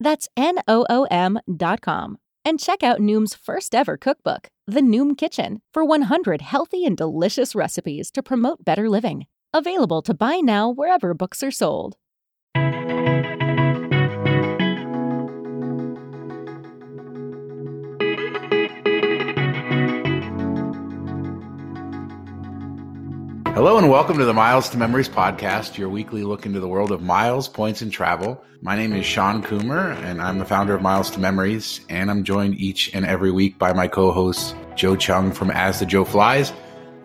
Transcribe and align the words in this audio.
That's 0.00 0.28
N 0.36 0.56
O 0.66 0.86
O 0.88 1.04
M.com. 1.10 2.18
And 2.44 2.58
check 2.58 2.82
out 2.82 3.00
Noom's 3.00 3.34
first 3.34 3.74
ever 3.74 3.98
cookbook, 3.98 4.48
The 4.66 4.80
Noom 4.80 5.16
Kitchen, 5.16 5.60
for 5.72 5.84
100 5.84 6.40
healthy 6.40 6.86
and 6.86 6.96
delicious 6.96 7.54
recipes 7.54 8.10
to 8.12 8.22
promote 8.22 8.64
better 8.64 8.88
living. 8.88 9.26
Available 9.52 10.00
to 10.02 10.14
buy 10.14 10.36
now 10.36 10.70
wherever 10.70 11.12
books 11.12 11.42
are 11.42 11.50
sold. 11.50 11.96
Hello 23.60 23.76
and 23.76 23.90
welcome 23.90 24.16
to 24.16 24.24
the 24.24 24.32
Miles 24.32 24.70
to 24.70 24.78
Memories 24.78 25.10
podcast, 25.10 25.76
your 25.76 25.90
weekly 25.90 26.22
look 26.22 26.46
into 26.46 26.60
the 26.60 26.66
world 26.66 26.90
of 26.90 27.02
miles, 27.02 27.46
points, 27.46 27.82
and 27.82 27.92
travel. 27.92 28.42
My 28.62 28.74
name 28.74 28.94
is 28.94 29.04
Sean 29.04 29.42
Coomer, 29.42 29.94
and 30.02 30.22
I'm 30.22 30.38
the 30.38 30.46
founder 30.46 30.74
of 30.74 30.80
Miles 30.80 31.10
to 31.10 31.20
Memories, 31.20 31.82
and 31.90 32.10
I'm 32.10 32.24
joined 32.24 32.54
each 32.54 32.90
and 32.94 33.04
every 33.04 33.30
week 33.30 33.58
by 33.58 33.74
my 33.74 33.86
co 33.86 34.12
host, 34.12 34.56
Joe 34.76 34.96
Chung 34.96 35.30
from 35.30 35.50
As 35.50 35.78
the 35.78 35.84
Joe 35.84 36.06
Flies 36.06 36.54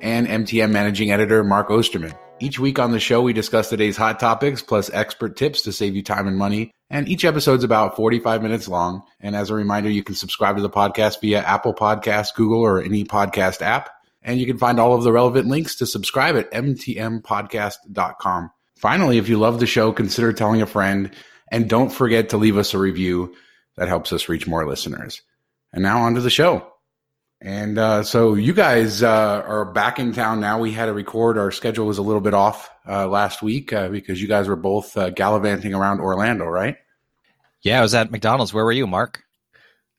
and 0.02 0.28
MTM 0.28 0.72
managing 0.72 1.12
editor 1.12 1.44
Mark 1.44 1.70
Osterman. 1.70 2.14
Each 2.40 2.58
week 2.58 2.80
on 2.80 2.92
the 2.92 3.02
show, 3.02 3.22
we 3.22 3.34
discuss 3.34 3.68
today's 3.68 3.98
hot 3.98 4.22
topics 4.22 4.62
plus 4.62 4.90
expert 4.94 5.36
tips 5.36 5.64
to 5.64 5.74
save 5.74 5.94
you 5.94 6.04
time 6.04 6.26
and 6.26 6.38
money. 6.38 6.72
And 6.90 7.10
each 7.10 7.26
episode's 7.26 7.66
about 7.66 7.98
45 7.98 8.42
minutes 8.42 8.70
long. 8.70 9.04
And 9.20 9.36
as 9.36 9.50
a 9.50 9.56
reminder, 9.56 9.90
you 9.90 10.04
can 10.04 10.16
subscribe 10.16 10.56
to 10.56 10.62
the 10.62 10.70
podcast 10.70 11.20
via 11.20 11.42
Apple 11.42 11.74
Podcasts, 11.74 12.34
Google, 12.34 12.62
or 12.62 12.82
any 12.82 13.04
podcast 13.04 13.62
app. 13.62 13.90
And 14.26 14.40
you 14.40 14.48
can 14.48 14.58
find 14.58 14.80
all 14.80 14.94
of 14.94 15.04
the 15.04 15.12
relevant 15.12 15.48
links 15.48 15.76
to 15.76 15.86
subscribe 15.86 16.36
at 16.36 16.52
mtmpodcast.com. 16.52 18.52
Finally, 18.76 19.20
if 19.20 19.30
you 19.30 19.38
love 19.38 19.60
the 19.60 19.68
show, 19.68 19.94
consider 19.94 20.34
telling 20.34 20.64
a 20.64 20.66
friend 20.66 21.12
and 21.52 21.70
don't 21.70 21.92
forget 21.92 22.30
to 22.30 22.38
leave 22.38 22.58
us 22.58 22.74
a 22.74 22.80
review. 22.80 23.36
That 23.78 23.88
helps 23.88 24.12
us 24.12 24.28
reach 24.28 24.48
more 24.48 24.68
listeners. 24.68 25.22
And 25.72 25.84
now 25.84 26.02
on 26.02 26.16
to 26.16 26.22
the 26.22 26.30
show. 26.30 26.72
And 27.40 27.78
uh, 27.78 28.04
so 28.04 28.34
you 28.34 28.54
guys 28.54 29.04
uh, 29.04 29.44
are 29.46 29.66
back 29.66 30.00
in 30.00 30.14
town 30.14 30.40
now. 30.40 30.60
We 30.60 30.72
had 30.72 30.88
to 30.88 30.94
record. 30.94 31.38
Our 31.38 31.52
schedule 31.52 31.86
was 31.86 32.00
a 32.00 32.02
little 32.02 32.22
bit 32.22 32.34
off 32.34 32.70
uh, 32.88 33.08
last 33.08 33.44
week 33.44 33.74
uh, 33.74 33.90
because 33.90 34.22
you 34.22 34.28
guys 34.28 34.48
were 34.48 34.56
both 34.56 34.98
uh, 34.98 35.12
gallivanting 35.12 35.76
around 35.76 36.00
Orlando, 36.00 36.46
right? 36.46 36.78
Yeah, 37.62 37.80
I 37.80 37.82
was 37.82 37.94
at 37.94 38.12
McDonald's. 38.12 38.54
Where 38.54 38.66
were 38.66 38.72
you, 38.72 38.88
Mark? 38.88 39.22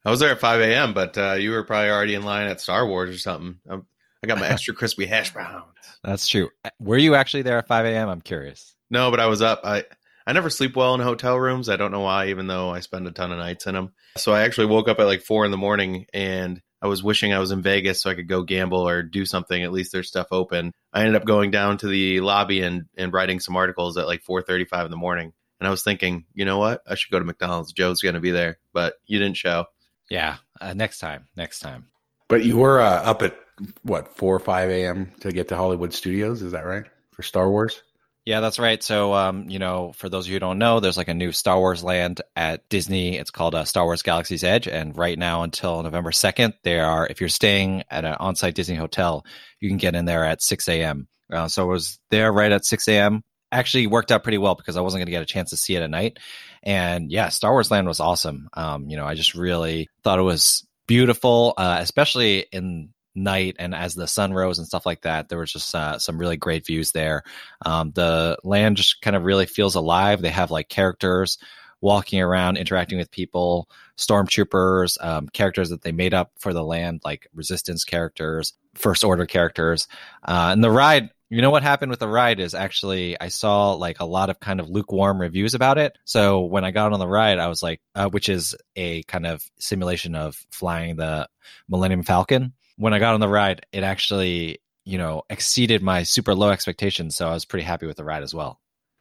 I 0.04 0.10
was 0.10 0.20
there 0.20 0.30
at 0.30 0.40
5 0.40 0.60
a.m., 0.60 0.94
but 0.94 1.18
uh, 1.18 1.34
you 1.34 1.50
were 1.50 1.64
probably 1.64 1.90
already 1.90 2.14
in 2.14 2.24
line 2.24 2.48
at 2.48 2.60
Star 2.60 2.86
Wars 2.86 3.14
or 3.14 3.18
something. 3.18 3.58
I'm, 3.68 3.86
I 4.26 4.34
got 4.34 4.40
my 4.40 4.48
extra 4.48 4.74
crispy 4.74 5.06
hash 5.06 5.32
browns. 5.32 5.64
That's 6.02 6.26
true. 6.26 6.50
Were 6.80 6.98
you 6.98 7.14
actually 7.14 7.42
there 7.42 7.58
at 7.58 7.68
5 7.68 7.86
a.m.? 7.86 8.08
I'm 8.08 8.20
curious. 8.20 8.74
No, 8.90 9.10
but 9.10 9.20
I 9.20 9.26
was 9.26 9.40
up. 9.40 9.60
I 9.64 9.84
I 10.26 10.32
never 10.32 10.50
sleep 10.50 10.74
well 10.74 10.94
in 10.94 11.00
hotel 11.00 11.38
rooms. 11.38 11.68
I 11.68 11.76
don't 11.76 11.92
know 11.92 12.00
why, 12.00 12.28
even 12.28 12.48
though 12.48 12.70
I 12.70 12.80
spend 12.80 13.06
a 13.06 13.12
ton 13.12 13.30
of 13.30 13.38
nights 13.38 13.68
in 13.68 13.74
them. 13.74 13.92
So 14.16 14.32
I 14.32 14.42
actually 14.42 14.66
woke 14.66 14.88
up 14.88 14.98
at 14.98 15.06
like 15.06 15.22
four 15.22 15.44
in 15.44 15.52
the 15.52 15.56
morning 15.56 16.06
and 16.12 16.60
I 16.82 16.88
was 16.88 17.04
wishing 17.04 17.32
I 17.32 17.38
was 17.38 17.52
in 17.52 17.62
Vegas 17.62 18.02
so 18.02 18.10
I 18.10 18.14
could 18.14 18.28
go 18.28 18.42
gamble 18.42 18.88
or 18.88 19.04
do 19.04 19.24
something. 19.24 19.62
At 19.62 19.72
least 19.72 19.92
there's 19.92 20.08
stuff 20.08 20.26
open. 20.32 20.72
I 20.92 21.00
ended 21.00 21.14
up 21.14 21.24
going 21.24 21.52
down 21.52 21.78
to 21.78 21.86
the 21.86 22.20
lobby 22.20 22.62
and, 22.62 22.86
and 22.96 23.12
writing 23.12 23.38
some 23.38 23.54
articles 23.54 23.96
at 23.96 24.06
like 24.06 24.24
4:35 24.24 24.86
in 24.86 24.90
the 24.90 24.96
morning. 24.96 25.32
And 25.60 25.68
I 25.68 25.70
was 25.70 25.84
thinking, 25.84 26.24
you 26.34 26.44
know 26.44 26.58
what? 26.58 26.82
I 26.86 26.96
should 26.96 27.12
go 27.12 27.20
to 27.20 27.24
McDonald's. 27.24 27.72
Joe's 27.72 28.02
going 28.02 28.16
to 28.16 28.20
be 28.20 28.32
there, 28.32 28.58
but 28.72 28.94
you 29.06 29.20
didn't 29.20 29.36
show. 29.36 29.66
Yeah, 30.10 30.36
uh, 30.60 30.74
next 30.74 30.98
time. 30.98 31.28
Next 31.36 31.60
time. 31.60 31.86
But 32.28 32.44
you 32.44 32.56
were 32.56 32.80
uh, 32.80 33.02
up 33.02 33.22
at 33.22 33.36
what 33.82 34.16
four 34.16 34.34
or 34.34 34.40
five 34.40 34.70
a.m. 34.70 35.12
to 35.20 35.32
get 35.32 35.48
to 35.48 35.56
Hollywood 35.56 35.92
Studios. 35.92 36.42
Is 36.42 36.52
that 36.52 36.66
right 36.66 36.84
for 37.12 37.22
Star 37.22 37.48
Wars? 37.48 37.82
Yeah, 38.24 38.40
that's 38.40 38.58
right. 38.58 38.82
So, 38.82 39.14
um, 39.14 39.48
you 39.48 39.60
know, 39.60 39.92
for 39.94 40.08
those 40.08 40.24
of 40.26 40.30
you 40.30 40.34
who 40.34 40.40
don't 40.40 40.58
know, 40.58 40.80
there's 40.80 40.96
like 40.96 41.06
a 41.06 41.14
new 41.14 41.30
Star 41.30 41.56
Wars 41.60 41.84
land 41.84 42.22
at 42.34 42.68
Disney. 42.68 43.16
It's 43.16 43.30
called 43.30 43.54
uh, 43.54 43.64
Star 43.64 43.84
Wars 43.84 44.02
Galaxy's 44.02 44.42
Edge, 44.42 44.66
and 44.66 44.98
right 44.98 45.16
now 45.16 45.42
until 45.44 45.80
November 45.82 46.10
second, 46.10 46.54
there 46.64 46.86
are. 46.86 47.06
If 47.06 47.20
you're 47.20 47.28
staying 47.28 47.84
at 47.88 48.04
an 48.04 48.14
on-site 48.14 48.56
Disney 48.56 48.74
hotel, 48.74 49.24
you 49.60 49.68
can 49.68 49.78
get 49.78 49.94
in 49.94 50.06
there 50.06 50.24
at 50.24 50.42
six 50.42 50.68
a.m. 50.68 51.06
Uh, 51.32 51.46
so 51.46 51.62
I 51.62 51.66
was 51.66 52.00
there 52.10 52.32
right 52.32 52.50
at 52.50 52.64
six 52.64 52.88
a.m. 52.88 53.22
Actually, 53.52 53.86
worked 53.86 54.10
out 54.10 54.24
pretty 54.24 54.38
well 54.38 54.56
because 54.56 54.76
I 54.76 54.80
wasn't 54.80 55.02
going 55.02 55.06
to 55.06 55.12
get 55.12 55.22
a 55.22 55.26
chance 55.26 55.50
to 55.50 55.56
see 55.56 55.76
it 55.76 55.82
at 55.82 55.88
night. 55.88 56.18
And 56.64 57.12
yeah, 57.12 57.28
Star 57.28 57.52
Wars 57.52 57.70
Land 57.70 57.86
was 57.86 58.00
awesome. 58.00 58.48
Um, 58.54 58.90
you 58.90 58.96
know, 58.96 59.06
I 59.06 59.14
just 59.14 59.36
really 59.36 59.88
thought 60.02 60.18
it 60.18 60.22
was 60.22 60.66
beautiful, 60.86 61.54
uh, 61.56 61.78
especially 61.80 62.46
in 62.52 62.90
night 63.16 63.56
and 63.58 63.74
as 63.74 63.94
the 63.94 64.06
sun 64.06 64.32
rose 64.32 64.58
and 64.58 64.68
stuff 64.68 64.84
like 64.84 65.00
that 65.00 65.28
there 65.28 65.38
was 65.38 65.50
just 65.50 65.74
uh, 65.74 65.98
some 65.98 66.18
really 66.18 66.36
great 66.36 66.66
views 66.66 66.92
there. 66.92 67.22
Um, 67.64 67.90
the 67.92 68.38
land 68.44 68.76
just 68.76 69.00
kind 69.00 69.16
of 69.16 69.24
really 69.24 69.46
feels 69.46 69.74
alive. 69.74 70.20
They 70.20 70.28
have 70.28 70.50
like 70.50 70.68
characters 70.68 71.38
walking 71.80 72.20
around 72.20 72.56
interacting 72.56 72.98
with 72.98 73.10
people 73.10 73.68
stormtroopers 73.98 75.02
um, 75.04 75.28
characters 75.28 75.70
that 75.70 75.82
they 75.82 75.92
made 75.92 76.14
up 76.14 76.32
for 76.38 76.52
the 76.52 76.64
land 76.64 77.00
like 77.04 77.26
resistance 77.34 77.84
characters 77.84 78.52
first 78.74 79.02
order 79.04 79.26
characters. 79.26 79.88
Uh, 80.22 80.50
and 80.52 80.62
the 80.62 80.70
ride 80.70 81.10
you 81.28 81.42
know 81.42 81.50
what 81.50 81.62
happened 81.62 81.90
with 81.90 82.00
the 82.00 82.08
ride 82.08 82.40
is 82.40 82.54
actually 82.54 83.20
I 83.20 83.28
saw 83.28 83.72
like 83.72 84.00
a 84.00 84.04
lot 84.04 84.30
of 84.30 84.40
kind 84.40 84.60
of 84.60 84.68
lukewarm 84.68 85.20
reviews 85.20 85.54
about 85.54 85.78
it. 85.78 85.96
So 86.04 86.42
when 86.42 86.64
I 86.64 86.70
got 86.70 86.92
on 86.92 87.00
the 87.00 87.08
ride, 87.08 87.38
I 87.38 87.48
was 87.48 87.62
like, 87.62 87.80
uh, 87.94 88.08
which 88.08 88.28
is 88.28 88.54
a 88.76 89.02
kind 89.04 89.26
of 89.26 89.44
simulation 89.58 90.14
of 90.14 90.36
flying 90.50 90.96
the 90.96 91.28
Millennium 91.68 92.02
Falcon 92.02 92.52
when 92.76 92.94
I 92.94 92.98
got 92.98 93.14
on 93.14 93.20
the 93.20 93.28
ride, 93.28 93.66
it 93.72 93.82
actually, 93.82 94.58
you 94.84 94.98
know, 94.98 95.22
exceeded 95.28 95.82
my 95.82 96.02
super 96.04 96.34
low 96.34 96.50
expectations. 96.50 97.16
So 97.16 97.28
I 97.28 97.34
was 97.34 97.44
pretty 97.44 97.64
happy 97.64 97.86
with 97.86 97.96
the 97.96 98.04
ride 98.04 98.22
as 98.22 98.34
well. 98.34 98.60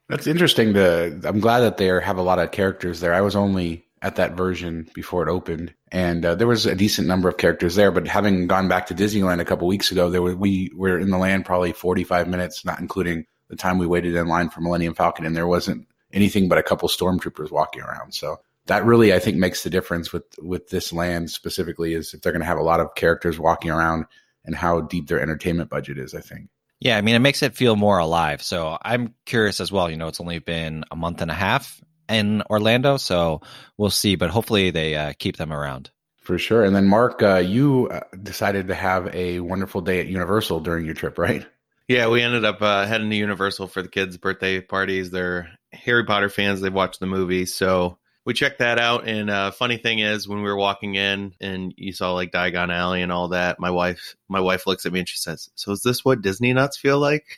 That's 0.10 0.28
interesting. 0.28 0.74
To 0.74 1.20
I'm 1.24 1.40
glad 1.40 1.62
that 1.62 1.78
they 1.78 1.88
have 1.88 2.18
a 2.18 2.24
lot 2.24 2.40
of 2.40 2.52
characters 2.52 3.00
there. 3.00 3.14
I 3.14 3.22
was 3.22 3.36
only 3.36 3.86
at 4.02 4.18
that 4.18 4.34
version 4.34 4.90
before 4.94 5.28
it 5.28 5.32
opened, 5.32 5.74
and 5.96 6.26
uh, 6.26 6.36
there 6.36 6.46
was 6.46 6.66
a 6.66 6.76
decent 6.76 7.08
number 7.08 7.30
of 7.30 7.38
characters 7.38 7.76
there. 7.76 7.90
But 7.90 8.06
having 8.06 8.48
gone 8.48 8.68
back 8.68 8.88
to 8.88 8.94
Disneyland 8.94 9.40
a 9.40 9.46
couple 9.46 9.66
weeks 9.66 9.92
ago, 9.92 10.10
there 10.10 10.22
were, 10.22 10.36
we 10.36 10.70
were 10.76 11.00
in 11.00 11.10
the 11.10 11.18
land 11.18 11.46
probably 11.46 11.72
45 11.72 12.28
minutes, 12.28 12.66
not 12.66 12.82
including 12.82 13.26
the 13.48 13.56
time 13.56 13.78
we 13.78 13.88
waited 13.88 14.14
in 14.14 14.28
line 14.28 14.50
for 14.50 14.60
Millennium 14.60 14.94
Falcon, 14.94 15.26
and 15.26 15.38
there 15.38 15.48
wasn't 15.48 15.88
anything 16.12 16.50
but 16.50 16.58
a 16.58 16.64
couple 16.64 16.90
stormtroopers 16.90 17.50
walking 17.50 17.82
around. 17.82 18.14
So 18.14 18.42
that 18.66 18.84
really 18.84 19.14
I 19.14 19.20
think 19.20 19.38
makes 19.38 19.64
the 19.64 19.70
difference 19.70 20.12
with 20.12 20.26
with 20.42 20.68
this 20.68 20.92
land 20.92 21.32
specifically 21.32 21.94
is 21.94 22.14
if 22.14 22.22
they're 22.22 22.34
going 22.34 22.42
to 22.42 22.46
have 22.46 22.58
a 22.58 22.64
lot 22.64 22.82
of 22.82 22.94
characters 22.96 23.40
walking 23.40 23.72
around 23.72 24.04
and 24.44 24.54
how 24.54 24.82
deep 24.82 25.08
their 25.08 25.22
entertainment 25.22 25.70
budget 25.70 25.98
is. 25.98 26.14
I 26.14 26.20
think. 26.20 26.50
Yeah, 26.82 26.98
I 26.98 27.02
mean, 27.02 27.16
it 27.16 27.20
makes 27.20 27.42
it 27.42 27.56
feel 27.56 27.78
more 27.78 28.00
alive. 28.00 28.44
So 28.44 28.78
I'm 28.82 29.14
curious 29.26 29.62
as 29.62 29.72
well. 29.72 29.90
You 29.90 29.96
know, 29.96 30.10
it's 30.10 30.20
only 30.20 30.40
been 30.40 30.84
a 30.92 30.98
month 30.98 31.22
and 31.22 31.32
a 31.32 31.36
half 31.36 31.80
in 32.10 32.44
Orlando, 32.50 32.98
so 32.98 33.42
we'll 33.78 33.90
see. 33.90 34.16
But 34.16 34.30
hopefully, 34.30 34.72
they 34.72 34.96
uh, 34.96 35.14
keep 35.18 35.38
them 35.38 35.52
around. 35.52 35.92
For 36.22 36.40
sure. 36.40 36.64
And 36.64 36.76
then, 36.76 36.88
Mark, 36.88 37.22
uh, 37.22 37.36
you 37.36 37.88
uh, 37.90 38.02
decided 38.24 38.68
to 38.70 38.76
have 38.76 39.14
a 39.14 39.42
wonderful 39.42 39.82
day 39.82 40.00
at 40.00 40.08
Universal 40.08 40.62
during 40.62 40.86
your 40.86 40.96
trip, 40.96 41.20
right? 41.20 41.46
Yeah, 41.88 42.08
we 42.08 42.24
ended 42.24 42.46
up 42.46 42.64
uh, 42.64 42.88
heading 42.88 43.12
to 43.12 43.16
Universal 43.16 43.68
for 43.68 43.84
the 43.84 43.88
kids' 43.88 44.18
birthday 44.18 44.60
parties. 44.60 45.12
They're 45.12 45.50
Harry 45.72 46.04
Potter 46.04 46.30
fans. 46.30 46.62
They've 46.62 46.74
watched 46.74 47.00
the 47.00 47.06
movie, 47.06 47.46
so 47.46 48.00
we 48.26 48.34
checked 48.34 48.58
that 48.60 48.80
out. 48.80 49.08
And 49.08 49.30
uh, 49.30 49.52
funny 49.52 49.78
thing 49.78 50.00
is, 50.00 50.28
when 50.28 50.40
we 50.40 50.50
were 50.50 50.58
walking 50.58 50.96
in 50.96 51.34
and 51.40 51.74
you 51.78 51.94
saw 51.94 52.14
like 52.14 52.32
Diagon 52.32 52.74
Alley 52.74 53.04
and 53.04 53.12
all 53.12 53.28
that, 53.28 53.60
my 53.60 53.70
wife 53.70 54.16
my 54.28 54.40
wife 54.40 54.66
looks 54.66 54.86
at 54.88 54.94
me 54.94 55.00
and 55.00 55.08
she 55.08 55.18
says, 55.18 55.50
"So 55.54 55.72
is 55.72 55.84
this 55.84 56.04
what 56.04 56.24
Disney 56.24 56.54
nuts 56.54 56.78
feel 56.78 56.98
like?" 56.98 57.38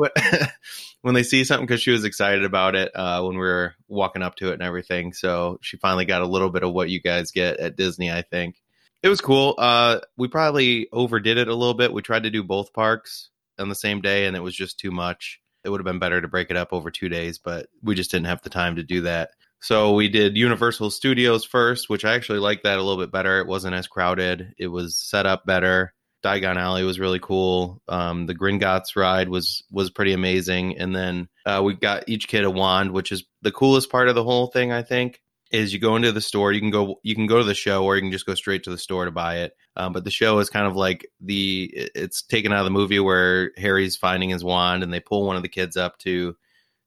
when 1.03 1.15
they 1.15 1.23
see 1.23 1.45
something 1.45 1.67
because 1.67 1.83
she 1.83 1.91
was 1.91 2.05
excited 2.05 2.45
about 2.45 2.75
it 2.75 2.91
uh, 2.95 3.23
when 3.23 3.35
we 3.35 3.47
were 3.47 3.75
walking 3.89 4.23
up 4.23 4.37
to 4.37 4.51
it 4.51 4.55
and 4.55 4.63
everything. 4.63 5.13
So 5.13 5.59
she 5.63 5.77
finally 5.77 6.05
got 6.05 6.23
a 6.23 6.27
little 6.27 6.51
bit 6.51 6.63
of 6.63 6.73
what 6.73 6.91
you 6.91 7.01
guys 7.01 7.31
get 7.31 7.59
at 7.59 7.77
Disney. 7.77 8.11
I 8.11 8.23
think 8.23 8.57
it 9.03 9.09
was 9.09 9.21
cool. 9.21 9.55
Uh, 9.59 10.01
we 10.17 10.29
probably 10.29 10.89
overdid 10.93 11.39
it 11.39 11.49
a 11.49 11.55
little 11.55 11.75
bit. 11.75 11.93
We 11.93 12.03
tried 12.03 12.25
to 12.25 12.31
do 12.31 12.43
both 12.43 12.73
parks 12.73 13.31
on 13.59 13.69
the 13.69 13.75
same 13.75 14.01
day, 14.01 14.27
and 14.27 14.37
it 14.37 14.43
was 14.43 14.55
just 14.55 14.79
too 14.79 14.91
much. 14.91 15.41
It 15.65 15.71
would 15.71 15.81
have 15.81 15.87
been 15.87 15.99
better 15.99 16.21
to 16.21 16.29
break 16.29 16.51
it 16.51 16.57
up 16.57 16.73
over 16.73 16.91
two 16.91 17.09
days, 17.09 17.39
but 17.39 17.69
we 17.83 17.95
just 17.95 18.11
didn't 18.11 18.27
have 18.27 18.43
the 18.43 18.51
time 18.51 18.77
to 18.77 18.83
do 18.83 19.03
that. 19.03 19.31
So 19.61 19.95
we 19.95 20.09
did 20.09 20.37
Universal 20.37 20.91
Studios 20.91 21.45
first, 21.45 21.89
which 21.89 22.05
I 22.05 22.15
actually 22.15 22.39
liked 22.39 22.63
that 22.63 22.79
a 22.79 22.83
little 22.83 23.03
bit 23.03 23.11
better. 23.11 23.41
It 23.41 23.47
wasn't 23.49 23.75
as 23.75 23.89
crowded. 23.89 24.55
It 24.57 24.69
was 24.69 24.97
set 24.97 25.27
up 25.27 25.45
better. 25.45 25.95
Diagon 26.25 26.57
Alley 26.57 26.83
was 26.85 26.99
really 26.99 27.21
cool. 27.21 27.81
Um, 27.89 28.27
the 28.27 28.35
Gringotts 28.35 28.97
ride 28.97 29.29
was 29.29 29.63
was 29.71 29.91
pretty 29.91 30.13
amazing, 30.13 30.79
and 30.79 30.95
then 30.95 31.29
uh, 31.47 31.63
we 31.65 31.75
got 31.75 32.09
each 32.09 32.29
kid 32.29 32.45
a 32.45 32.51
wand, 32.51 32.93
which 32.93 33.13
is 33.13 33.25
the 33.43 33.53
coolest 33.53 33.91
part 33.91 34.09
of 34.09 34.15
the 34.15 34.25
whole 34.25 34.49
thing. 34.49 34.73
I 34.73 34.83
think 34.83 35.21
is 35.51 35.73
you 35.73 35.79
go 35.79 35.97
into 35.97 36.13
the 36.13 36.21
store. 36.21 36.53
You 36.53 36.61
can 36.61 36.71
go 36.71 36.99
you 37.03 37.15
can 37.15 37.27
go 37.27 37.39
to 37.39 37.45
the 37.45 37.55
show, 37.55 37.85
or 37.85 37.95
you 37.95 38.03
can 38.03 38.13
just 38.13 38.27
go 38.27 38.35
straight 38.35 38.65
to 38.65 38.71
the 38.71 38.79
store 38.79 39.05
to 39.05 39.11
buy 39.11 39.39
it. 39.39 39.57
Um, 39.77 39.93
but 39.93 40.05
the 40.05 40.11
show 40.11 40.41
is 40.41 40.51
kind 40.51 40.67
of 40.67 40.75
like 40.75 41.09
the 41.21 41.71
it's 41.95 42.23
taken 42.23 42.53
out 42.53 42.61
of 42.61 42.65
the 42.65 42.71
movie 42.71 43.01
where 43.01 43.53
Harry's 43.57 43.97
finding 43.97 44.31
his 44.31 44.43
wand, 44.43 44.83
and 44.83 44.93
they 44.93 45.01
pull 45.01 45.27
one 45.27 45.37
of 45.37 45.43
the 45.43 45.49
kids 45.49 45.77
up 45.77 45.99
to 45.99 46.37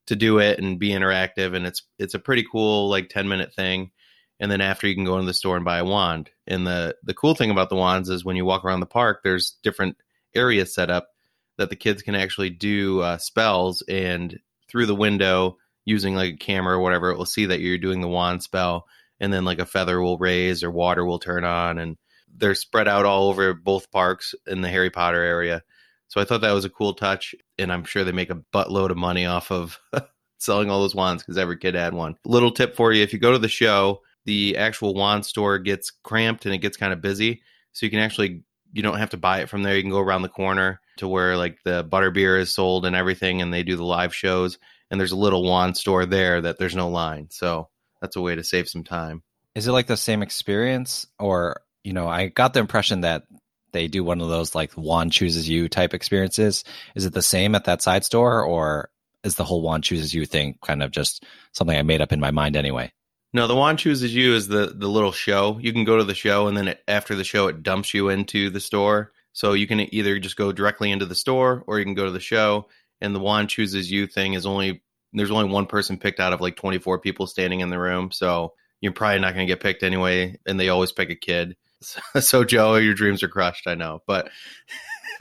to 0.08 0.16
do 0.16 0.40
it 0.40 0.60
and 0.60 0.78
be 0.78 0.90
interactive, 0.90 1.56
and 1.56 1.66
it's 1.66 1.84
it's 1.98 2.16
a 2.16 2.20
pretty 2.20 2.46
cool 2.52 2.90
like 2.90 3.10
ten 3.10 3.30
minute 3.30 3.54
thing 3.54 3.92
and 4.42 4.52
then 4.52 4.60
after 4.60 4.88
you 4.88 4.96
can 4.96 5.06
go 5.06 5.16
into 5.16 5.28
the 5.28 5.36
store 5.36 5.56
and 5.56 5.64
buy 5.64 5.78
a 5.78 5.86
wand. 5.86 6.32
And 6.48 6.66
the 6.66 6.96
the 7.04 7.14
cool 7.14 7.36
thing 7.36 7.52
about 7.52 7.70
the 7.70 7.76
wands 7.76 8.10
is 8.10 8.26
when 8.26 8.36
you 8.36 8.44
walk 8.44 8.66
around 8.66 8.80
the 8.80 8.88
park, 8.88 9.22
there's 9.24 9.56
different 9.64 9.98
areas 10.36 10.74
set 10.74 10.90
up 10.90 11.10
that 11.58 11.70
the 11.70 11.76
kids 11.76 12.02
can 12.02 12.16
actually 12.16 12.50
do 12.50 13.02
uh, 13.02 13.18
spells, 13.20 13.84
and 13.84 14.40
through 14.68 14.88
the 14.88 14.96
window 14.96 15.58
using 15.86 16.16
like 16.16 16.34
a 16.34 16.38
camera 16.38 16.78
or 16.78 16.82
whatever, 16.82 17.12
it 17.12 17.18
will 17.18 17.26
see 17.26 17.46
that 17.46 17.60
you're 17.60 17.78
doing 17.78 18.02
the 18.02 18.08
wand 18.08 18.42
spell, 18.42 18.88
and 19.20 19.32
then 19.32 19.46
like 19.46 19.60
a 19.60 19.66
feather 19.66 20.02
will 20.02 20.18
raise 20.18 20.64
or 20.64 20.72
water 20.72 21.06
will 21.06 21.20
turn 21.20 21.44
on, 21.44 21.78
and 21.78 21.98
they're 22.36 22.56
spread 22.56 22.88
out 22.88 23.06
all 23.06 23.30
over 23.30 23.54
both 23.54 23.92
parks 23.92 24.34
in 24.48 24.62
the 24.62 24.70
Harry 24.70 24.90
Potter 24.90 25.22
area. 25.22 25.62
So 26.08 26.20
I 26.20 26.26
thought 26.26 26.42
that 26.42 26.52
was 26.52 26.66
a 26.66 26.70
cool 26.70 26.96
touch, 26.96 27.36
and 27.60 27.72
I'm 27.72 27.84
sure 27.84 28.04
they 28.04 28.12
make 28.12 28.32
a 28.32 28.42
buttload 28.52 28.90
of 28.90 28.98
money 28.98 29.28
off 29.28 29.52
of 29.52 29.80
selling 30.40 30.72
all 30.72 30.82
those 30.82 30.96
wands 30.96 31.22
because 31.22 31.38
every 31.38 31.58
kid 31.58 31.76
had 31.76 31.94
one. 31.94 32.16
Little 32.26 32.52
tip 32.52 32.76
for 32.76 32.92
you: 32.92 33.04
if 33.04 33.14
you 33.14 33.20
go 33.20 33.34
to 33.34 33.38
the 33.38 33.48
show, 33.48 34.02
the 34.26 34.58
actual 34.58 34.94
wand 34.94 35.26
store 35.26 35.58
gets 35.60 35.92
cramped 36.04 36.46
and 36.46 36.54
it 36.54 36.60
gets 36.60 36.78
kind 36.78 36.94
of 36.94 37.02
busy. 37.02 37.42
So 37.74 37.86
you 37.86 37.90
can 37.90 38.00
actually 38.00 38.44
you 38.74 38.84
don't 38.84 38.98
have 38.98 39.10
to 39.12 39.18
buy 39.18 39.42
it 39.42 39.50
from 39.50 39.64
there. 39.64 39.76
You 39.76 39.84
can 39.84 39.92
go 39.92 40.00
around 40.00 40.22
the 40.22 40.30
corner 40.30 40.80
to 40.98 41.08
where 41.08 41.38
like 41.38 41.60
the 41.64 41.84
butterbeer 41.84 42.40
is 42.40 42.54
sold 42.54 42.86
and 42.86 42.96
everything, 42.96 43.42
and 43.42 43.54
they 43.54 43.64
do 43.64 43.76
the 43.76 43.84
live 43.84 44.16
shows. 44.16 44.58
And 44.90 45.00
there's 45.00 45.12
a 45.12 45.18
little 45.18 45.44
wand 45.44 45.78
store 45.78 46.06
there 46.06 46.42
that 46.42 46.58
there's 46.58 46.76
no 46.76 46.90
line. 46.90 47.28
So 47.32 47.70
that's 48.02 48.16
a 48.16 48.22
way 48.22 48.36
to 48.36 48.44
save 48.44 48.68
some 48.68 48.84
time. 48.84 49.24
Is 49.56 49.68
it 49.68 49.72
like 49.72 49.88
the 49.88 49.98
same 49.98 50.22
experience, 50.22 51.06
or 51.20 51.62
you 51.84 51.94
know, 51.94 52.08
I 52.08 52.28
got 52.28 52.54
the 52.54 52.60
impression 52.60 53.02
that 53.02 53.24
they 53.74 53.88
do 53.88 54.04
one 54.04 54.22
of 54.22 54.30
those 54.30 54.54
like 54.56 54.76
wand 54.78 55.12
chooses 55.12 55.48
you 55.48 55.70
type 55.70 55.94
experiences. 55.94 56.64
Is 56.96 57.06
it 57.06 57.14
the 57.14 57.22
same 57.22 57.56
at 57.56 57.66
that 57.66 57.82
side 57.82 58.06
store, 58.06 58.44
or 58.44 58.90
is 59.24 59.36
the 59.36 59.44
whole 59.44 59.62
wand 59.62 59.84
chooses 59.84 60.14
you 60.14 60.26
thing 60.26 60.58
kind 60.62 60.84
of 60.84 60.92
just 60.92 61.26
something 61.52 61.78
I 61.78 61.84
made 61.84 62.02
up 62.02 62.14
in 62.14 62.20
my 62.20 62.32
mind 62.32 62.56
anyway? 62.56 62.92
No, 63.34 63.48
the 63.48 63.56
wand 63.56 63.80
chooses 63.80 64.14
you 64.14 64.36
is 64.36 64.48
the 64.48 64.74
the 64.76 64.90
little 64.90 65.12
show. 65.12 65.58
You 65.62 65.72
can 65.72 65.86
go 65.86 65.98
to 65.98 66.04
the 66.04 66.16
show, 66.16 66.48
and 66.48 66.58
then 66.58 66.68
it, 66.70 66.84
after 66.88 67.16
the 67.16 67.24
show, 67.24 67.48
it 67.48 67.64
dumps 67.64 67.94
you 67.94 68.10
into 68.10 68.50
the 68.50 68.60
store. 68.60 69.14
So 69.34 69.54
you 69.54 69.68
can 69.68 69.94
either 69.94 70.20
just 70.20 70.36
go 70.36 70.52
directly 70.52 70.92
into 70.92 71.06
the 71.06 71.16
store, 71.16 71.64
or 71.68 71.80
you 71.80 71.86
can 71.86 71.94
go 71.94 72.06
to 72.06 72.12
the 72.12 72.20
show. 72.20 72.68
And 73.00 73.16
the 73.16 73.20
wand 73.20 73.50
chooses 73.50 73.90
you 73.90 74.06
thing 74.06 74.34
is 74.34 74.46
only 74.46 74.84
there's 75.14 75.32
only 75.32 75.52
one 75.52 75.66
person 75.66 75.98
picked 75.98 76.20
out 76.20 76.34
of 76.34 76.42
like 76.42 76.56
24 76.56 77.00
people 77.00 77.28
standing 77.28 77.62
in 77.62 77.70
the 77.70 77.80
room. 77.80 78.12
So 78.12 78.54
you're 78.82 78.92
probably 78.92 79.20
not 79.20 79.34
going 79.34 79.48
to 79.48 79.52
get 79.52 79.62
picked 79.62 79.84
anyway. 79.84 80.38
And 80.46 80.60
they 80.60 80.70
always 80.70 80.92
pick 80.92 81.10
a 81.10 81.16
kid. 81.16 81.56
So, 81.84 82.20
so 82.20 82.44
Joe, 82.44 82.76
your 82.76 82.94
dreams 82.94 83.24
are 83.24 83.28
crushed. 83.28 83.66
I 83.66 83.74
know, 83.74 84.04
but 84.06 84.30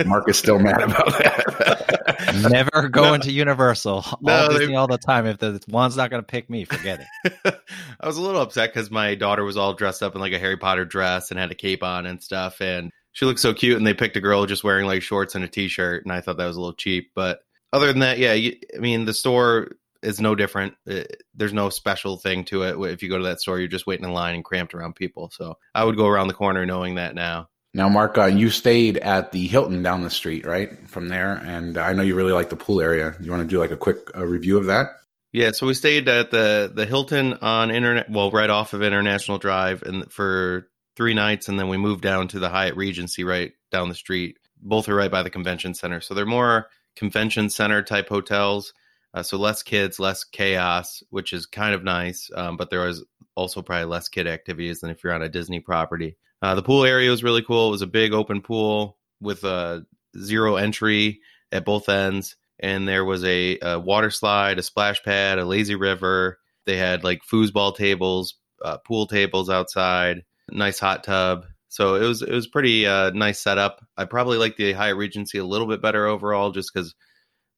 Mark 0.06 0.28
is 0.28 0.38
still 0.38 0.58
mad 0.58 0.82
about 0.82 1.06
that. 1.18 2.10
Never 2.50 2.88
going 2.88 3.20
no. 3.20 3.24
to 3.24 3.32
Universal. 3.32 4.04
No, 4.20 4.32
all 4.32 4.48
Disney 4.50 4.76
all 4.76 4.86
the 4.86 4.98
time. 4.98 5.26
If 5.26 5.38
the 5.38 5.62
one's 5.68 5.96
not 5.96 6.10
going 6.10 6.22
to 6.22 6.26
pick 6.26 6.48
me, 6.50 6.64
forget 6.64 7.06
it. 7.24 7.60
I 8.00 8.06
was 8.06 8.16
a 8.16 8.22
little 8.22 8.40
upset 8.40 8.72
because 8.72 8.90
my 8.90 9.14
daughter 9.14 9.44
was 9.44 9.56
all 9.56 9.74
dressed 9.74 10.02
up 10.02 10.14
in 10.14 10.20
like 10.20 10.32
a 10.32 10.38
Harry 10.38 10.56
Potter 10.56 10.84
dress 10.84 11.30
and 11.30 11.38
had 11.38 11.50
a 11.50 11.54
cape 11.54 11.82
on 11.82 12.06
and 12.06 12.22
stuff, 12.22 12.60
and 12.60 12.90
she 13.12 13.24
looked 13.24 13.40
so 13.40 13.54
cute. 13.54 13.76
And 13.76 13.86
they 13.86 13.94
picked 13.94 14.16
a 14.16 14.20
girl 14.20 14.46
just 14.46 14.64
wearing 14.64 14.86
like 14.86 15.02
shorts 15.02 15.34
and 15.34 15.44
a 15.44 15.48
t-shirt, 15.48 16.04
and 16.04 16.12
I 16.12 16.20
thought 16.20 16.36
that 16.36 16.46
was 16.46 16.56
a 16.56 16.60
little 16.60 16.74
cheap. 16.74 17.12
But 17.14 17.40
other 17.72 17.86
than 17.86 18.00
that, 18.00 18.18
yeah, 18.18 18.32
you, 18.34 18.56
I 18.74 18.78
mean 18.78 19.04
the 19.04 19.14
store 19.14 19.72
is 20.02 20.20
no 20.20 20.34
different. 20.34 20.74
It, 20.86 21.22
there's 21.34 21.52
no 21.52 21.68
special 21.70 22.16
thing 22.16 22.44
to 22.46 22.62
it. 22.62 22.92
If 22.92 23.02
you 23.02 23.08
go 23.08 23.18
to 23.18 23.24
that 23.24 23.40
store, 23.40 23.58
you're 23.58 23.68
just 23.68 23.86
waiting 23.86 24.04
in 24.04 24.12
line 24.12 24.34
and 24.34 24.44
cramped 24.44 24.74
around 24.74 24.96
people. 24.96 25.30
So 25.30 25.56
I 25.74 25.84
would 25.84 25.96
go 25.96 26.06
around 26.06 26.28
the 26.28 26.34
corner 26.34 26.64
knowing 26.64 26.96
that 26.96 27.14
now. 27.14 27.48
Now, 27.72 27.88
Mark, 27.88 28.18
uh, 28.18 28.24
you 28.24 28.50
stayed 28.50 28.96
at 28.98 29.30
the 29.30 29.46
Hilton 29.46 29.82
down 29.82 30.02
the 30.02 30.10
street, 30.10 30.44
right? 30.44 30.88
From 30.88 31.08
there, 31.08 31.34
and 31.34 31.78
I 31.78 31.92
know 31.92 32.02
you 32.02 32.16
really 32.16 32.32
like 32.32 32.50
the 32.50 32.56
pool 32.56 32.80
area. 32.80 33.14
You 33.20 33.30
want 33.30 33.42
to 33.42 33.48
do 33.48 33.60
like 33.60 33.70
a 33.70 33.76
quick 33.76 33.98
uh, 34.16 34.26
review 34.26 34.58
of 34.58 34.66
that? 34.66 34.88
Yeah, 35.32 35.52
so 35.52 35.68
we 35.68 35.74
stayed 35.74 36.08
at 36.08 36.32
the 36.32 36.72
the 36.74 36.86
Hilton 36.86 37.34
on 37.34 37.70
internet, 37.70 38.10
well, 38.10 38.32
right 38.32 38.50
off 38.50 38.72
of 38.72 38.82
International 38.82 39.38
Drive, 39.38 39.82
and 39.82 40.10
for 40.12 40.68
three 40.96 41.14
nights, 41.14 41.48
and 41.48 41.58
then 41.58 41.68
we 41.68 41.76
moved 41.76 42.02
down 42.02 42.26
to 42.28 42.40
the 42.40 42.48
Hyatt 42.48 42.76
Regency 42.76 43.22
right 43.22 43.52
down 43.70 43.88
the 43.88 43.94
street. 43.94 44.38
Both 44.60 44.88
are 44.88 44.94
right 44.94 45.10
by 45.10 45.22
the 45.22 45.30
convention 45.30 45.72
center, 45.74 46.00
so 46.00 46.14
they're 46.14 46.26
more 46.26 46.68
convention 46.96 47.48
center 47.50 47.82
type 47.82 48.08
hotels. 48.08 48.74
Uh, 49.14 49.22
so 49.22 49.36
less 49.36 49.62
kids, 49.62 49.98
less 50.00 50.24
chaos, 50.24 51.02
which 51.10 51.32
is 51.32 51.46
kind 51.46 51.74
of 51.74 51.84
nice. 51.84 52.30
Um, 52.34 52.56
but 52.56 52.70
there 52.70 52.86
is 52.88 53.04
also 53.34 53.62
probably 53.62 53.86
less 53.86 54.08
kid 54.08 54.26
activities 54.26 54.80
than 54.80 54.90
if 54.90 55.02
you're 55.02 55.12
on 55.12 55.22
a 55.22 55.28
Disney 55.28 55.60
property. 55.60 56.16
Uh, 56.42 56.54
the 56.54 56.62
pool 56.62 56.84
area 56.84 57.10
was 57.10 57.22
really 57.22 57.42
cool. 57.42 57.68
It 57.68 57.72
was 57.72 57.82
a 57.82 57.86
big 57.86 58.12
open 58.12 58.40
pool 58.40 58.98
with 59.20 59.44
a 59.44 59.84
zero 60.18 60.56
entry 60.56 61.20
at 61.52 61.64
both 61.64 61.88
ends, 61.88 62.36
and 62.58 62.88
there 62.88 63.04
was 63.04 63.24
a, 63.24 63.58
a 63.60 63.78
water 63.78 64.10
slide, 64.10 64.58
a 64.58 64.62
splash 64.62 65.02
pad, 65.02 65.38
a 65.38 65.44
lazy 65.44 65.74
river. 65.74 66.38
They 66.66 66.76
had 66.76 67.04
like 67.04 67.20
foosball 67.30 67.76
tables, 67.76 68.36
uh, 68.64 68.78
pool 68.78 69.06
tables 69.06 69.50
outside, 69.50 70.24
nice 70.50 70.78
hot 70.78 71.04
tub. 71.04 71.46
So 71.68 71.94
it 71.94 72.06
was 72.06 72.22
it 72.22 72.32
was 72.32 72.46
pretty 72.46 72.86
uh, 72.86 73.10
nice 73.10 73.38
setup. 73.40 73.84
I 73.96 74.04
probably 74.04 74.38
like 74.38 74.56
the 74.56 74.72
Hyatt 74.72 74.96
Regency 74.96 75.38
a 75.38 75.44
little 75.44 75.68
bit 75.68 75.82
better 75.82 76.06
overall, 76.06 76.50
just 76.50 76.72
because 76.72 76.94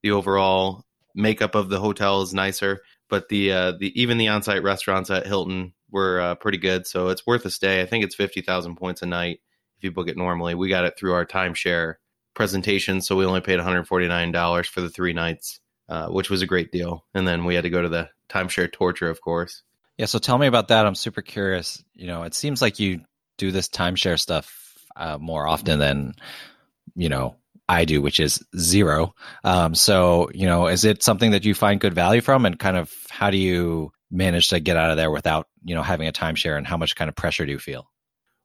the 0.02 0.10
overall 0.10 0.84
makeup 1.14 1.54
of 1.54 1.68
the 1.68 1.80
hotel 1.80 2.22
is 2.22 2.34
nicer. 2.34 2.82
But 3.08 3.28
the 3.28 3.52
uh, 3.52 3.72
the 3.72 3.98
even 4.00 4.18
the 4.18 4.28
on 4.28 4.42
site 4.42 4.62
restaurants 4.62 5.10
at 5.10 5.26
Hilton 5.26 5.72
were 5.92 6.20
uh, 6.20 6.34
pretty 6.34 6.58
good, 6.58 6.86
so 6.86 7.08
it's 7.08 7.26
worth 7.26 7.44
a 7.44 7.50
stay. 7.50 7.82
I 7.82 7.86
think 7.86 8.04
it's 8.04 8.14
fifty 8.14 8.40
thousand 8.40 8.76
points 8.76 9.02
a 9.02 9.06
night 9.06 9.40
if 9.76 9.84
you 9.84 9.92
book 9.92 10.08
it 10.08 10.16
normally. 10.16 10.54
We 10.54 10.68
got 10.68 10.84
it 10.84 10.94
through 10.98 11.12
our 11.12 11.26
timeshare 11.26 11.94
presentation, 12.34 13.00
so 13.02 13.14
we 13.14 13.26
only 13.26 13.42
paid 13.42 13.56
one 13.56 13.64
hundred 13.64 13.86
forty 13.86 14.08
nine 14.08 14.32
dollars 14.32 14.66
for 14.66 14.80
the 14.80 14.88
three 14.88 15.12
nights, 15.12 15.60
uh, 15.88 16.08
which 16.08 16.30
was 16.30 16.42
a 16.42 16.46
great 16.46 16.72
deal. 16.72 17.04
And 17.14 17.28
then 17.28 17.44
we 17.44 17.54
had 17.54 17.64
to 17.64 17.70
go 17.70 17.82
to 17.82 17.88
the 17.88 18.08
timeshare 18.28 18.72
torture, 18.72 19.10
of 19.10 19.20
course. 19.20 19.62
Yeah, 19.98 20.06
so 20.06 20.18
tell 20.18 20.38
me 20.38 20.46
about 20.46 20.68
that. 20.68 20.86
I'm 20.86 20.94
super 20.94 21.22
curious. 21.22 21.84
You 21.94 22.06
know, 22.06 22.22
it 22.22 22.34
seems 22.34 22.62
like 22.62 22.80
you 22.80 23.02
do 23.36 23.50
this 23.50 23.68
timeshare 23.68 24.18
stuff 24.18 24.74
uh, 24.96 25.18
more 25.18 25.46
often 25.46 25.78
than 25.78 26.14
you 26.94 27.10
know 27.10 27.36
I 27.68 27.84
do, 27.84 28.02
which 28.02 28.18
is 28.18 28.42
zero. 28.56 29.14
Um, 29.44 29.74
so, 29.74 30.30
you 30.34 30.46
know, 30.46 30.66
is 30.66 30.84
it 30.84 31.02
something 31.02 31.30
that 31.30 31.44
you 31.44 31.54
find 31.54 31.80
good 31.80 31.94
value 31.94 32.20
from, 32.20 32.46
and 32.46 32.58
kind 32.58 32.76
of 32.76 32.92
how 33.10 33.30
do 33.30 33.36
you 33.36 33.92
manage 34.12 34.48
to 34.48 34.60
get 34.60 34.76
out 34.76 34.90
of 34.90 34.96
there 34.96 35.10
without 35.10 35.48
you 35.64 35.74
know 35.74 35.82
having 35.82 36.06
a 36.06 36.12
timeshare 36.12 36.56
and 36.56 36.66
how 36.66 36.76
much 36.76 36.94
kind 36.94 37.08
of 37.08 37.16
pressure 37.16 37.46
do 37.46 37.52
you 37.52 37.58
feel? 37.58 37.90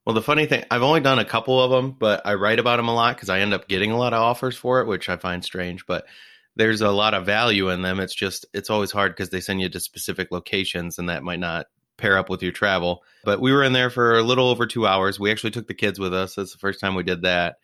Well 0.06 0.16
the 0.16 0.22
funny 0.22 0.46
thing 0.46 0.64
i've 0.72 0.84
only 0.84 1.02
done 1.02 1.20
a 1.20 1.26
couple 1.26 1.62
of 1.62 1.70
them 1.70 1.92
but 1.92 2.22
i 2.26 2.36
write 2.36 2.60
about 2.60 2.78
them 2.78 2.88
a 2.88 2.96
lot 2.96 3.18
because 3.18 3.28
i 3.28 3.42
end 3.42 3.54
up 3.54 3.68
getting 3.68 3.92
a 3.92 3.98
lot 3.98 4.14
of 4.14 4.22
offers 4.22 4.56
for 4.56 4.80
it 4.80 4.88
which 4.88 5.10
i 5.10 5.18
find 5.18 5.44
strange 5.44 5.86
but 5.86 6.06
there's 6.58 6.82
a 6.82 6.92
lot 6.92 7.14
of 7.14 7.26
value 7.26 7.70
in 7.70 7.84
them. 7.84 8.00
It's 8.00 8.16
just 8.16 8.46
it's 8.54 8.70
always 8.70 8.92
hard 8.92 9.16
because 9.16 9.30
they 9.30 9.40
send 9.40 9.62
you 9.62 9.70
to 9.70 9.80
specific 9.80 10.32
locations 10.32 10.98
and 10.98 11.08
that 11.10 11.24
might 11.24 11.40
not 11.40 11.68
pair 11.98 12.18
up 12.18 12.30
with 12.30 12.44
your 12.44 12.52
travel. 12.52 13.04
But 13.24 13.40
we 13.40 13.54
were 13.54 13.64
in 13.64 13.74
there 13.74 13.90
for 13.90 14.18
a 14.18 14.24
little 14.24 14.50
over 14.50 14.66
two 14.66 14.88
hours. 14.88 15.20
We 15.20 15.32
actually 15.32 15.52
took 15.52 15.68
the 15.68 15.74
kids 15.74 16.00
with 16.00 16.14
us. 16.14 16.36
That's 16.36 16.52
the 16.52 16.58
first 16.58 16.80
time 16.80 16.96
we 16.96 17.04
did 17.04 17.22
that. 17.22 17.58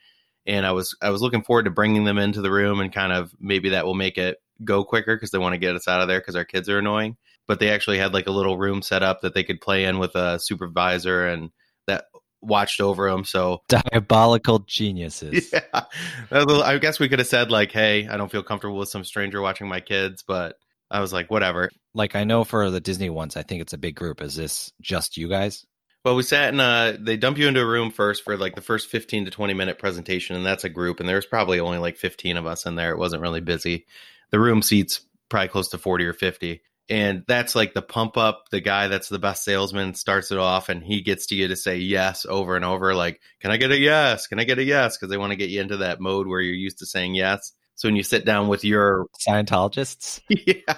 And 0.45 0.65
i 0.65 0.73
was 0.73 0.95
i 1.01 1.09
was 1.09 1.21
looking 1.21 1.43
forward 1.43 1.63
to 1.63 1.71
bringing 1.71 2.03
them 2.03 2.17
into 2.17 2.41
the 2.41 2.51
room 2.51 2.79
and 2.81 2.93
kind 2.93 3.13
of 3.13 3.33
maybe 3.39 3.69
that 3.69 3.85
will 3.85 3.95
make 3.95 4.17
it 4.17 4.37
go 4.63 4.83
quicker 4.83 5.15
because 5.15 5.31
they 5.31 5.37
want 5.37 5.53
to 5.53 5.59
get 5.59 5.75
us 5.75 5.87
out 5.87 6.01
of 6.01 6.07
there 6.07 6.19
because 6.19 6.35
our 6.35 6.45
kids 6.45 6.69
are 6.69 6.77
annoying 6.77 7.17
but 7.47 7.59
they 7.59 7.69
actually 7.69 7.97
had 7.97 8.13
like 8.13 8.27
a 8.27 8.31
little 8.31 8.57
room 8.57 8.81
set 8.81 9.03
up 9.03 9.21
that 9.21 9.33
they 9.33 9.43
could 9.43 9.61
play 9.61 9.85
in 9.85 9.99
with 9.99 10.15
a 10.15 10.39
supervisor 10.39 11.27
and 11.27 11.51
that 11.87 12.05
watched 12.41 12.81
over 12.81 13.09
them. 13.09 13.23
So 13.23 13.61
diabolical 13.69 14.59
geniuses. 14.59 15.53
Yeah, 15.53 15.83
I 16.31 16.77
guess 16.77 16.99
we 16.99 17.09
could 17.09 17.19
have 17.19 17.27
said 17.27 17.51
like, 17.51 17.71
"Hey, 17.71 18.07
I 18.07 18.17
don't 18.17 18.31
feel 18.31 18.43
comfortable 18.43 18.77
with 18.77 18.89
some 18.89 19.03
stranger 19.03 19.41
watching 19.41 19.67
my 19.67 19.79
kids," 19.79 20.23
but 20.27 20.55
I 20.91 20.99
was 20.99 21.13
like, 21.13 21.31
"Whatever." 21.31 21.69
Like 21.93 22.15
I 22.15 22.23
know 22.23 22.43
for 22.43 22.69
the 22.69 22.81
Disney 22.81 23.09
ones, 23.09 23.37
I 23.37 23.43
think 23.43 23.61
it's 23.61 23.73
a 23.73 23.77
big 23.77 23.95
group. 23.95 24.21
Is 24.21 24.35
this 24.35 24.71
just 24.81 25.17
you 25.17 25.29
guys? 25.29 25.65
Well, 26.05 26.15
we 26.15 26.23
sat 26.23 26.53
in 26.53 26.59
a. 26.59 26.97
They 26.99 27.15
dump 27.15 27.37
you 27.37 27.47
into 27.47 27.61
a 27.61 27.65
room 27.65 27.89
first 27.91 28.23
for 28.23 28.35
like 28.35 28.55
the 28.55 28.61
first 28.61 28.89
fifteen 28.89 29.25
to 29.25 29.31
twenty 29.31 29.53
minute 29.53 29.79
presentation, 29.79 30.35
and 30.35 30.45
that's 30.45 30.65
a 30.65 30.69
group. 30.69 30.99
And 30.99 31.07
there 31.07 31.15
was 31.15 31.25
probably 31.25 31.59
only 31.59 31.77
like 31.77 31.97
fifteen 31.97 32.37
of 32.37 32.45
us 32.45 32.65
in 32.65 32.75
there. 32.75 32.91
It 32.91 32.97
wasn't 32.97 33.21
really 33.21 33.41
busy. 33.41 33.85
The 34.31 34.39
room 34.39 34.61
seats 34.61 35.01
probably 35.29 35.47
close 35.47 35.69
to 35.69 35.77
forty 35.77 36.05
or 36.05 36.13
fifty, 36.13 36.61
and 36.89 37.23
that's 37.27 37.55
like 37.55 37.73
the 37.73 37.81
pump 37.81 38.17
up. 38.17 38.45
The 38.51 38.61
guy 38.61 38.87
that's 38.87 39.09
the 39.09 39.19
best 39.19 39.43
salesman 39.43 39.93
starts 39.93 40.31
it 40.31 40.37
off, 40.37 40.69
and 40.69 40.83
he 40.83 41.01
gets 41.01 41.27
to 41.27 41.35
you 41.35 41.47
to 41.47 41.55
say 41.55 41.77
yes 41.77 42.25
over 42.27 42.55
and 42.55 42.65
over. 42.65 42.93
Like, 42.93 43.21
can 43.39 43.51
I 43.51 43.57
get 43.57 43.71
a 43.71 43.77
yes? 43.77 44.27
Can 44.27 44.39
I 44.39 44.43
get 44.43 44.59
a 44.59 44.63
yes? 44.63 44.97
Because 44.97 45.09
they 45.09 45.17
want 45.17 45.31
to 45.31 45.37
get 45.37 45.49
you 45.49 45.61
into 45.61 45.77
that 45.77 46.01
mode 46.01 46.27
where 46.27 46.41
you're 46.41 46.55
used 46.55 46.79
to 46.79 46.85
saying 46.85 47.15
yes. 47.15 47.53
So 47.75 47.87
when 47.87 47.95
you 47.95 48.03
sit 48.03 48.25
down 48.25 48.49
with 48.49 48.63
your 48.63 49.07
Scientologists, 49.27 50.21
yeah, 50.29 50.75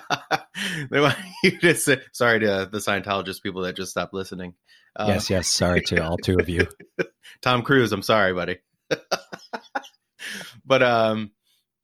they 0.90 1.00
want 1.00 1.18
you 1.44 1.60
to 1.60 1.76
say 1.76 2.02
sorry 2.14 2.40
to 2.40 2.70
the 2.72 2.78
Scientologist 2.78 3.42
people 3.42 3.64
that 3.64 3.76
just 3.76 3.92
stopped 3.92 4.14
listening. 4.14 4.54
Uh, 4.96 5.08
yes, 5.10 5.30
yes. 5.30 5.48
Sorry 5.48 5.82
to 5.82 6.04
all 6.04 6.18
two 6.18 6.38
of 6.40 6.48
you. 6.48 6.68
Tom 7.42 7.64
Cruise, 7.64 7.92
I'm 7.92 8.02
sorry, 8.02 8.34
buddy. 8.34 8.60
but 10.66 10.84
um, 10.84 11.32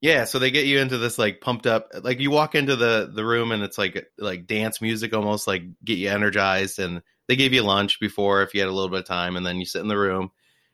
yeah. 0.01 0.25
So 0.25 0.39
they 0.39 0.51
get 0.51 0.65
you 0.65 0.79
into 0.79 0.98
this 0.98 1.17
like 1.17 1.41
pumped 1.41 1.67
up, 1.67 1.89
like 2.01 2.20
you 2.20 2.31
walk 2.31 2.55
into 2.55 2.75
the 2.75 3.10
the 3.13 3.25
room 3.25 3.51
and 3.51 3.63
it's 3.63 3.77
like 3.77 4.08
like 4.17 4.48
dance 4.48 4.81
music, 4.81 5.13
almost 5.13 5.48
like 5.48 5.63
get 5.84 5.98
you 5.98 6.10
energized. 6.10 6.79
And 6.79 7.01
they 7.27 7.36
gave 7.36 7.53
you 7.53 7.63
lunch 7.63 8.00
before 8.00 8.41
if 8.41 8.53
you 8.53 8.60
had 8.60 8.70
a 8.70 8.74
little 8.74 8.89
bit 8.89 9.00
of 9.00 9.05
time, 9.05 9.36
and 9.36 9.46
then 9.46 9.58
you 9.58 9.65
sit 9.65 9.81
in 9.81 9.88
the 9.88 9.98
room 9.98 10.31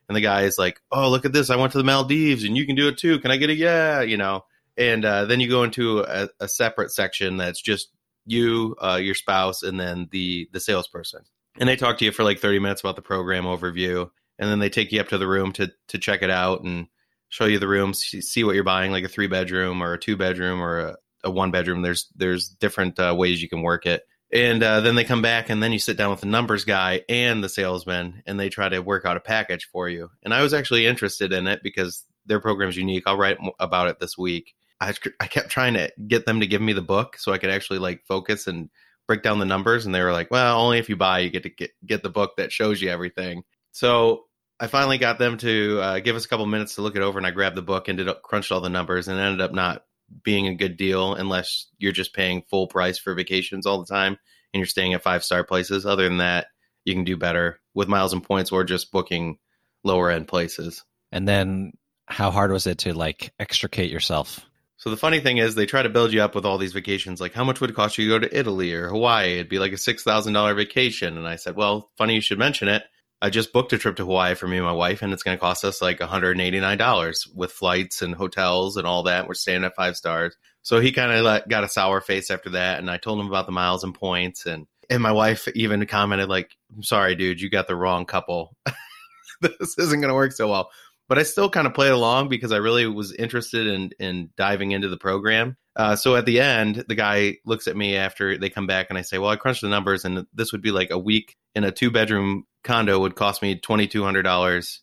and 0.07 0.15
the 0.15 0.21
guy 0.21 0.43
is 0.43 0.57
like, 0.57 0.81
"Oh, 0.91 1.09
look 1.09 1.25
at 1.25 1.33
this! 1.33 1.49
I 1.49 1.57
went 1.57 1.73
to 1.73 1.77
the 1.77 1.83
Maldives, 1.83 2.43
and 2.43 2.55
you 2.55 2.65
can 2.65 2.75
do 2.75 2.87
it 2.87 2.97
too. 2.97 3.19
Can 3.19 3.31
I 3.31 3.37
get 3.37 3.49
a 3.49 3.55
yeah?" 3.55 4.01
You 4.01 4.17
know. 4.17 4.45
And 4.77 5.03
uh, 5.03 5.25
then 5.25 5.39
you 5.39 5.49
go 5.49 5.63
into 5.63 6.01
a, 6.01 6.29
a, 6.39 6.47
separate 6.47 6.91
section 6.91 7.37
that's 7.37 7.59
just 7.59 7.89
you, 8.27 8.75
uh, 8.79 8.99
your 9.01 9.15
spouse, 9.15 9.63
and 9.63 9.79
then 9.79 10.07
the 10.11 10.49
the 10.53 10.59
salesperson. 10.59 11.23
And 11.59 11.67
they 11.67 11.75
talk 11.75 11.97
to 11.97 12.05
you 12.05 12.11
for 12.11 12.23
like 12.23 12.39
thirty 12.39 12.59
minutes 12.59 12.81
about 12.81 12.95
the 12.95 13.01
program 13.01 13.45
overview, 13.45 14.09
and 14.39 14.49
then 14.49 14.59
they 14.59 14.69
take 14.69 14.91
you 14.91 15.01
up 15.01 15.09
to 15.09 15.17
the 15.17 15.27
room 15.27 15.51
to 15.53 15.71
to 15.89 15.97
check 15.97 16.21
it 16.21 16.29
out 16.29 16.63
and 16.63 16.87
show 17.29 17.45
you 17.45 17.59
the 17.59 17.67
rooms, 17.67 17.99
see 17.99 18.43
what 18.43 18.55
you're 18.55 18.63
buying, 18.63 18.91
like 18.91 19.03
a 19.03 19.09
three 19.09 19.27
bedroom 19.27 19.81
or 19.81 19.93
a 19.93 19.99
two 19.99 20.17
bedroom 20.17 20.61
or 20.61 20.79
a, 20.79 20.97
a 21.23 21.31
one 21.31 21.51
bedroom. 21.51 21.81
There's 21.81 22.07
there's 22.15 22.47
different 22.47 22.99
uh, 22.99 23.15
ways 23.17 23.41
you 23.41 23.49
can 23.49 23.61
work 23.61 23.85
it. 23.85 24.03
And 24.31 24.61
uh, 24.61 24.81
then 24.81 24.95
they 24.95 25.05
come 25.05 25.21
back 25.21 25.49
and 25.49 25.63
then 25.63 25.71
you 25.71 25.79
sit 25.79 25.97
down 25.97 26.11
with 26.11 26.19
the 26.19 26.27
numbers 26.27 26.65
guy 26.65 27.01
and 27.07 27.41
the 27.41 27.47
salesman 27.47 28.23
and 28.25 28.37
they 28.37 28.49
try 28.49 28.67
to 28.67 28.81
work 28.81 29.05
out 29.05 29.15
a 29.15 29.21
package 29.21 29.69
for 29.71 29.87
you. 29.87 30.09
And 30.21 30.33
i 30.33 30.41
was 30.41 30.53
actually 30.53 30.85
interested 30.85 31.31
in 31.31 31.47
it 31.47 31.63
because 31.63 32.03
their 32.25 32.41
program's 32.41 32.75
unique. 32.75 33.03
I'll 33.05 33.17
write 33.17 33.37
about 33.59 33.87
it 33.87 33.99
this 33.99 34.17
week. 34.17 34.53
I, 34.81 34.93
I 35.19 35.27
kept 35.27 35.49
trying 35.49 35.75
to 35.75 35.91
get 36.07 36.25
them 36.25 36.41
to 36.41 36.47
give 36.47 36.61
me 36.61 36.73
the 36.73 36.81
book 36.81 37.17
so 37.17 37.31
i 37.31 37.37
could 37.37 37.49
actually 37.49 37.79
like 37.79 38.05
focus 38.05 38.47
and 38.47 38.69
break 39.07 39.23
down 39.23 39.39
the 39.39 39.45
numbers. 39.45 39.85
And 39.85 39.95
they 39.95 40.01
were 40.01 40.11
like 40.11 40.29
well 40.29 40.59
only 40.59 40.77
if 40.77 40.89
you 40.89 40.97
buy 40.97 41.19
you 41.19 41.29
get 41.29 41.43
to 41.43 41.49
get, 41.49 41.71
get 41.85 42.03
the 42.03 42.09
book 42.09 42.33
that 42.37 42.51
shows 42.51 42.81
you 42.81 42.89
everything. 42.89 43.43
So 43.71 44.25
i 44.59 44.67
finally 44.67 44.97
got 44.97 45.19
them 45.19 45.37
to 45.37 45.79
uh, 45.81 45.99
give 45.99 46.15
us 46.15 46.25
a 46.25 46.27
couple 46.27 46.45
minutes 46.45 46.75
to 46.75 46.81
look 46.81 46.95
it 46.95 47.01
over 47.01 47.17
and 47.17 47.27
i 47.27 47.31
grabbed 47.31 47.55
the 47.55 47.61
book 47.61 47.87
and 47.87 47.97
did 47.97 48.07
crunched 48.23 48.51
all 48.51 48.61
the 48.61 48.69
numbers 48.69 49.07
and 49.07 49.19
ended 49.19 49.41
up 49.41 49.53
not 49.53 49.83
being 50.23 50.47
a 50.47 50.55
good 50.55 50.77
deal 50.77 51.13
unless 51.13 51.67
you're 51.77 51.91
just 51.91 52.13
paying 52.13 52.43
full 52.49 52.67
price 52.67 52.97
for 52.97 53.13
vacations 53.13 53.65
all 53.65 53.79
the 53.79 53.93
time 53.93 54.17
and 54.53 54.59
you're 54.59 54.65
staying 54.65 54.93
at 54.93 55.03
five 55.03 55.23
star 55.23 55.43
places. 55.43 55.85
Other 55.85 56.05
than 56.05 56.17
that, 56.17 56.47
you 56.85 56.93
can 56.93 57.03
do 57.03 57.17
better 57.17 57.59
with 57.73 57.87
miles 57.87 58.13
and 58.13 58.23
points 58.23 58.51
or 58.51 58.63
just 58.63 58.91
booking 58.91 59.37
lower 59.83 60.09
end 60.09 60.27
places. 60.27 60.83
And 61.11 61.27
then 61.27 61.73
how 62.07 62.31
hard 62.31 62.51
was 62.51 62.67
it 62.67 62.79
to 62.79 62.93
like 62.93 63.33
extricate 63.39 63.91
yourself? 63.91 64.45
So 64.77 64.89
the 64.91 64.97
funny 64.97 65.19
thing 65.19 65.37
is 65.37 65.55
they 65.55 65.65
try 65.65 65.81
to 65.81 65.89
build 65.89 66.13
you 66.13 66.21
up 66.21 66.35
with 66.35 66.45
all 66.45 66.57
these 66.57 66.73
vacations. 66.73 67.19
Like 67.19 67.33
how 67.33 67.43
much 67.43 67.59
would 67.59 67.69
it 67.69 67.75
cost 67.75 67.97
you 67.97 68.05
to 68.05 68.19
go 68.19 68.27
to 68.27 68.37
Italy 68.37 68.73
or 68.73 68.89
Hawaii? 68.89 69.35
It'd 69.35 69.49
be 69.49 69.59
like 69.59 69.73
a 69.73 69.77
six 69.77 70.03
thousand 70.03 70.33
dollar 70.33 70.53
vacation. 70.53 71.17
And 71.17 71.27
I 71.27 71.35
said, 71.35 71.55
Well, 71.55 71.91
funny 71.97 72.15
you 72.15 72.21
should 72.21 72.39
mention 72.39 72.67
it. 72.67 72.83
I 73.21 73.31
just 73.31 73.51
booked 73.51 73.73
a 73.73 73.77
trip 73.79 73.95
to 73.95 74.05
Hawaii 74.05 74.35
for 74.35 74.47
me 74.47 74.57
and 74.57 74.65
my 74.65 74.71
wife, 74.71 75.01
and 75.01 75.11
it's 75.11 75.23
going 75.23 75.35
to 75.35 75.41
cost 75.41 75.65
us 75.65 75.81
like 75.81 75.99
$189 75.99 77.35
with 77.35 77.51
flights 77.51 78.03
and 78.03 78.13
hotels 78.13 78.77
and 78.77 78.85
all 78.85 79.03
that. 79.03 79.27
We're 79.27 79.33
staying 79.33 79.63
at 79.63 79.75
five 79.75 79.97
stars. 79.97 80.35
So 80.61 80.79
he 80.79 80.91
kind 80.91 81.11
of 81.11 81.49
got 81.49 81.63
a 81.63 81.69
sour 81.69 81.99
face 81.99 82.29
after 82.29 82.51
that, 82.51 82.79
and 82.79 82.91
I 82.91 82.97
told 82.97 83.19
him 83.19 83.27
about 83.27 83.47
the 83.47 83.51
miles 83.51 83.83
and 83.83 83.95
points, 83.95 84.45
and 84.45 84.67
and 84.89 85.01
my 85.01 85.11
wife 85.11 85.47
even 85.55 85.85
commented 85.85 86.29
like, 86.29 86.51
"I'm 86.75 86.83
sorry, 86.83 87.15
dude, 87.15 87.41
you 87.41 87.49
got 87.49 87.67
the 87.67 87.75
wrong 87.75 88.05
couple. 88.05 88.55
this 89.41 89.77
isn't 89.77 90.01
going 90.01 90.09
to 90.09 90.15
work 90.15 90.33
so 90.33 90.49
well." 90.49 90.69
But 91.09 91.17
I 91.17 91.23
still 91.23 91.49
kind 91.49 91.67
of 91.67 91.73
played 91.73 91.93
along 91.93 92.27
because 92.27 92.51
I 92.51 92.57
really 92.57 92.85
was 92.85 93.13
interested 93.13 93.65
in 93.65 93.91
in 93.99 94.29
diving 94.35 94.71
into 94.71 94.89
the 94.89 94.97
program. 94.97 95.55
Uh, 95.77 95.95
so 95.95 96.17
at 96.17 96.25
the 96.25 96.41
end, 96.41 96.83
the 96.89 96.95
guy 96.95 97.37
looks 97.45 97.67
at 97.67 97.77
me 97.77 97.95
after 97.95 98.37
they 98.37 98.49
come 98.49 98.67
back, 98.67 98.87
and 98.89 98.97
I 98.97 99.03
say, 99.03 99.17
"Well, 99.17 99.31
I 99.31 99.37
crunched 99.37 99.61
the 99.61 99.69
numbers, 99.69 100.03
and 100.03 100.27
this 100.33 100.51
would 100.51 100.61
be 100.61 100.71
like 100.71 100.91
a 100.91 100.99
week 100.99 101.35
in 101.55 101.63
a 101.63 101.71
two 101.71 101.89
bedroom 101.89 102.43
condo 102.67 102.99
would 102.99 103.15
cost 103.15 103.41
me 103.41 103.55
twenty 103.55 103.87
two 103.87 104.03
hundred 104.03 104.23
dollars 104.23 104.81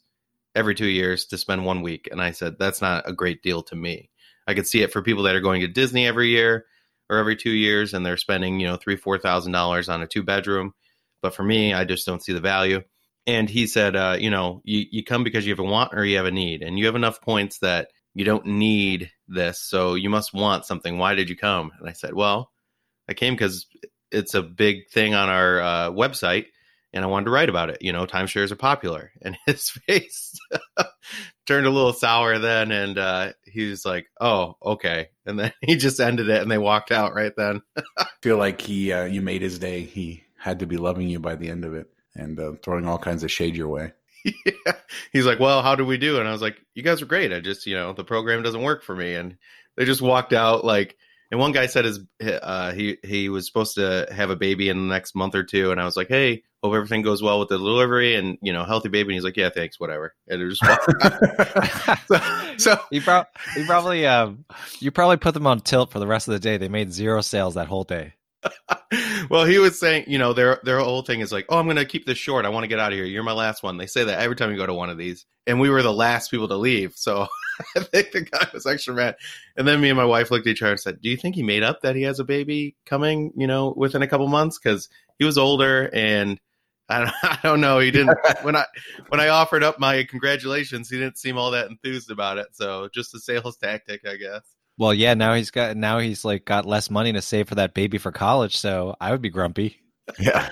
every 0.54 0.74
two 0.74 0.88
years 0.88 1.26
to 1.26 1.38
spend 1.38 1.64
one 1.64 1.82
week." 1.82 2.08
And 2.10 2.20
I 2.20 2.32
said, 2.32 2.56
"That's 2.58 2.82
not 2.82 3.08
a 3.08 3.12
great 3.12 3.42
deal 3.42 3.62
to 3.64 3.76
me." 3.76 4.10
I 4.46 4.54
could 4.54 4.66
see 4.66 4.82
it 4.82 4.92
for 4.92 5.02
people 5.02 5.22
that 5.24 5.34
are 5.36 5.40
going 5.40 5.60
to 5.60 5.68
Disney 5.68 6.06
every 6.06 6.28
year 6.28 6.66
or 7.08 7.18
every 7.18 7.36
two 7.36 7.52
years, 7.52 7.94
and 7.94 8.04
they're 8.04 8.16
spending 8.16 8.58
you 8.60 8.66
know 8.66 8.76
three 8.76 8.96
four 8.96 9.18
thousand 9.18 9.52
dollars 9.52 9.88
on 9.88 10.02
a 10.02 10.06
two 10.06 10.22
bedroom. 10.22 10.74
But 11.22 11.34
for 11.34 11.44
me, 11.44 11.72
I 11.72 11.84
just 11.84 12.06
don't 12.06 12.22
see 12.22 12.32
the 12.32 12.40
value. 12.40 12.82
And 13.26 13.48
he 13.48 13.66
said, 13.66 13.96
uh, 13.96 14.16
you 14.20 14.28
know, 14.28 14.60
you, 14.64 14.84
you 14.90 15.02
come 15.02 15.24
because 15.24 15.46
you 15.46 15.52
have 15.52 15.58
a 15.58 15.62
want 15.62 15.94
or 15.94 16.04
you 16.04 16.16
have 16.18 16.26
a 16.26 16.30
need, 16.30 16.62
and 16.62 16.78
you 16.78 16.86
have 16.86 16.96
enough 16.96 17.22
points 17.22 17.58
that 17.60 17.88
you 18.14 18.24
don't 18.24 18.46
need 18.46 19.10
this, 19.26 19.60
so 19.60 19.94
you 19.94 20.08
must 20.08 20.32
want 20.32 20.64
something. 20.64 20.98
Why 20.98 21.14
did 21.14 21.28
you 21.28 21.36
come? 21.36 21.72
And 21.80 21.88
I 21.88 21.92
said, 21.92 22.14
well, 22.14 22.52
I 23.08 23.14
came 23.14 23.34
because 23.34 23.66
it's 24.12 24.34
a 24.34 24.42
big 24.42 24.88
thing 24.90 25.14
on 25.14 25.28
our 25.28 25.60
uh, 25.60 25.90
website, 25.90 26.46
and 26.94 27.04
I 27.04 27.08
wanted 27.08 27.24
to 27.26 27.32
write 27.32 27.48
about 27.48 27.70
it. 27.70 27.78
You 27.82 27.92
know, 27.92 28.06
timeshares 28.06 28.52
are 28.52 28.56
popular. 28.56 29.10
And 29.22 29.36
his 29.46 29.70
face 29.70 30.38
turned 31.46 31.66
a 31.66 31.70
little 31.70 31.94
sour 31.94 32.38
then, 32.38 32.70
and 32.70 32.98
uh, 32.98 33.32
he 33.44 33.70
was 33.70 33.84
like, 33.84 34.06
"Oh, 34.20 34.56
okay." 34.62 35.08
And 35.24 35.38
then 35.38 35.52
he 35.62 35.76
just 35.76 35.98
ended 35.98 36.28
it, 36.28 36.42
and 36.42 36.50
they 36.50 36.58
walked 36.58 36.92
out 36.92 37.14
right 37.14 37.32
then. 37.36 37.62
I 37.98 38.06
feel 38.22 38.36
like 38.36 38.60
he, 38.60 38.92
uh, 38.92 39.04
you 39.04 39.22
made 39.22 39.40
his 39.40 39.58
day. 39.58 39.80
He 39.82 40.24
had 40.36 40.58
to 40.58 40.66
be 40.66 40.76
loving 40.76 41.08
you 41.08 41.20
by 41.20 41.36
the 41.36 41.48
end 41.48 41.64
of 41.64 41.74
it, 41.74 41.88
and 42.14 42.38
uh, 42.38 42.52
throwing 42.62 42.86
all 42.86 42.98
kinds 42.98 43.24
of 43.24 43.32
shade 43.32 43.56
your 43.56 43.68
way. 43.68 43.92
yeah. 44.24 44.72
He's 45.10 45.26
like, 45.26 45.40
"Well, 45.40 45.62
how 45.62 45.74
do 45.74 45.86
we 45.86 45.96
do?" 45.96 46.20
And 46.20 46.28
I 46.28 46.32
was 46.32 46.42
like, 46.42 46.58
"You 46.74 46.82
guys 46.82 47.00
are 47.00 47.06
great. 47.06 47.32
I 47.32 47.40
just, 47.40 47.66
you 47.66 47.74
know, 47.74 47.94
the 47.94 48.04
program 48.04 48.42
doesn't 48.42 48.62
work 48.62 48.82
for 48.82 48.94
me." 48.94 49.14
And 49.14 49.38
they 49.76 49.86
just 49.86 50.02
walked 50.02 50.34
out 50.34 50.64
like 50.66 50.98
and 51.34 51.40
one 51.40 51.50
guy 51.50 51.66
said 51.66 51.84
his 51.84 51.98
uh, 52.22 52.70
he 52.70 52.96
he 53.02 53.28
was 53.28 53.44
supposed 53.44 53.74
to 53.74 54.06
have 54.12 54.30
a 54.30 54.36
baby 54.36 54.68
in 54.68 54.76
the 54.76 54.94
next 54.94 55.16
month 55.16 55.34
or 55.34 55.42
two, 55.42 55.72
and 55.72 55.80
I 55.80 55.84
was 55.84 55.96
like, 55.96 56.06
"Hey, 56.06 56.44
hope 56.62 56.74
everything 56.74 57.02
goes 57.02 57.24
well 57.24 57.40
with 57.40 57.48
the 57.48 57.58
delivery 57.58 58.14
and 58.14 58.38
you 58.40 58.52
know, 58.52 58.62
healthy 58.62 58.88
baby." 58.88 59.08
And 59.08 59.14
he's 59.14 59.24
like, 59.24 59.36
"Yeah, 59.36 59.50
thanks, 59.50 59.80
whatever." 59.80 60.14
And 60.28 60.40
it 60.40 60.48
just 60.48 60.62
so, 62.06 62.20
so 62.56 62.80
you, 62.92 63.00
pro- 63.00 63.24
you 63.56 63.66
probably 63.66 64.06
um, 64.06 64.44
you 64.78 64.92
probably 64.92 65.16
put 65.16 65.34
them 65.34 65.48
on 65.48 65.58
tilt 65.58 65.90
for 65.90 65.98
the 65.98 66.06
rest 66.06 66.28
of 66.28 66.34
the 66.34 66.38
day. 66.38 66.56
They 66.56 66.68
made 66.68 66.92
zero 66.92 67.20
sales 67.20 67.54
that 67.54 67.66
whole 67.66 67.82
day. 67.82 68.14
well, 69.28 69.44
he 69.44 69.58
was 69.58 69.80
saying, 69.80 70.04
you 70.06 70.18
know, 70.18 70.34
their 70.34 70.60
their 70.62 70.78
whole 70.78 71.02
thing 71.02 71.18
is 71.18 71.32
like, 71.32 71.46
"Oh, 71.48 71.58
I'm 71.58 71.66
going 71.66 71.78
to 71.78 71.84
keep 71.84 72.06
this 72.06 72.16
short. 72.16 72.44
I 72.44 72.50
want 72.50 72.62
to 72.62 72.68
get 72.68 72.78
out 72.78 72.92
of 72.92 72.96
here. 72.96 73.06
You're 73.06 73.24
my 73.24 73.32
last 73.32 73.64
one." 73.64 73.76
They 73.76 73.86
say 73.86 74.04
that 74.04 74.20
every 74.20 74.36
time 74.36 74.52
you 74.52 74.56
go 74.56 74.66
to 74.66 74.72
one 74.72 74.88
of 74.88 74.98
these, 74.98 75.26
and 75.48 75.58
we 75.58 75.68
were 75.68 75.82
the 75.82 75.92
last 75.92 76.30
people 76.30 76.46
to 76.46 76.56
leave, 76.56 76.92
so. 76.94 77.26
I 77.76 77.80
think 77.80 78.12
the 78.12 78.23
guy 78.23 78.49
was 78.52 78.66
extra 78.66 78.94
mad. 78.94 79.16
And 79.56 79.66
then 79.66 79.80
me 79.80 79.90
and 79.90 79.96
my 79.96 80.04
wife 80.04 80.30
looked 80.30 80.46
at 80.46 80.50
each 80.52 80.62
other 80.62 80.73
and 80.73 80.80
said, 80.80 81.00
"Do 81.00 81.08
you 81.08 81.16
think 81.16 81.34
he 81.34 81.42
made 81.42 81.62
up 81.62 81.82
that 81.82 81.96
he 81.96 82.02
has 82.02 82.18
a 82.18 82.25
baby 82.25 82.76
coming? 82.87 83.32
You 83.37 83.46
know, 83.46 83.75
within 83.76 84.02
a 84.02 84.08
couple 84.08 84.26
months 84.28 84.58
because 84.58 84.88
he 85.18 85.25
was 85.25 85.38
older 85.38 85.90
and." 85.92 86.40
I 86.87 86.99
don't, 86.99 87.12
I 87.23 87.38
don't 87.42 87.62
know. 87.62 87.78
He 87.78 87.90
didn't 87.90 88.18
when 88.42 88.56
I 88.56 88.66
when 89.08 89.18
I 89.18 89.28
offered 89.28 89.62
up 89.62 89.78
my 89.78 90.04
congratulations. 90.04 90.90
He 90.90 90.99
didn't 90.99 91.16
seem 91.16 91.38
all 91.38 91.52
that 91.52 91.70
enthused 91.70 92.11
about 92.11 92.37
it. 92.37 92.49
So 92.52 92.90
just 92.92 93.14
a 93.14 93.20
sales 93.20 93.56
tactic, 93.56 94.06
I 94.06 94.16
guess. 94.16 94.42
Well, 94.76 94.92
yeah. 94.92 95.14
Now 95.14 95.32
he's 95.32 95.50
got 95.50 95.78
now 95.78 95.99
he's 95.99 96.26
like 96.26 96.44
got 96.44 96.66
less 96.66 96.90
money 96.90 97.12
to 97.14 97.23
save 97.23 97.49
for 97.49 97.54
that 97.54 97.73
baby 97.73 97.96
for 97.96 98.12
college. 98.12 98.58
So 98.58 98.96
I 99.00 99.12
would 99.12 99.23
be 99.23 99.30
grumpy. 99.30 99.80
Yeah. 100.18 100.50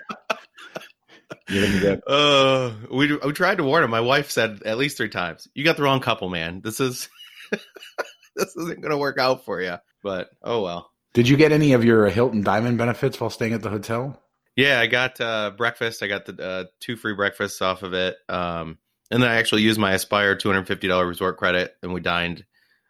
uh, 2.07 2.73
we 2.91 3.17
we 3.17 3.33
tried 3.33 3.59
to 3.59 3.65
warn 3.65 3.85
him. 3.85 3.91
My 3.91 4.01
wife 4.01 4.31
said 4.31 4.63
at 4.65 4.79
least 4.79 4.97
three 4.97 5.09
times, 5.09 5.49
"You 5.55 5.65
got 5.65 5.77
the 5.77 5.83
wrong 5.83 6.01
couple, 6.01 6.29
man. 6.29 6.61
This 6.63 6.81
is 6.81 7.09
this 7.51 8.57
isn't 8.57 8.81
going 8.81 8.91
to 8.91 8.99
work 8.99 9.19
out 9.19 9.45
for 9.45 9.61
you." 9.61 9.77
But 10.03 10.31
oh 10.43 10.63
well. 10.63 10.91
Did 11.15 11.29
you 11.29 11.37
get 11.37 11.53
any 11.53 11.75
of 11.75 11.85
your 11.85 12.09
Hilton 12.09 12.43
Diamond 12.43 12.79
benefits 12.79 13.21
while 13.21 13.29
staying 13.29 13.53
at 13.53 13.61
the 13.61 13.69
hotel? 13.69 14.19
Yeah, 14.57 14.81
I 14.81 14.87
got 14.87 15.21
uh, 15.21 15.51
breakfast. 15.57 16.03
I 16.03 16.07
got 16.09 16.25
the 16.25 16.43
uh, 16.43 16.65
two 16.81 16.97
free 16.97 17.15
breakfasts 17.15 17.61
off 17.61 17.83
of 17.83 17.93
it, 17.93 18.17
um, 18.29 18.79
and 19.11 19.23
then 19.23 19.31
I 19.31 19.37
actually 19.37 19.63
used 19.63 19.81
my 19.81 19.93
Aspire 19.93 20.37
two 20.37 20.49
hundred 20.49 20.67
fifty 20.69 20.89
dollar 20.89 21.07
resort 21.07 21.39
credit, 21.39 21.75
and 21.83 21.93
we 21.93 22.01
dined 22.01 22.45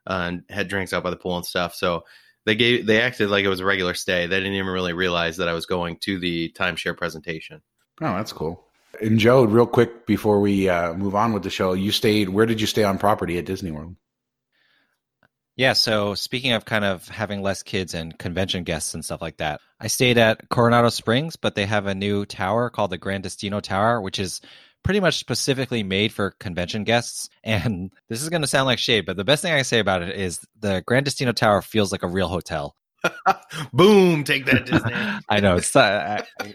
uh, 0.07 0.25
and 0.29 0.45
had 0.49 0.69
drinks 0.69 0.93
out 0.93 1.03
by 1.03 1.11
the 1.11 1.17
pool 1.17 1.37
and 1.37 1.47
stuff. 1.47 1.75
So 1.75 2.05
they 2.45 2.55
gave 2.55 2.87
they 2.87 3.01
acted 3.01 3.31
like 3.31 3.45
it 3.45 3.49
was 3.49 3.61
a 3.61 3.65
regular 3.65 3.95
stay. 3.95 4.27
They 4.27 4.39
didn't 4.39 4.55
even 4.55 4.71
really 4.71 4.93
realize 4.93 5.37
that 5.37 5.49
I 5.49 5.53
was 5.53 5.67
going 5.67 5.99
to 6.03 6.19
the 6.19 6.53
timeshare 6.57 6.97
presentation. 6.97 7.63
Oh, 8.03 8.17
that's 8.17 8.33
cool. 8.33 8.65
And 9.01 9.19
Joe, 9.19 9.45
real 9.45 9.67
quick 9.67 10.07
before 10.07 10.41
we 10.41 10.69
uh, 10.69 10.95
move 10.95 11.15
on 11.15 11.33
with 11.33 11.43
the 11.43 11.51
show, 11.51 11.73
you 11.73 11.93
stayed. 11.93 12.29
Where 12.29 12.47
did 12.47 12.61
you 12.61 12.67
stay 12.67 12.85
on 12.85 12.99
property 12.99 13.39
at 13.39 13.47
Disney 13.47 13.71
World? 13.71 13.97
Yeah, 15.57 15.75
so 15.75 16.15
speaking 16.15 16.53
of 16.53 16.65
kind 16.65 16.85
of 16.85 17.07
having 17.09 17.43
less 17.43 17.63
kids 17.63 17.93
and 17.93 18.19
convention 18.19 18.65
guests 18.65 18.95
and 18.95 19.05
stuff 19.05 19.21
like 19.21 19.37
that, 19.37 19.61
I 19.79 19.89
stayed 19.89 20.17
at 20.17 20.49
Coronado 20.49 20.89
Springs, 20.89 21.37
but 21.37 21.55
they 21.55 21.67
have 21.67 21.87
a 21.87 21.95
new 21.95 22.25
tower 22.25 22.71
called 22.71 22.91
the 22.91 22.99
Gran 22.99 23.21
Destino 23.21 23.61
Tower, 23.61 24.01
which 24.01 24.19
is 24.19 24.41
pretty 24.83 25.01
much 25.01 25.19
specifically 25.19 25.83
made 25.83 26.13
for 26.13 26.31
convention 26.33 26.85
guests. 26.85 27.29
And 27.45 27.91
this 28.09 28.23
is 28.23 28.29
going 28.29 28.43
to 28.43 28.49
sound 28.49 28.67
like 28.67 28.79
shade, 28.79 29.05
but 29.05 29.17
the 29.17 29.25
best 29.25 29.43
thing 29.43 29.53
I 29.53 29.57
can 29.57 29.65
say 29.65 29.81
about 29.81 30.03
it 30.03 30.17
is 30.17 30.41
the 30.61 30.83
Gran 30.87 31.05
Destino 31.05 31.33
Tower 31.33 31.61
feels 31.61 31.93
like 31.93 32.03
a 32.03 32.09
real 32.09 32.29
hotel. 32.29 32.77
Boom! 33.73 34.23
Take 34.23 34.47
that, 34.47 34.65
Disney. 34.65 34.93
I 35.29 35.41
know. 35.41 35.57
It's, 35.57 35.75
uh, 35.75 36.25
I, 36.41 36.55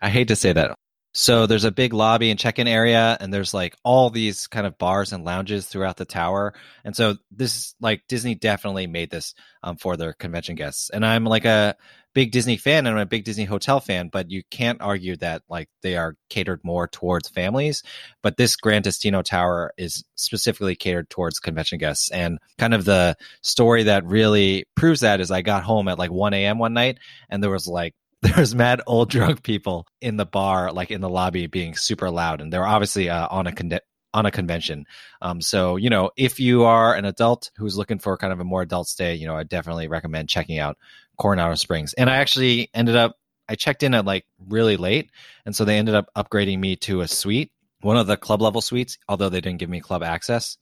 I 0.00 0.10
hate 0.10 0.28
to 0.28 0.36
say 0.36 0.52
that. 0.52 0.74
So 1.12 1.46
there's 1.46 1.64
a 1.64 1.72
big 1.72 1.94
lobby 1.94 2.30
and 2.30 2.38
check-in 2.38 2.68
area, 2.68 3.16
and 3.18 3.32
there's 3.32 3.54
like 3.54 3.76
all 3.82 4.10
these 4.10 4.46
kind 4.46 4.66
of 4.66 4.78
bars 4.78 5.12
and 5.12 5.24
lounges 5.24 5.66
throughout 5.66 5.96
the 5.96 6.04
tower. 6.04 6.54
And 6.84 6.94
so 6.94 7.16
this, 7.30 7.74
like, 7.80 8.02
Disney 8.08 8.34
definitely 8.34 8.86
made 8.86 9.10
this 9.10 9.34
um, 9.62 9.76
for 9.78 9.96
their 9.96 10.12
convention 10.12 10.54
guests. 10.54 10.90
And 10.90 11.04
I'm 11.04 11.24
like 11.24 11.44
a 11.44 11.76
big 12.14 12.32
Disney 12.32 12.56
fan 12.56 12.86
and 12.86 12.96
I'm 12.96 13.02
a 13.02 13.06
big 13.06 13.24
Disney 13.24 13.44
hotel 13.44 13.80
fan, 13.80 14.08
but 14.08 14.30
you 14.30 14.42
can't 14.50 14.80
argue 14.80 15.16
that 15.18 15.42
like 15.48 15.68
they 15.82 15.96
are 15.96 16.16
catered 16.28 16.60
more 16.64 16.88
towards 16.88 17.28
families. 17.28 17.82
But 18.22 18.36
this 18.36 18.56
Gran 18.56 18.82
Destino 18.82 19.22
Tower 19.22 19.72
is 19.78 20.04
specifically 20.16 20.74
catered 20.74 21.10
towards 21.10 21.38
convention 21.38 21.78
guests. 21.78 22.10
And 22.10 22.38
kind 22.58 22.74
of 22.74 22.84
the 22.84 23.16
story 23.42 23.84
that 23.84 24.04
really 24.04 24.64
proves 24.74 25.00
that 25.00 25.20
is 25.20 25.30
I 25.30 25.42
got 25.42 25.62
home 25.62 25.88
at 25.88 25.98
like 25.98 26.10
1 26.10 26.34
a.m. 26.34 26.58
one 26.58 26.74
night 26.74 26.98
and 27.30 27.42
there 27.42 27.50
was 27.50 27.68
like 27.68 27.94
there's 28.22 28.54
mad 28.54 28.80
old 28.86 29.10
drunk 29.10 29.42
people 29.42 29.86
in 30.00 30.16
the 30.16 30.26
bar, 30.26 30.72
like 30.72 30.90
in 30.90 31.00
the 31.00 31.08
lobby, 31.08 31.46
being 31.46 31.76
super 31.76 32.10
loud, 32.10 32.40
and 32.40 32.52
they're 32.52 32.66
obviously 32.66 33.08
uh, 33.08 33.28
on 33.30 33.46
a 33.46 33.52
con- 33.52 33.78
on 34.12 34.26
a 34.26 34.30
convention. 34.30 34.86
Um, 35.22 35.40
so 35.40 35.76
you 35.76 35.88
know, 35.88 36.10
if 36.16 36.40
you 36.40 36.64
are 36.64 36.94
an 36.94 37.04
adult 37.04 37.50
who's 37.56 37.76
looking 37.76 37.98
for 37.98 38.16
kind 38.16 38.32
of 38.32 38.40
a 38.40 38.44
more 38.44 38.62
adult 38.62 38.88
stay, 38.88 39.14
you 39.14 39.26
know, 39.26 39.36
I 39.36 39.44
definitely 39.44 39.86
recommend 39.86 40.28
checking 40.28 40.58
out 40.58 40.78
Coronado 41.16 41.54
Springs. 41.54 41.92
And 41.92 42.10
I 42.10 42.16
actually 42.16 42.70
ended 42.74 42.96
up 42.96 43.16
I 43.48 43.54
checked 43.54 43.82
in 43.82 43.94
at 43.94 44.04
like 44.04 44.26
really 44.48 44.76
late, 44.76 45.10
and 45.46 45.54
so 45.54 45.64
they 45.64 45.78
ended 45.78 45.94
up 45.94 46.10
upgrading 46.16 46.58
me 46.58 46.76
to 46.76 47.00
a 47.00 47.08
suite, 47.08 47.52
one 47.80 47.96
of 47.96 48.06
the 48.06 48.16
club 48.16 48.42
level 48.42 48.60
suites, 48.60 48.98
although 49.08 49.28
they 49.28 49.40
didn't 49.40 49.60
give 49.60 49.70
me 49.70 49.80
club 49.80 50.02
access. 50.02 50.58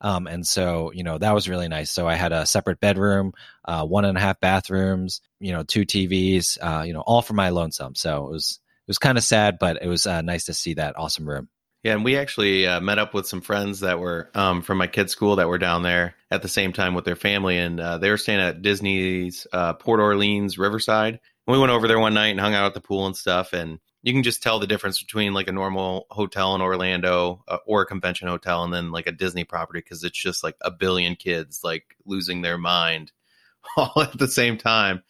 Um, 0.00 0.26
and 0.26 0.46
so, 0.46 0.92
you 0.92 1.02
know, 1.02 1.18
that 1.18 1.34
was 1.34 1.48
really 1.48 1.68
nice. 1.68 1.90
So 1.90 2.06
I 2.06 2.14
had 2.14 2.32
a 2.32 2.46
separate 2.46 2.80
bedroom, 2.80 3.32
uh, 3.64 3.84
one 3.84 4.04
and 4.04 4.16
a 4.16 4.20
half 4.20 4.40
bathrooms, 4.40 5.20
you 5.40 5.52
know, 5.52 5.62
two 5.62 5.84
TVs, 5.84 6.58
uh, 6.60 6.84
you 6.84 6.92
know, 6.92 7.00
all 7.00 7.22
for 7.22 7.34
my 7.34 7.50
lonesome. 7.50 7.94
So 7.94 8.26
it 8.26 8.30
was, 8.30 8.60
it 8.86 8.90
was 8.90 8.98
kind 8.98 9.18
of 9.18 9.24
sad, 9.24 9.58
but 9.58 9.82
it 9.82 9.88
was 9.88 10.06
uh, 10.06 10.22
nice 10.22 10.44
to 10.46 10.54
see 10.54 10.74
that 10.74 10.98
awesome 10.98 11.28
room. 11.28 11.48
Yeah, 11.82 11.94
and 11.94 12.04
we 12.04 12.18
actually 12.18 12.66
uh, 12.66 12.80
met 12.80 12.98
up 12.98 13.14
with 13.14 13.26
some 13.26 13.40
friends 13.40 13.80
that 13.80 13.98
were 13.98 14.30
um, 14.34 14.60
from 14.60 14.76
my 14.76 14.86
kids' 14.86 15.12
school 15.12 15.36
that 15.36 15.48
were 15.48 15.56
down 15.56 15.82
there 15.82 16.14
at 16.30 16.42
the 16.42 16.48
same 16.48 16.74
time 16.74 16.94
with 16.94 17.06
their 17.06 17.16
family, 17.16 17.56
and 17.56 17.80
uh, 17.80 17.96
they 17.96 18.10
were 18.10 18.18
staying 18.18 18.40
at 18.40 18.60
Disney's 18.60 19.46
uh, 19.50 19.72
Port 19.74 19.98
Orleans 19.98 20.58
Riverside. 20.58 21.14
And 21.14 21.52
we 21.52 21.58
went 21.58 21.72
over 21.72 21.88
there 21.88 21.98
one 21.98 22.12
night 22.12 22.28
and 22.28 22.40
hung 22.40 22.52
out 22.52 22.66
at 22.66 22.74
the 22.74 22.82
pool 22.82 23.06
and 23.06 23.16
stuff, 23.16 23.54
and 23.54 23.78
you 24.02 24.12
can 24.12 24.22
just 24.22 24.42
tell 24.42 24.58
the 24.58 24.66
difference 24.66 25.02
between 25.02 25.34
like 25.34 25.48
a 25.48 25.52
normal 25.52 26.06
hotel 26.10 26.54
in 26.54 26.62
Orlando 26.62 27.44
uh, 27.46 27.58
or 27.66 27.82
a 27.82 27.86
convention 27.86 28.28
hotel 28.28 28.64
and 28.64 28.72
then 28.72 28.92
like 28.92 29.06
a 29.06 29.12
Disney 29.12 29.44
property 29.44 29.80
because 29.80 30.02
it's 30.04 30.18
just 30.18 30.42
like 30.42 30.56
a 30.62 30.70
billion 30.70 31.16
kids 31.16 31.60
like 31.62 31.96
losing 32.06 32.40
their 32.40 32.56
mind 32.56 33.12
all 33.76 34.02
at 34.02 34.18
the 34.18 34.28
same 34.28 34.56
time. 34.56 35.02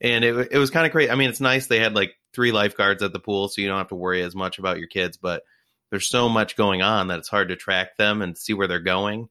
And 0.00 0.24
it 0.24 0.48
it 0.52 0.58
was 0.58 0.70
kind 0.70 0.86
of 0.86 0.92
great. 0.92 1.10
I 1.10 1.14
mean, 1.14 1.28
it's 1.28 1.40
nice 1.40 1.66
they 1.66 1.80
had 1.80 1.94
like 1.94 2.14
three 2.32 2.52
lifeguards 2.52 3.02
at 3.02 3.12
the 3.12 3.20
pool, 3.20 3.48
so 3.48 3.60
you 3.60 3.68
don't 3.68 3.78
have 3.78 3.88
to 3.88 3.94
worry 3.96 4.22
as 4.22 4.34
much 4.34 4.58
about 4.58 4.78
your 4.78 4.88
kids. 4.88 5.18
But 5.18 5.42
there's 5.90 6.08
so 6.08 6.28
much 6.28 6.56
going 6.56 6.80
on 6.80 7.08
that 7.08 7.18
it's 7.18 7.28
hard 7.28 7.48
to 7.48 7.56
track 7.56 7.98
them 7.98 8.22
and 8.22 8.38
see 8.38 8.54
where 8.54 8.66
they're 8.66 8.80
going. 8.80 9.28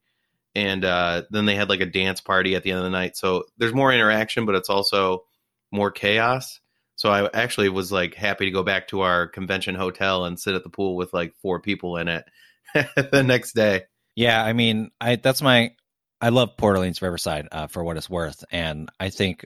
And 0.54 0.86
uh, 0.86 1.24
then 1.32 1.46
they 1.46 1.56
had 1.56 1.70
like 1.70 1.80
a 1.80 1.88
dance 1.88 2.22
party 2.22 2.56
at 2.56 2.62
the 2.62 2.72
end 2.72 2.80
of 2.80 2.84
the 2.84 2.92
night, 2.92 3.18
so 3.18 3.46
there's 3.58 3.74
more 3.74 3.92
interaction, 3.92 4.46
but 4.46 4.56
it's 4.56 4.70
also 4.70 5.24
more 5.72 5.90
chaos. 5.90 6.60
So 7.00 7.10
I 7.10 7.30
actually 7.34 7.70
was 7.70 7.94
like 7.94 8.14
happy 8.14 8.44
to 8.44 8.52
go 8.52 8.62
back 8.62 8.90
to 8.90 9.02
our 9.02 9.26
convention 9.26 9.74
hotel 9.74 10.26
and 10.26 10.38
sit 10.38 10.54
at 10.54 10.64
the 10.64 10.70
pool 10.70 10.98
with 10.98 11.14
like 11.14 11.34
four 11.42 11.62
people 11.62 11.96
in 11.96 12.10
it 12.10 12.26
the 12.74 13.24
next 13.24 13.54
day. 13.54 13.84
Yeah, 14.18 14.44
I 14.44 14.52
mean, 14.52 14.92
I 15.00 15.16
that's 15.16 15.42
my 15.42 15.72
I 16.20 16.28
love 16.28 16.58
Port 16.58 16.76
Orleans 16.76 17.02
Riverside 17.02 17.48
uh, 17.54 17.68
for 17.68 17.86
what 17.86 17.96
it's 17.96 18.10
worth, 18.10 18.44
and 18.52 18.92
I 19.00 19.12
think 19.12 19.46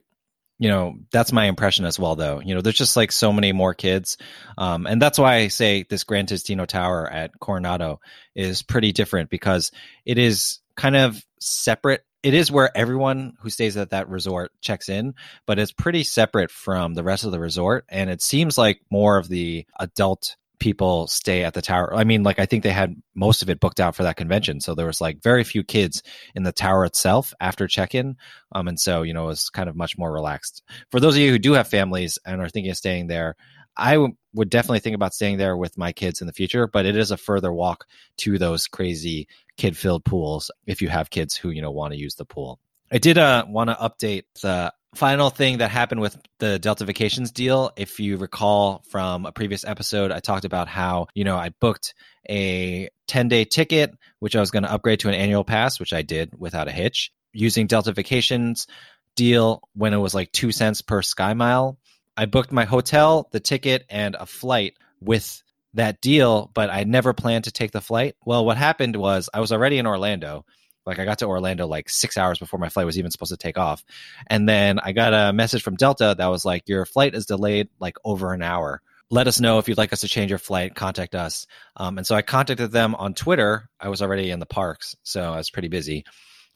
you 0.58 0.68
know 0.68 0.96
that's 1.12 1.32
my 1.32 1.46
impression 1.46 1.86
as 1.86 2.00
well. 2.00 2.16
Though 2.16 2.42
you 2.44 2.56
know, 2.56 2.62
there's 2.62 2.76
just 2.76 2.98
like 2.98 3.12
so 3.12 3.32
many 3.32 3.52
more 3.52 3.76
kids, 3.76 4.18
um, 4.58 4.88
and 4.88 5.00
that's 5.00 5.20
why 5.20 5.36
I 5.36 5.50
say 5.50 5.86
this 5.88 6.06
Gran 6.06 6.26
Destino 6.26 6.66
Tower 6.66 7.08
at 7.08 7.40
Coronado 7.40 8.00
is 8.34 8.64
pretty 8.64 8.94
different 8.94 9.30
because 9.30 9.72
it 10.08 10.18
is 10.18 10.58
kind 10.76 10.96
of 10.96 11.24
separate 11.40 12.04
it 12.24 12.34
is 12.34 12.52
where 12.52 12.76
everyone 12.76 13.34
who 13.40 13.50
stays 13.50 13.78
at 13.78 13.92
that 13.92 14.10
resort 14.10 14.52
checks 14.62 14.90
in, 14.90 15.14
but 15.46 15.60
it's 15.60 15.74
pretty 15.74 16.04
separate 16.04 16.50
from 16.50 16.94
the 16.94 17.04
rest 17.04 17.26
of 17.26 17.32
the 17.32 17.40
resort. 17.40 17.86
And 17.90 18.10
it 18.10 18.22
seems 18.22 18.58
like 18.58 18.82
more 18.90 19.18
of 19.18 19.28
the 19.28 19.66
adult 19.80 20.38
people 20.60 21.08
stay 21.08 21.44
at 21.44 21.54
the 21.54 21.62
tower. 21.62 21.94
I 21.94 22.06
mean, 22.06 22.24
like 22.24 22.40
I 22.40 22.46
think 22.46 22.64
they 22.64 22.72
had 22.72 22.96
most 23.14 23.42
of 23.42 23.50
it 23.50 23.60
booked 23.60 23.82
out 23.82 23.96
for 23.96 24.04
that 24.04 24.16
convention, 24.16 24.62
so 24.62 24.74
there 24.74 24.86
was 24.86 25.02
like 25.02 25.22
very 25.22 25.44
few 25.44 25.62
kids 25.62 26.02
in 26.36 26.44
the 26.44 26.54
tower 26.54 26.86
itself 26.86 27.34
after 27.42 27.68
check-in, 27.68 28.16
um, 28.54 28.70
and 28.70 28.80
so 28.80 29.02
you 29.02 29.14
know 29.14 29.26
it 29.26 29.28
was 29.28 29.50
kind 29.50 29.68
of 29.68 29.76
much 29.76 29.98
more 29.98 30.12
relaxed. 30.12 30.64
For 30.90 31.02
those 31.02 31.16
of 31.16 31.22
you 31.22 31.32
who 31.32 31.40
do 31.40 31.52
have 31.54 31.68
families 31.68 32.18
and 32.26 32.40
are 32.40 32.48
thinking 32.48 32.72
of 32.72 32.78
staying 32.78 33.08
there, 33.08 33.36
I 33.76 33.94
w- 33.94 34.16
would 34.34 34.50
definitely 34.50 34.80
think 34.80 34.96
about 34.96 35.14
staying 35.14 35.38
there 35.38 35.58
with 35.58 35.78
my 35.78 35.92
kids 35.92 36.22
in 36.22 36.28
the 36.28 36.34
future, 36.34 36.68
but 36.68 36.86
it 36.86 36.96
is 36.96 37.12
a 37.12 37.18
further 37.18 37.52
walk 37.52 37.86
to 38.18 38.38
those 38.38 38.68
crazy 38.68 39.28
kid 39.58 39.78
filled 39.78 40.06
pools 40.06 40.52
if 40.66 40.82
you 40.82 40.90
have 40.90 41.10
kids 41.10 41.36
who, 41.36 41.50
you 41.50 41.62
know, 41.62 41.72
want 41.72 41.94
to 41.94 42.00
use 42.00 42.16
the 42.16 42.26
pool. 42.26 42.60
I 42.92 42.98
did 42.98 43.18
uh, 43.18 43.46
want 43.48 43.70
to 43.70 43.76
update 43.76 44.24
the 44.42 44.74
final 44.96 45.30
thing 45.30 45.58
that 45.58 45.72
happened 45.72 46.02
with 46.02 46.18
the 46.40 46.60
Delta 46.60 46.86
Vacations 46.86 47.32
deal. 47.32 47.72
If 47.76 48.00
you 48.00 48.18
recall 48.18 48.84
from 48.90 49.26
a 49.26 49.32
previous 49.32 49.66
episode, 49.66 50.12
I 50.12 50.20
talked 50.20 50.46
about 50.46 50.68
how, 50.68 51.08
you 51.16 51.24
know, 51.24 51.36
I 51.36 51.50
booked 51.50 51.96
a 52.30 52.90
10 53.08 53.28
day 53.28 53.46
ticket, 53.46 53.92
which 54.20 54.36
I 54.36 54.40
was 54.40 54.52
going 54.52 54.64
to 54.64 54.72
upgrade 54.72 55.00
to 55.02 55.10
an 55.10 55.16
annual 55.16 55.44
pass, 55.44 55.80
which 55.80 55.94
I 55.94 56.04
did 56.04 56.34
without 56.38 56.68
a 56.68 56.72
hitch 56.72 57.12
using 57.34 57.68
Delta 57.68 57.92
Vacations 57.92 58.68
deal 59.16 59.62
when 59.74 59.94
it 59.94 59.98
was 59.98 60.14
like 60.14 60.32
two 60.32 60.52
cents 60.52 60.82
per 60.82 61.02
sky 61.02 61.34
mile 61.34 61.78
I 62.16 62.26
booked 62.26 62.52
my 62.52 62.66
hotel, 62.66 63.28
the 63.32 63.40
ticket, 63.40 63.86
and 63.90 64.16
a 64.16 64.26
flight 64.26 64.76
with 65.00 65.42
that 65.74 66.02
deal, 66.02 66.52
but 66.54 66.70
I 66.70 66.84
never 66.84 67.14
planned 67.14 67.46
to 67.46 67.52
take 67.52 67.72
the 67.72 67.82
flight. 67.82 68.16
Well, 68.26 68.46
what 68.46 68.58
happened 68.58 68.96
was 68.96 69.30
I 69.34 69.40
was 69.40 69.52
already 69.52 69.78
in 69.78 69.88
Orlando. 69.88 70.46
Like 70.86 71.00
I 71.00 71.06
got 71.06 71.20
to 71.20 71.26
Orlando 71.26 71.66
like 71.66 71.90
six 71.90 72.18
hours 72.18 72.40
before 72.40 72.60
my 72.60 72.70
flight 72.70 72.86
was 72.86 73.00
even 73.00 73.10
supposed 73.10 73.32
to 73.32 73.38
take 73.38 73.58
off. 73.58 73.84
And 74.28 74.48
then 74.48 74.80
I 74.80 74.92
got 74.92 75.14
a 75.14 75.34
message 75.34 75.64
from 75.64 75.76
Delta 75.76 76.14
that 76.18 76.28
was 76.28 76.46
like, 76.46 76.68
Your 76.68 76.86
flight 76.86 77.16
is 77.16 77.26
delayed 77.26 77.70
like 77.80 77.98
over 78.04 78.34
an 78.34 78.42
hour. 78.42 78.82
Let 79.10 79.28
us 79.28 79.40
know 79.40 79.60
if 79.60 79.68
you'd 79.68 79.78
like 79.78 79.94
us 79.94 80.02
to 80.02 80.08
change 80.08 80.32
your 80.32 80.40
flight. 80.40 80.76
Contact 80.76 81.16
us. 81.16 81.46
Um, 81.78 81.98
and 81.98 82.08
so 82.08 82.16
I 82.16 82.22
contacted 82.22 82.72
them 82.72 82.96
on 82.96 83.14
Twitter. 83.14 83.70
I 83.80 83.90
was 83.90 84.02
already 84.02 84.32
in 84.32 84.40
the 84.40 84.46
parks, 84.46 84.96
so 85.04 85.22
I 85.22 85.38
was 85.38 85.50
pretty 85.50 85.68
busy. 85.68 86.04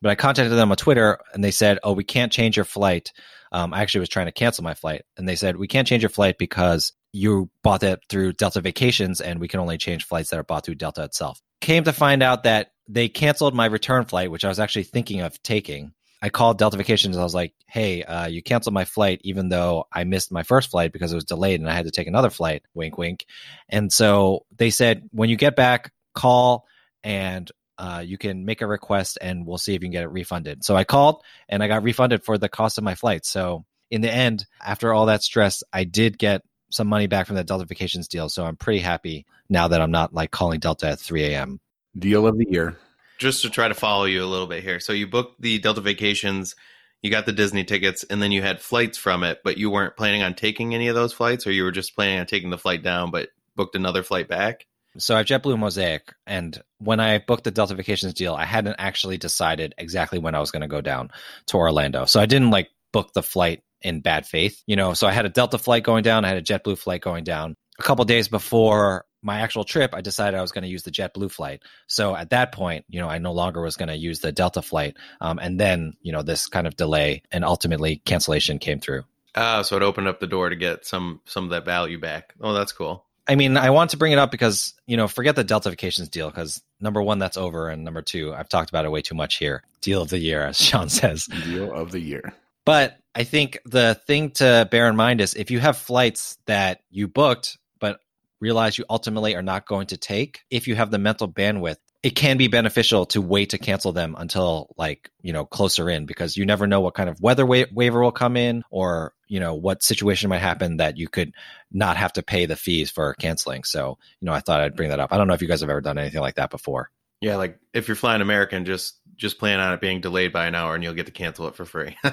But 0.02 0.10
I 0.10 0.15
contacted 0.15 0.58
them 0.58 0.72
on 0.72 0.78
Twitter 0.78 1.20
and 1.34 1.43
they 1.43 1.52
said, 1.52 1.80
Oh, 1.84 1.93
we 1.93 2.04
can't 2.04 2.32
change 2.32 2.58
your 2.58 2.65
flight. 2.65 3.13
Um, 3.52 3.74
I 3.74 3.82
actually 3.82 4.02
was 4.02 4.10
trying 4.10 4.28
to 4.28 4.32
cancel 4.32 4.64
my 4.64 4.74
flight, 4.74 5.04
and 5.18 5.28
they 5.28 5.36
said 5.36 5.58
we 5.58 5.68
can't 5.68 5.88
change 5.88 6.04
your 6.04 6.10
flight 6.10 6.38
because 6.38 6.94
you 7.14 7.50
bought 7.64 7.84
it 7.84 8.00
through 8.10 8.34
Delta 8.34 8.62
Vacations, 8.62 9.22
and 9.22 9.40
we 9.40 9.48
can 9.48 9.60
only 9.60 9.78
change 9.78 10.06
flights 10.06 10.30
that 10.30 10.40
are 10.40 10.44
bought 10.44 10.66
through 10.66 10.76
Delta 10.76 11.04
itself. 11.04 11.42
Came 11.62 11.84
to 11.86 11.94
find 11.94 12.22
out 12.22 12.44
that 12.44 12.72
they 12.88 13.10
canceled 13.10 13.56
my 13.56 13.66
return 13.66 14.06
flight, 14.06 14.32
which 14.32 14.46
I 14.46 14.50
was 14.50 14.60
actually 14.60 14.84
thinking 14.84 15.22
of 15.22 15.42
taking. 15.44 15.94
I 16.22 16.30
called 16.30 16.58
Delta 16.58 16.78
Vacations. 16.78 17.18
I 17.18 17.24
was 17.24 17.36
like, 17.36 17.54
"Hey, 17.68 18.04
uh, 18.04 18.28
you 18.28 18.42
canceled 18.42 18.74
my 18.74 18.86
flight, 18.86 19.22
even 19.24 19.50
though 19.50 19.86
I 19.92 20.04
missed 20.04 20.32
my 20.32 20.44
first 20.44 20.72
flight 20.72 20.92
because 20.92 21.12
it 21.12 21.16
was 21.16 21.26
delayed, 21.26 21.60
and 21.60 21.70
I 21.70 21.74
had 21.74 21.86
to 21.86 21.92
take 21.92 22.08
another 22.08 22.30
flight." 22.30 22.64
Wink, 22.74 22.98
wink. 22.98 23.26
And 23.70 23.92
so 23.92 24.46
they 24.56 24.70
said, 24.70 25.10
"When 25.12 25.30
you 25.30 25.36
get 25.36 25.56
back, 25.56 25.92
call 26.16 26.66
and 27.04 27.52
uh, 27.78 28.04
you 28.06 28.18
can 28.18 28.46
make 28.46 28.62
a 28.62 28.68
request 28.68 29.18
and 29.22 29.46
we'll 29.46 29.58
see 29.58 29.76
if 29.76 29.82
you 29.82 29.88
can 29.88 29.92
get 29.92 30.04
it 30.04 30.12
refunded. 30.12 30.63
So 30.63 30.76
I 30.76 30.84
called 30.84 31.24
and 31.48 31.62
I 31.62 31.68
got 31.68 31.84
refunded 31.84 32.24
for 32.24 32.38
the 32.38 32.50
cost 32.50 32.78
of 32.78 32.84
my 32.84 32.96
flight. 32.96 33.26
So 33.26 33.66
in 33.92 34.02
the 34.02 34.12
end, 34.12 34.46
after 34.63 34.94
all 34.94 35.08
that 35.08 35.24
stress, 35.24 35.63
I 35.72 35.84
did 35.84 36.18
get 36.18 36.42
some 36.70 36.88
money 36.88 37.08
back 37.08 37.28
from 37.28 37.36
that 37.38 37.48
Delta 37.48 37.66
Vacations 37.66 38.08
deal. 38.08 38.30
So 38.30 38.46
I'm 38.46 38.58
pretty 38.58 38.80
happy 38.80 39.26
now 39.50 39.70
that 39.70 39.82
I'm 39.82 39.92
not 39.92 40.13
like 40.13 40.32
calling 40.32 40.60
Delta 40.60 40.90
at 40.90 41.00
3 41.00 41.24
a.m. 41.26 41.60
Deal 41.98 42.28
of 42.28 42.38
the 42.38 42.46
year. 42.50 42.78
Just 43.18 43.42
to 43.44 43.50
try 43.50 43.68
to 43.68 43.74
follow 43.74 44.06
you 44.06 44.24
a 44.24 44.28
little 44.28 44.48
bit 44.48 44.63
here. 44.63 44.80
So 44.80 44.94
you 44.94 45.08
booked 45.08 45.42
the 45.42 45.58
Delta 45.60 45.82
Vacations, 45.82 46.56
you 47.02 47.10
got 47.10 47.26
the 47.26 47.32
Disney 47.32 47.63
tickets, 47.63 48.04
and 48.04 48.22
then 48.22 48.32
you 48.32 48.42
had 48.42 48.60
flights 48.60 48.98
from 48.98 49.24
it, 49.24 49.40
but 49.44 49.58
you 49.58 49.70
weren't 49.70 49.96
planning 49.96 50.24
on 50.24 50.34
taking 50.34 50.76
any 50.76 50.88
of 50.88 50.96
those 50.96 51.13
flights, 51.13 51.48
or 51.48 51.52
you 51.52 51.63
were 51.63 51.72
just 51.72 51.96
planning 51.96 52.20
on 52.20 52.26
taking 52.26 52.50
the 52.50 52.58
flight 52.58 52.84
down, 52.84 53.10
but 53.10 53.30
booked 53.56 53.76
another 53.76 54.04
flight 54.04 54.28
back? 54.28 54.68
So 55.00 55.16
I 55.16 55.20
have 55.20 55.28
JetBlue 55.28 55.60
Mosaic, 55.60 56.14
and 56.26 56.62
when 56.80 57.00
I 57.00 57.20
booked 57.20 57.44
the 57.44 57.52
Delta 57.52 57.76
Vacations 57.76 58.14
deal, 58.14 58.34
I 58.34 58.46
hadn't 58.46 58.76
actually 58.80 59.18
decided 59.18 59.74
exactly 59.78 60.20
when 60.20 60.36
I 60.36 60.40
was 60.40 60.52
going 60.52 60.62
to 60.62 60.68
go 60.68 60.82
down 60.82 61.12
to 61.48 61.58
Orlando. 61.58 62.06
So 62.06 62.20
I 62.20 62.26
didn't 62.26 62.52
like 62.52 62.70
book 62.92 63.14
the 63.14 63.24
flight 63.24 63.64
in 63.82 64.02
bad 64.02 64.26
faith, 64.26 64.64
you 64.66 64.76
know. 64.76 64.94
So 64.94 65.08
I 65.08 65.12
had 65.12 65.26
a 65.26 65.30
Delta 65.30 65.58
flight 65.58 65.84
going 65.84 66.04
down, 66.04 66.26
I 66.26 66.30
had 66.30 66.38
a 66.38 66.42
JetBlue 66.42 66.78
flight 66.78 67.02
going 67.02 67.24
down. 67.24 67.56
a 67.80 67.84
couple 67.84 68.04
days 68.06 68.28
before 68.28 69.06
my 69.22 69.42
actual 69.42 69.64
trip, 69.64 69.94
I 69.94 70.02
decided 70.02 70.38
I 70.38 70.42
was 70.42 70.52
going 70.52 70.64
to 70.64 70.70
use 70.70 70.84
the 70.84 70.92
JetBlue 70.92 71.32
flight. 71.32 71.62
So 71.88 72.16
at 72.16 72.30
that 72.32 72.52
point, 72.52 72.86
you 72.88 73.00
know, 73.00 73.10
I 73.10 73.18
no 73.18 73.34
longer 73.34 73.62
was 73.62 73.76
going 73.76 73.90
to 73.90 73.96
use 73.96 74.20
the 74.20 74.32
Delta 74.32 74.62
flight. 74.62 74.96
Um, 75.22 75.40
and 75.40 75.60
then, 75.60 75.94
you 76.02 76.12
know, 76.12 76.24
this 76.24 76.48
kind 76.48 76.68
of 76.68 76.76
delay 76.76 77.24
and 77.32 77.44
ultimately 77.44 77.98
cancellation 77.98 78.60
came 78.60 78.80
through. 78.80 79.04
Ah, 79.36 79.62
so 79.62 79.76
it 79.76 79.84
opened 79.84 80.08
up 80.08 80.20
the 80.20 80.28
door 80.28 80.50
to 80.50 80.56
get 80.56 80.86
some 80.86 81.22
some 81.26 81.44
of 81.44 81.50
that 81.52 81.66
value 81.66 82.00
back. 82.00 82.34
Oh, 82.42 82.54
that's 82.54 82.72
cool. 82.72 83.06
I 83.28 83.36
mean, 83.36 83.58
I 83.58 83.70
want 83.72 83.92
to 83.92 83.98
bring 83.98 84.13
it 84.13 84.20
up 84.20 84.32
because, 84.32 84.74
you 84.86 84.96
know, 84.96 85.08
forget 85.08 85.36
the 85.36 85.44
Delta 85.44 85.70
Vacations 85.70 86.10
deal 86.10 86.30
because 86.30 86.62
number 86.80 87.02
one, 87.02 87.20
that's 87.20 87.38
over. 87.38 87.70
And 87.70 87.84
number 87.84 88.02
two, 88.02 88.34
I've 88.34 88.50
talked 88.50 88.70
about 88.70 88.86
it 88.86 88.92
way 88.92 89.02
too 89.02 89.16
much 89.16 89.38
here. 89.38 89.63
Deal 89.82 90.02
of 90.02 90.10
the 90.10 90.18
year, 90.18 90.46
as 90.46 90.58
Sean 90.62 90.90
says. 90.90 91.26
Deal 91.26 91.74
of 91.74 91.92
the 91.92 92.00
year. 92.00 92.34
But 92.66 92.98
I 93.16 93.24
think 93.24 93.60
the 93.66 94.00
thing 94.08 94.32
to 94.32 94.68
bear 94.70 94.90
in 94.90 94.96
mind 94.96 95.22
is 95.22 95.34
if 95.34 95.52
you 95.52 95.60
have 95.60 95.78
flights 95.78 96.38
that 96.46 96.82
you 96.90 97.08
booked, 97.08 97.58
but 97.80 98.00
realize 98.40 98.78
you 98.78 98.86
ultimately 98.90 99.36
are 99.36 99.42
not 99.42 99.66
going 99.66 99.88
to 99.88 99.98
take, 99.98 100.42
if 100.50 100.68
you 100.68 100.76
have 100.76 100.92
the 100.92 100.98
mental 100.98 101.28
bandwidth, 101.28 101.78
it 102.08 102.15
can 102.15 102.38
be 102.38 102.48
beneficial 102.48 103.06
to 103.06 103.22
wait 103.22 103.50
to 103.50 103.58
cancel 103.58 103.91
them 103.91 104.15
until 104.17 104.74
like, 104.78 105.12
you 105.22 105.34
know, 105.34 105.43
closer 105.43 105.89
in 105.89 106.06
because 106.06 106.38
you 106.38 106.46
never 106.46 106.65
know 106.65 106.80
what 106.80 106.93
kind 106.93 107.10
of 107.10 107.20
weather 107.20 107.46
wa- 107.46 107.65
waiver 107.74 108.02
will 108.02 108.13
come 108.13 108.38
in 108.38 108.63
or, 108.70 109.13
you 109.28 109.41
know, 109.41 109.56
what 109.56 109.84
situation 109.84 110.30
might 110.30 110.38
happen 110.38 110.78
that 110.78 110.96
you 110.96 111.10
could 111.10 111.34
not 111.70 111.98
have 111.98 112.13
to 112.13 112.24
pay 112.24 112.46
the 112.46 112.56
fees 112.56 112.89
for 112.89 113.13
canceling. 113.15 113.65
So, 113.65 113.98
you 114.22 114.26
know, 114.26 114.32
I 114.32 114.39
thought 114.39 114.62
I'd 114.62 114.78
bring 114.78 114.88
that 114.91 115.02
up. 115.02 115.12
I 115.12 115.17
don't 115.17 115.28
know 115.28 115.34
if 115.34 115.41
you 115.41 115.50
guys 115.50 115.60
have 115.60 115.70
ever 115.70 115.82
done 115.82 115.98
anything 115.98 116.22
like 116.22 116.36
that 116.36 116.50
before. 116.50 116.89
Yeah, 117.20 117.36
like 117.36 117.60
if 117.74 117.89
you're 117.89 117.96
flying 117.96 118.22
American, 118.22 118.63
just 118.63 119.02
just 119.17 119.38
plan 119.38 119.60
on 119.60 119.74
it 119.74 119.82
being 119.82 120.00
delayed 120.00 120.32
by 120.32 120.46
an 120.46 120.56
hour, 120.56 120.76
and 120.76 120.84
you'll 120.86 120.93
get 120.93 121.08
to 121.08 121.12
cancel 121.12 121.50
it 121.50 121.56
for 121.56 121.65
free. 121.65 121.98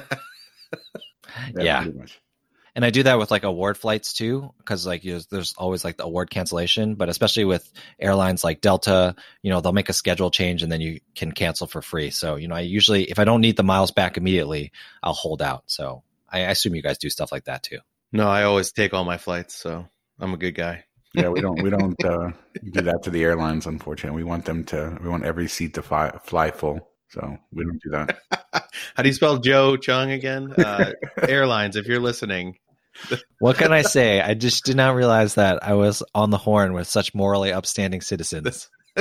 Yeah. 1.57 1.83
pretty 1.83 1.99
much. 1.99 2.21
And 2.75 2.85
I 2.85 2.91
do 2.91 3.05
that 3.05 3.19
with 3.19 3.31
like 3.31 3.45
award 3.45 3.79
flights 3.79 4.13
too, 4.13 4.53
because 4.59 4.87
like 4.87 5.05
you 5.05 5.21
there's 5.31 5.55
always 5.57 5.85
like 5.85 5.97
the 5.97 6.05
award 6.05 6.31
cancellation, 6.31 6.97
but 6.97 7.09
especially 7.09 7.45
with 7.45 7.71
airlines 8.01 8.43
like 8.43 8.61
Delta, 8.61 9.15
you 9.43 9.51
know, 9.51 9.61
they'll 9.61 9.73
make 9.73 9.89
a 9.89 9.93
schedule 9.93 10.31
change 10.31 10.63
and 10.63 10.73
then 10.73 10.81
you 10.81 11.01
can 11.15 11.31
cancel 11.31 11.69
for 11.69 11.83
free. 11.83 12.11
So, 12.11 12.35
you 12.37 12.49
know, 12.49 12.57
I 12.57 12.61
usually, 12.61 13.05
if 13.05 13.19
I 13.21 13.25
don't 13.25 13.41
need 13.41 13.57
the 13.57 13.63
miles 13.63 13.93
back 13.93 14.17
immediately, 14.17 14.73
I'll 15.03 15.13
hold 15.13 15.41
out. 15.41 15.65
So 15.67 16.03
I, 16.29 16.41
I 16.41 16.51
assume 16.51 16.75
you 16.75 16.83
guys 16.83 16.99
do 16.99 17.11
stuff 17.11 17.31
like 17.31 17.45
that 17.45 17.63
too. 17.63 17.79
no, 18.13 18.29
I 18.29 18.43
always 18.43 18.73
take 18.73 18.93
all 18.93 19.05
my 19.05 19.19
flights, 19.19 19.55
so 19.55 19.87
I'm 20.19 20.35
a 20.35 20.39
good 20.39 20.55
guy. 20.55 20.85
Yeah, 21.15 21.29
we 21.29 21.41
don't 21.41 21.63
we 21.63 21.71
don't 21.71 22.05
uh, 22.05 22.33
do 22.73 22.81
that 22.83 23.05
to 23.05 23.11
the 23.11 23.23
airlines. 23.23 23.67
Unfortunately, 23.67 24.17
we 24.17 24.29
want 24.29 24.47
them 24.47 24.65
to 24.65 24.99
we 25.01 25.09
want 25.09 25.25
every 25.25 25.47
seat 25.47 25.75
to 25.75 25.83
fly, 25.83 26.11
fly 26.25 26.51
full. 26.51 26.91
So 27.11 27.39
we 27.53 27.65
don't 27.65 27.81
do 27.81 27.91
that. 27.91 28.19
How 28.97 29.03
do 29.05 29.09
you 29.09 29.13
spell 29.13 29.39
Joe 29.39 29.77
Chung 29.77 30.11
again? 30.11 30.53
Uh, 30.53 30.93
airlines, 31.29 31.77
if 31.77 31.87
you're 31.87 32.01
listening. 32.01 32.57
What 33.39 33.57
can 33.57 33.73
I 33.73 33.83
say? 33.83 34.21
I 34.21 34.35
just 34.35 34.65
did 34.65 34.77
not 34.77 34.95
realize 34.95 35.35
that 35.35 35.63
I 35.63 35.75
was 35.75 36.03
on 36.15 36.31
the 36.31 36.39
horn 36.39 36.73
with 36.73 36.89
such 36.89 37.15
morally 37.15 37.53
upstanding 37.53 38.01
citizens. 38.01 38.69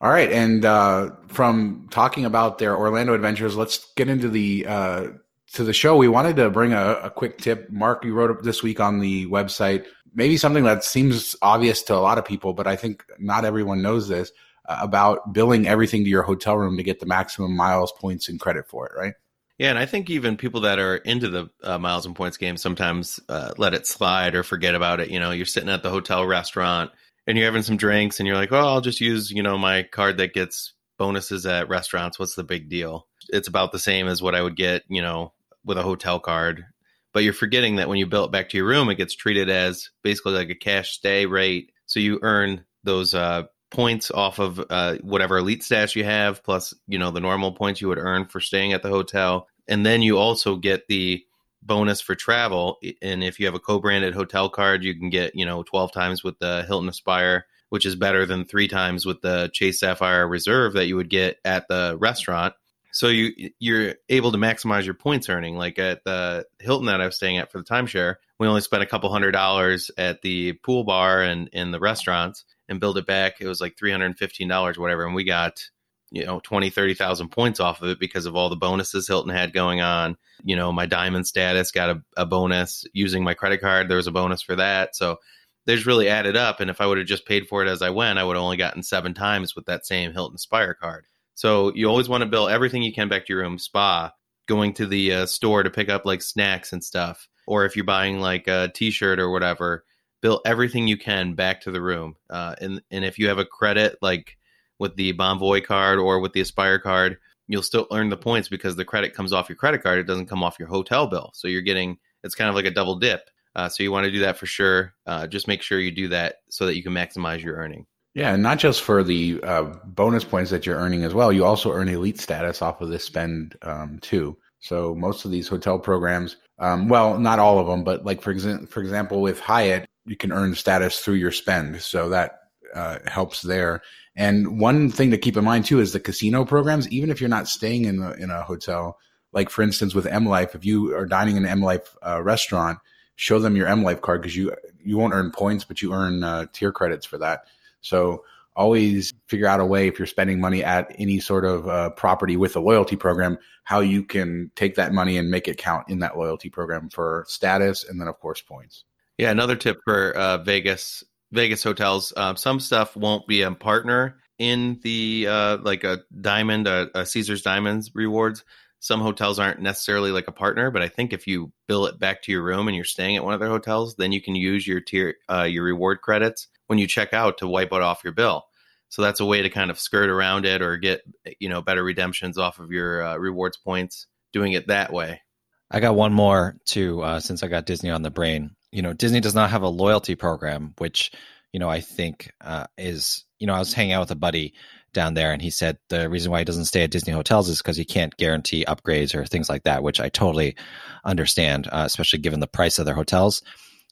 All 0.00 0.10
right, 0.10 0.32
and 0.32 0.64
uh, 0.64 1.10
from 1.28 1.88
talking 1.90 2.24
about 2.24 2.58
their 2.58 2.76
Orlando 2.76 3.14
adventures, 3.14 3.54
let's 3.54 3.86
get 3.94 4.08
into 4.08 4.28
the 4.28 4.66
uh, 4.66 5.06
to 5.52 5.64
the 5.64 5.72
show. 5.72 5.96
We 5.96 6.08
wanted 6.08 6.36
to 6.36 6.50
bring 6.50 6.72
a, 6.72 6.94
a 7.04 7.10
quick 7.10 7.38
tip. 7.38 7.70
Mark, 7.70 8.04
you 8.04 8.12
wrote 8.12 8.30
up 8.30 8.42
this 8.42 8.62
week 8.62 8.80
on 8.80 8.98
the 8.98 9.26
website, 9.26 9.84
maybe 10.14 10.36
something 10.36 10.64
that 10.64 10.82
seems 10.82 11.36
obvious 11.40 11.82
to 11.84 11.94
a 11.94 12.00
lot 12.00 12.18
of 12.18 12.24
people, 12.24 12.52
but 12.52 12.66
I 12.66 12.76
think 12.76 13.04
not 13.18 13.44
everyone 13.44 13.82
knows 13.82 14.08
this 14.08 14.32
uh, 14.68 14.78
about 14.80 15.32
billing 15.32 15.68
everything 15.68 16.04
to 16.04 16.10
your 16.10 16.22
hotel 16.22 16.56
room 16.56 16.76
to 16.78 16.82
get 16.82 16.98
the 17.00 17.06
maximum 17.06 17.54
miles, 17.54 17.92
points, 17.92 18.28
and 18.28 18.40
credit 18.40 18.66
for 18.68 18.86
it. 18.86 18.98
Right? 18.98 19.14
Yeah, 19.62 19.70
and 19.70 19.78
I 19.78 19.86
think 19.86 20.10
even 20.10 20.36
people 20.36 20.62
that 20.62 20.80
are 20.80 20.96
into 20.96 21.28
the 21.28 21.48
uh, 21.62 21.78
miles 21.78 22.04
and 22.04 22.16
points 22.16 22.36
game 22.36 22.56
sometimes 22.56 23.20
uh, 23.28 23.52
let 23.58 23.74
it 23.74 23.86
slide 23.86 24.34
or 24.34 24.42
forget 24.42 24.74
about 24.74 24.98
it. 24.98 25.08
You 25.08 25.20
know, 25.20 25.30
you're 25.30 25.46
sitting 25.46 25.68
at 25.68 25.84
the 25.84 25.88
hotel 25.88 26.26
restaurant 26.26 26.90
and 27.28 27.38
you're 27.38 27.46
having 27.46 27.62
some 27.62 27.76
drinks 27.76 28.18
and 28.18 28.26
you're 28.26 28.34
like, 28.34 28.50
oh, 28.50 28.58
I'll 28.58 28.80
just 28.80 29.00
use, 29.00 29.30
you 29.30 29.40
know, 29.40 29.56
my 29.56 29.84
card 29.84 30.16
that 30.16 30.34
gets 30.34 30.74
bonuses 30.98 31.46
at 31.46 31.68
restaurants. 31.68 32.18
What's 32.18 32.34
the 32.34 32.42
big 32.42 32.68
deal? 32.68 33.06
It's 33.28 33.46
about 33.46 33.70
the 33.70 33.78
same 33.78 34.08
as 34.08 34.20
what 34.20 34.34
I 34.34 34.42
would 34.42 34.56
get, 34.56 34.82
you 34.88 35.00
know, 35.00 35.32
with 35.64 35.78
a 35.78 35.84
hotel 35.84 36.18
card. 36.18 36.64
But 37.12 37.22
you're 37.22 37.32
forgetting 37.32 37.76
that 37.76 37.88
when 37.88 37.98
you 37.98 38.06
bill 38.06 38.24
it 38.24 38.32
back 38.32 38.48
to 38.48 38.56
your 38.56 38.66
room, 38.66 38.90
it 38.90 38.96
gets 38.96 39.14
treated 39.14 39.48
as 39.48 39.90
basically 40.02 40.32
like 40.32 40.50
a 40.50 40.56
cash 40.56 40.90
stay 40.90 41.26
rate. 41.26 41.70
So 41.86 42.00
you 42.00 42.18
earn 42.22 42.64
those 42.82 43.14
uh, 43.14 43.44
points 43.70 44.10
off 44.10 44.40
of 44.40 44.60
uh, 44.70 44.96
whatever 45.02 45.38
elite 45.38 45.62
status 45.62 45.94
you 45.94 46.02
have, 46.02 46.42
plus, 46.42 46.74
you 46.88 46.98
know, 46.98 47.12
the 47.12 47.20
normal 47.20 47.52
points 47.52 47.80
you 47.80 47.86
would 47.86 47.98
earn 47.98 48.26
for 48.26 48.40
staying 48.40 48.72
at 48.72 48.82
the 48.82 48.88
hotel. 48.88 49.46
And 49.68 49.86
then 49.86 50.02
you 50.02 50.18
also 50.18 50.56
get 50.56 50.88
the 50.88 51.24
bonus 51.62 52.00
for 52.00 52.14
travel. 52.14 52.78
And 53.00 53.22
if 53.22 53.38
you 53.38 53.46
have 53.46 53.54
a 53.54 53.60
co-branded 53.60 54.14
hotel 54.14 54.48
card, 54.48 54.84
you 54.84 54.94
can 54.98 55.10
get, 55.10 55.34
you 55.34 55.46
know, 55.46 55.62
12 55.62 55.92
times 55.92 56.24
with 56.24 56.38
the 56.38 56.64
Hilton 56.66 56.88
Aspire, 56.88 57.46
which 57.68 57.86
is 57.86 57.96
better 57.96 58.26
than 58.26 58.44
three 58.44 58.68
times 58.68 59.06
with 59.06 59.20
the 59.22 59.50
Chase 59.52 59.80
Sapphire 59.80 60.26
Reserve 60.26 60.74
that 60.74 60.86
you 60.86 60.96
would 60.96 61.10
get 61.10 61.38
at 61.44 61.68
the 61.68 61.96
restaurant. 61.98 62.54
So 62.94 63.08
you 63.08 63.50
you're 63.58 63.94
able 64.10 64.32
to 64.32 64.38
maximize 64.38 64.84
your 64.84 64.94
points 64.94 65.30
earning. 65.30 65.56
Like 65.56 65.78
at 65.78 66.04
the 66.04 66.44
Hilton 66.60 66.86
that 66.86 67.00
I 67.00 67.06
was 67.06 67.16
staying 67.16 67.38
at 67.38 67.50
for 67.50 67.58
the 67.58 67.64
timeshare, 67.64 68.16
we 68.38 68.46
only 68.46 68.60
spent 68.60 68.82
a 68.82 68.86
couple 68.86 69.10
hundred 69.10 69.32
dollars 69.32 69.90
at 69.96 70.20
the 70.20 70.52
pool 70.52 70.84
bar 70.84 71.22
and 71.22 71.48
in 71.54 71.70
the 71.70 71.80
restaurants 71.80 72.44
and 72.68 72.80
build 72.80 72.98
it 72.98 73.06
back. 73.06 73.40
It 73.40 73.48
was 73.48 73.62
like 73.62 73.78
three 73.78 73.90
hundred 73.90 74.06
and 74.06 74.18
fifteen 74.18 74.48
dollars, 74.48 74.78
whatever, 74.78 75.06
and 75.06 75.14
we 75.14 75.24
got 75.24 75.70
you 76.12 76.26
know 76.26 76.40
20 76.40 76.70
30,000 76.70 77.30
points 77.30 77.58
off 77.58 77.82
of 77.82 77.88
it 77.88 77.98
because 77.98 78.26
of 78.26 78.36
all 78.36 78.50
the 78.50 78.56
bonuses 78.56 79.08
Hilton 79.08 79.32
had 79.32 79.52
going 79.52 79.80
on. 79.80 80.16
You 80.44 80.56
know, 80.56 80.70
my 80.70 80.86
diamond 80.86 81.26
status 81.26 81.72
got 81.72 81.90
a, 81.90 82.02
a 82.16 82.26
bonus 82.26 82.84
using 82.92 83.24
my 83.24 83.34
credit 83.34 83.60
card. 83.60 83.88
There 83.88 83.96
was 83.96 84.06
a 84.06 84.12
bonus 84.12 84.42
for 84.42 84.56
that. 84.56 84.94
So 84.94 85.18
there's 85.64 85.86
really 85.86 86.08
added 86.08 86.36
up. 86.36 86.60
And 86.60 86.68
if 86.68 86.80
I 86.80 86.86
would 86.86 86.98
have 86.98 87.06
just 87.06 87.26
paid 87.26 87.48
for 87.48 87.64
it 87.64 87.68
as 87.68 87.82
I 87.82 87.90
went, 87.90 88.18
I 88.18 88.24
would 88.24 88.36
have 88.36 88.42
only 88.44 88.56
gotten 88.56 88.82
seven 88.82 89.14
times 89.14 89.56
with 89.56 89.66
that 89.66 89.86
same 89.86 90.12
Hilton 90.12 90.34
Aspire 90.34 90.74
card. 90.74 91.06
So 91.34 91.72
you 91.74 91.88
always 91.88 92.08
want 92.08 92.22
to 92.22 92.28
bill 92.28 92.48
everything 92.48 92.82
you 92.82 92.92
can 92.92 93.08
back 93.08 93.26
to 93.26 93.32
your 93.32 93.42
room. 93.42 93.58
Spa, 93.58 94.12
going 94.46 94.74
to 94.74 94.86
the 94.86 95.12
uh, 95.12 95.26
store 95.26 95.62
to 95.62 95.70
pick 95.70 95.88
up 95.88 96.04
like 96.04 96.20
snacks 96.20 96.72
and 96.72 96.84
stuff, 96.84 97.28
or 97.46 97.64
if 97.64 97.74
you're 97.74 97.84
buying 97.84 98.20
like 98.20 98.48
a 98.48 98.70
T-shirt 98.74 99.18
or 99.18 99.30
whatever, 99.30 99.84
bill 100.20 100.42
everything 100.44 100.88
you 100.88 100.98
can 100.98 101.34
back 101.34 101.62
to 101.62 101.70
the 101.70 101.80
room. 101.80 102.16
Uh, 102.28 102.54
and 102.60 102.82
and 102.90 103.04
if 103.04 103.18
you 103.18 103.28
have 103.28 103.38
a 103.38 103.46
credit 103.46 103.96
like 104.02 104.36
with 104.82 104.96
the 104.96 105.12
Bonvoy 105.14 105.64
card 105.64 106.00
or 106.00 106.18
with 106.18 106.32
the 106.32 106.40
Aspire 106.40 106.80
card, 106.80 107.16
you'll 107.46 107.62
still 107.62 107.86
earn 107.92 108.10
the 108.10 108.16
points 108.16 108.48
because 108.48 108.74
the 108.74 108.84
credit 108.84 109.14
comes 109.14 109.32
off 109.32 109.48
your 109.48 109.56
credit 109.56 109.80
card. 109.82 110.00
It 110.00 110.08
doesn't 110.08 110.26
come 110.26 110.42
off 110.42 110.58
your 110.58 110.68
hotel 110.68 111.06
bill. 111.06 111.30
So 111.34 111.46
you're 111.46 111.62
getting 111.62 111.96
it's 112.24 112.34
kind 112.34 112.50
of 112.50 112.56
like 112.56 112.66
a 112.66 112.70
double 112.70 112.96
dip. 112.96 113.30
Uh, 113.54 113.68
so 113.68 113.82
you 113.82 113.92
want 113.92 114.04
to 114.04 114.10
do 114.10 114.20
that 114.20 114.36
for 114.36 114.46
sure. 114.46 114.94
Uh, 115.06 115.26
just 115.26 115.46
make 115.46 115.62
sure 115.62 115.78
you 115.78 115.92
do 115.92 116.08
that 116.08 116.36
so 116.50 116.66
that 116.66 116.76
you 116.76 116.82
can 116.82 116.92
maximize 116.92 117.42
your 117.42 117.56
earning. 117.56 117.86
Yeah, 118.14 118.34
and 118.34 118.42
not 118.42 118.58
just 118.58 118.82
for 118.82 119.02
the 119.04 119.40
uh, 119.42 119.62
bonus 119.84 120.24
points 120.24 120.50
that 120.50 120.66
you're 120.66 120.76
earning 120.76 121.04
as 121.04 121.14
well. 121.14 121.32
You 121.32 121.44
also 121.44 121.72
earn 121.72 121.88
elite 121.88 122.20
status 122.20 122.60
off 122.60 122.80
of 122.80 122.88
this 122.88 123.04
spend 123.04 123.56
um, 123.62 123.98
too. 124.00 124.36
So 124.58 124.94
most 124.94 125.24
of 125.24 125.30
these 125.30 125.48
hotel 125.48 125.78
programs, 125.78 126.36
um, 126.58 126.88
well, 126.88 127.18
not 127.18 127.38
all 127.38 127.58
of 127.58 127.66
them, 127.66 127.84
but 127.84 128.04
like 128.04 128.20
for 128.20 128.30
example, 128.30 128.66
for 128.66 128.80
example, 128.80 129.20
with 129.20 129.40
Hyatt, 129.40 129.86
you 130.04 130.16
can 130.16 130.32
earn 130.32 130.54
status 130.54 131.00
through 131.00 131.14
your 131.14 131.32
spend. 131.32 131.80
So 131.80 132.08
that 132.10 132.38
uh, 132.74 132.98
helps 133.06 133.42
there. 133.42 133.82
And 134.14 134.60
one 134.60 134.90
thing 134.90 135.10
to 135.10 135.18
keep 135.18 135.36
in 135.36 135.44
mind 135.44 135.64
too 135.64 135.80
is 135.80 135.92
the 135.92 136.00
casino 136.00 136.44
programs. 136.44 136.88
Even 136.90 137.10
if 137.10 137.20
you're 137.20 137.30
not 137.30 137.48
staying 137.48 137.84
in 137.86 138.02
a, 138.02 138.12
in 138.12 138.30
a 138.30 138.42
hotel, 138.42 138.98
like 139.32 139.48
for 139.48 139.62
instance 139.62 139.94
with 139.94 140.06
M 140.06 140.26
Life, 140.26 140.54
if 140.54 140.64
you 140.64 140.94
are 140.94 141.06
dining 141.06 141.36
in 141.36 141.44
an 141.44 141.50
M 141.50 141.62
Life 141.62 141.96
uh, 142.06 142.22
restaurant, 142.22 142.78
show 143.16 143.38
them 143.38 143.56
your 143.56 143.66
M 143.66 143.82
Life 143.82 144.00
card 144.00 144.22
because 144.22 144.36
you 144.36 144.54
you 144.84 144.98
won't 144.98 145.14
earn 145.14 145.30
points, 145.30 145.64
but 145.64 145.80
you 145.80 145.92
earn 145.92 146.22
uh, 146.22 146.46
tier 146.52 146.72
credits 146.72 147.06
for 147.06 147.18
that. 147.18 147.44
So 147.80 148.24
always 148.54 149.12
figure 149.28 149.46
out 149.46 149.60
a 149.60 149.64
way 149.64 149.88
if 149.88 149.98
you're 149.98 150.06
spending 150.06 150.40
money 150.40 150.62
at 150.62 150.94
any 150.98 151.18
sort 151.20 151.44
of 151.44 151.66
uh, 151.66 151.90
property 151.90 152.36
with 152.36 152.54
a 152.56 152.60
loyalty 152.60 152.96
program, 152.96 153.38
how 153.64 153.80
you 153.80 154.04
can 154.04 154.50
take 154.56 154.74
that 154.74 154.92
money 154.92 155.16
and 155.16 155.30
make 155.30 155.48
it 155.48 155.56
count 155.56 155.88
in 155.88 156.00
that 156.00 156.18
loyalty 156.18 156.50
program 156.50 156.90
for 156.90 157.24
status 157.28 157.84
and 157.84 158.00
then 158.00 158.08
of 158.08 158.18
course 158.20 158.42
points. 158.42 158.84
Yeah, 159.18 159.30
another 159.30 159.56
tip 159.56 159.78
for 159.84 160.12
uh, 160.12 160.38
Vegas 160.38 161.04
Vegas 161.32 161.62
hotels. 161.62 162.12
Uh, 162.16 162.34
some 162.34 162.60
stuff 162.60 162.94
won't 162.96 163.26
be 163.26 163.42
a 163.42 163.50
partner 163.50 164.18
in 164.38 164.78
the 164.82 165.26
uh, 165.28 165.58
like 165.58 165.84
a 165.84 166.02
diamond, 166.20 166.66
a, 166.66 166.90
a 166.94 167.06
Caesar's 167.06 167.42
Diamonds 167.42 167.90
rewards. 167.94 168.44
Some 168.80 169.00
hotels 169.00 169.38
aren't 169.38 169.60
necessarily 169.60 170.10
like 170.10 170.28
a 170.28 170.32
partner, 170.32 170.70
but 170.70 170.82
I 170.82 170.88
think 170.88 171.12
if 171.12 171.26
you 171.26 171.52
bill 171.68 171.86
it 171.86 171.98
back 171.98 172.22
to 172.22 172.32
your 172.32 172.42
room 172.42 172.66
and 172.66 172.74
you're 172.74 172.84
staying 172.84 173.16
at 173.16 173.24
one 173.24 173.34
of 173.34 173.40
their 173.40 173.48
hotels, 173.48 173.94
then 173.94 174.10
you 174.12 174.20
can 174.20 174.34
use 174.34 174.66
your 174.66 174.80
tier 174.80 175.14
uh, 175.30 175.44
your 175.44 175.64
reward 175.64 176.00
credits 176.00 176.48
when 176.66 176.78
you 176.78 176.86
check 176.86 177.12
out 177.12 177.38
to 177.38 177.48
wipe 177.48 177.72
it 177.72 177.82
off 177.82 178.04
your 178.04 178.12
bill. 178.12 178.44
So 178.88 179.00
that's 179.00 179.20
a 179.20 179.24
way 179.24 179.40
to 179.40 179.48
kind 179.48 179.70
of 179.70 179.78
skirt 179.78 180.10
around 180.10 180.44
it 180.44 180.60
or 180.60 180.76
get 180.76 181.02
you 181.38 181.48
know 181.48 181.62
better 181.62 181.82
redemptions 181.82 182.36
off 182.36 182.58
of 182.58 182.72
your 182.72 183.02
uh, 183.02 183.16
rewards 183.16 183.56
points 183.56 184.06
doing 184.32 184.52
it 184.52 184.66
that 184.66 184.92
way. 184.92 185.22
I 185.70 185.80
got 185.80 185.94
one 185.94 186.12
more 186.12 186.56
too, 186.66 187.00
uh, 187.00 187.20
since 187.20 187.42
I 187.42 187.48
got 187.48 187.64
Disney 187.64 187.90
on 187.90 188.02
the 188.02 188.10
brain. 188.10 188.50
You 188.72 188.82
know, 188.82 188.92
Disney 188.92 189.20
does 189.20 189.34
not 189.34 189.50
have 189.50 189.62
a 189.62 189.68
loyalty 189.68 190.14
program, 190.14 190.74
which 190.78 191.12
you 191.52 191.60
know 191.60 191.68
I 191.68 191.80
think 191.80 192.32
uh, 192.40 192.66
is 192.76 193.24
you 193.38 193.46
know 193.46 193.54
I 193.54 193.58
was 193.58 193.72
hanging 193.72 193.92
out 193.92 194.00
with 194.00 194.10
a 194.10 194.16
buddy 194.16 194.54
down 194.92 195.14
there, 195.14 195.32
and 195.32 195.40
he 195.40 195.50
said 195.50 195.78
the 195.88 196.08
reason 196.08 196.30
why 196.32 196.40
he 196.40 196.44
doesn't 196.44 196.66
stay 196.66 196.84
at 196.84 196.90
Disney 196.90 197.12
hotels 197.12 197.48
is 197.48 197.58
because 197.58 197.76
he 197.76 197.84
can't 197.84 198.16
guarantee 198.16 198.64
upgrades 198.66 199.14
or 199.14 199.24
things 199.24 199.48
like 199.48 199.64
that, 199.64 199.82
which 199.82 200.00
I 200.00 200.08
totally 200.08 200.56
understand, 201.04 201.68
uh, 201.70 201.84
especially 201.86 202.20
given 202.20 202.40
the 202.40 202.46
price 202.46 202.78
of 202.78 202.86
their 202.86 202.94
hotels. 202.94 203.42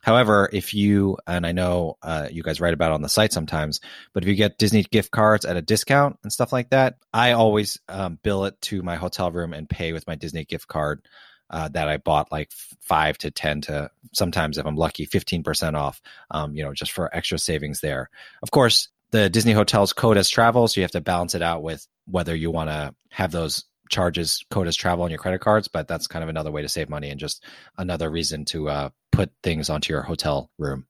However, 0.02 0.48
if 0.50 0.72
you, 0.72 1.18
and 1.26 1.46
I 1.46 1.52
know 1.52 1.98
uh, 2.02 2.28
you 2.30 2.42
guys 2.42 2.60
write 2.60 2.72
about 2.72 2.90
it 2.90 2.94
on 2.94 3.02
the 3.02 3.08
site 3.08 3.32
sometimes, 3.32 3.80
but 4.14 4.22
if 4.22 4.28
you 4.28 4.34
get 4.34 4.56
Disney 4.56 4.82
gift 4.82 5.10
cards 5.10 5.44
at 5.44 5.58
a 5.58 5.62
discount 5.62 6.18
and 6.22 6.32
stuff 6.32 6.52
like 6.52 6.70
that, 6.70 6.96
I 7.12 7.32
always 7.32 7.78
um, 7.88 8.18
bill 8.22 8.46
it 8.46 8.58
to 8.62 8.82
my 8.82 8.96
hotel 8.96 9.30
room 9.30 9.52
and 9.52 9.68
pay 9.68 9.92
with 9.92 10.06
my 10.06 10.14
Disney 10.14 10.44
gift 10.44 10.68
card 10.68 11.06
uh, 11.50 11.68
that 11.68 11.88
I 11.88 11.96
bought 11.96 12.32
like 12.32 12.50
five 12.80 13.18
to 13.18 13.30
10 13.30 13.62
to 13.62 13.90
sometimes, 14.12 14.56
if 14.56 14.66
I'm 14.66 14.76
lucky, 14.76 15.06
15% 15.06 15.74
off, 15.74 16.00
um, 16.30 16.54
you 16.54 16.62
know, 16.62 16.72
just 16.72 16.92
for 16.92 17.14
extra 17.14 17.38
savings 17.38 17.80
there. 17.80 18.08
Of 18.42 18.50
course, 18.50 18.88
the 19.10 19.28
Disney 19.28 19.52
hotels 19.52 19.92
code 19.92 20.16
as 20.16 20.28
travel, 20.28 20.68
so 20.68 20.80
you 20.80 20.84
have 20.84 20.92
to 20.92 21.00
balance 21.00 21.34
it 21.34 21.42
out 21.42 21.62
with 21.62 21.86
whether 22.06 22.34
you 22.34 22.50
want 22.50 22.70
to 22.70 22.94
have 23.10 23.32
those 23.32 23.64
charges 23.90 24.44
code 24.50 24.68
as 24.68 24.76
travel 24.76 25.04
on 25.04 25.10
your 25.10 25.18
credit 25.18 25.40
cards, 25.40 25.66
but 25.68 25.88
that's 25.88 26.06
kind 26.06 26.22
of 26.22 26.28
another 26.28 26.52
way 26.52 26.62
to 26.62 26.68
save 26.68 26.88
money 26.88 27.10
and 27.10 27.18
just 27.18 27.44
another 27.76 28.08
reason 28.08 28.44
to 28.46 28.68
uh, 28.68 28.88
put 29.10 29.32
things 29.42 29.68
onto 29.68 29.92
your 29.92 30.02
hotel 30.02 30.50
room. 30.58 30.86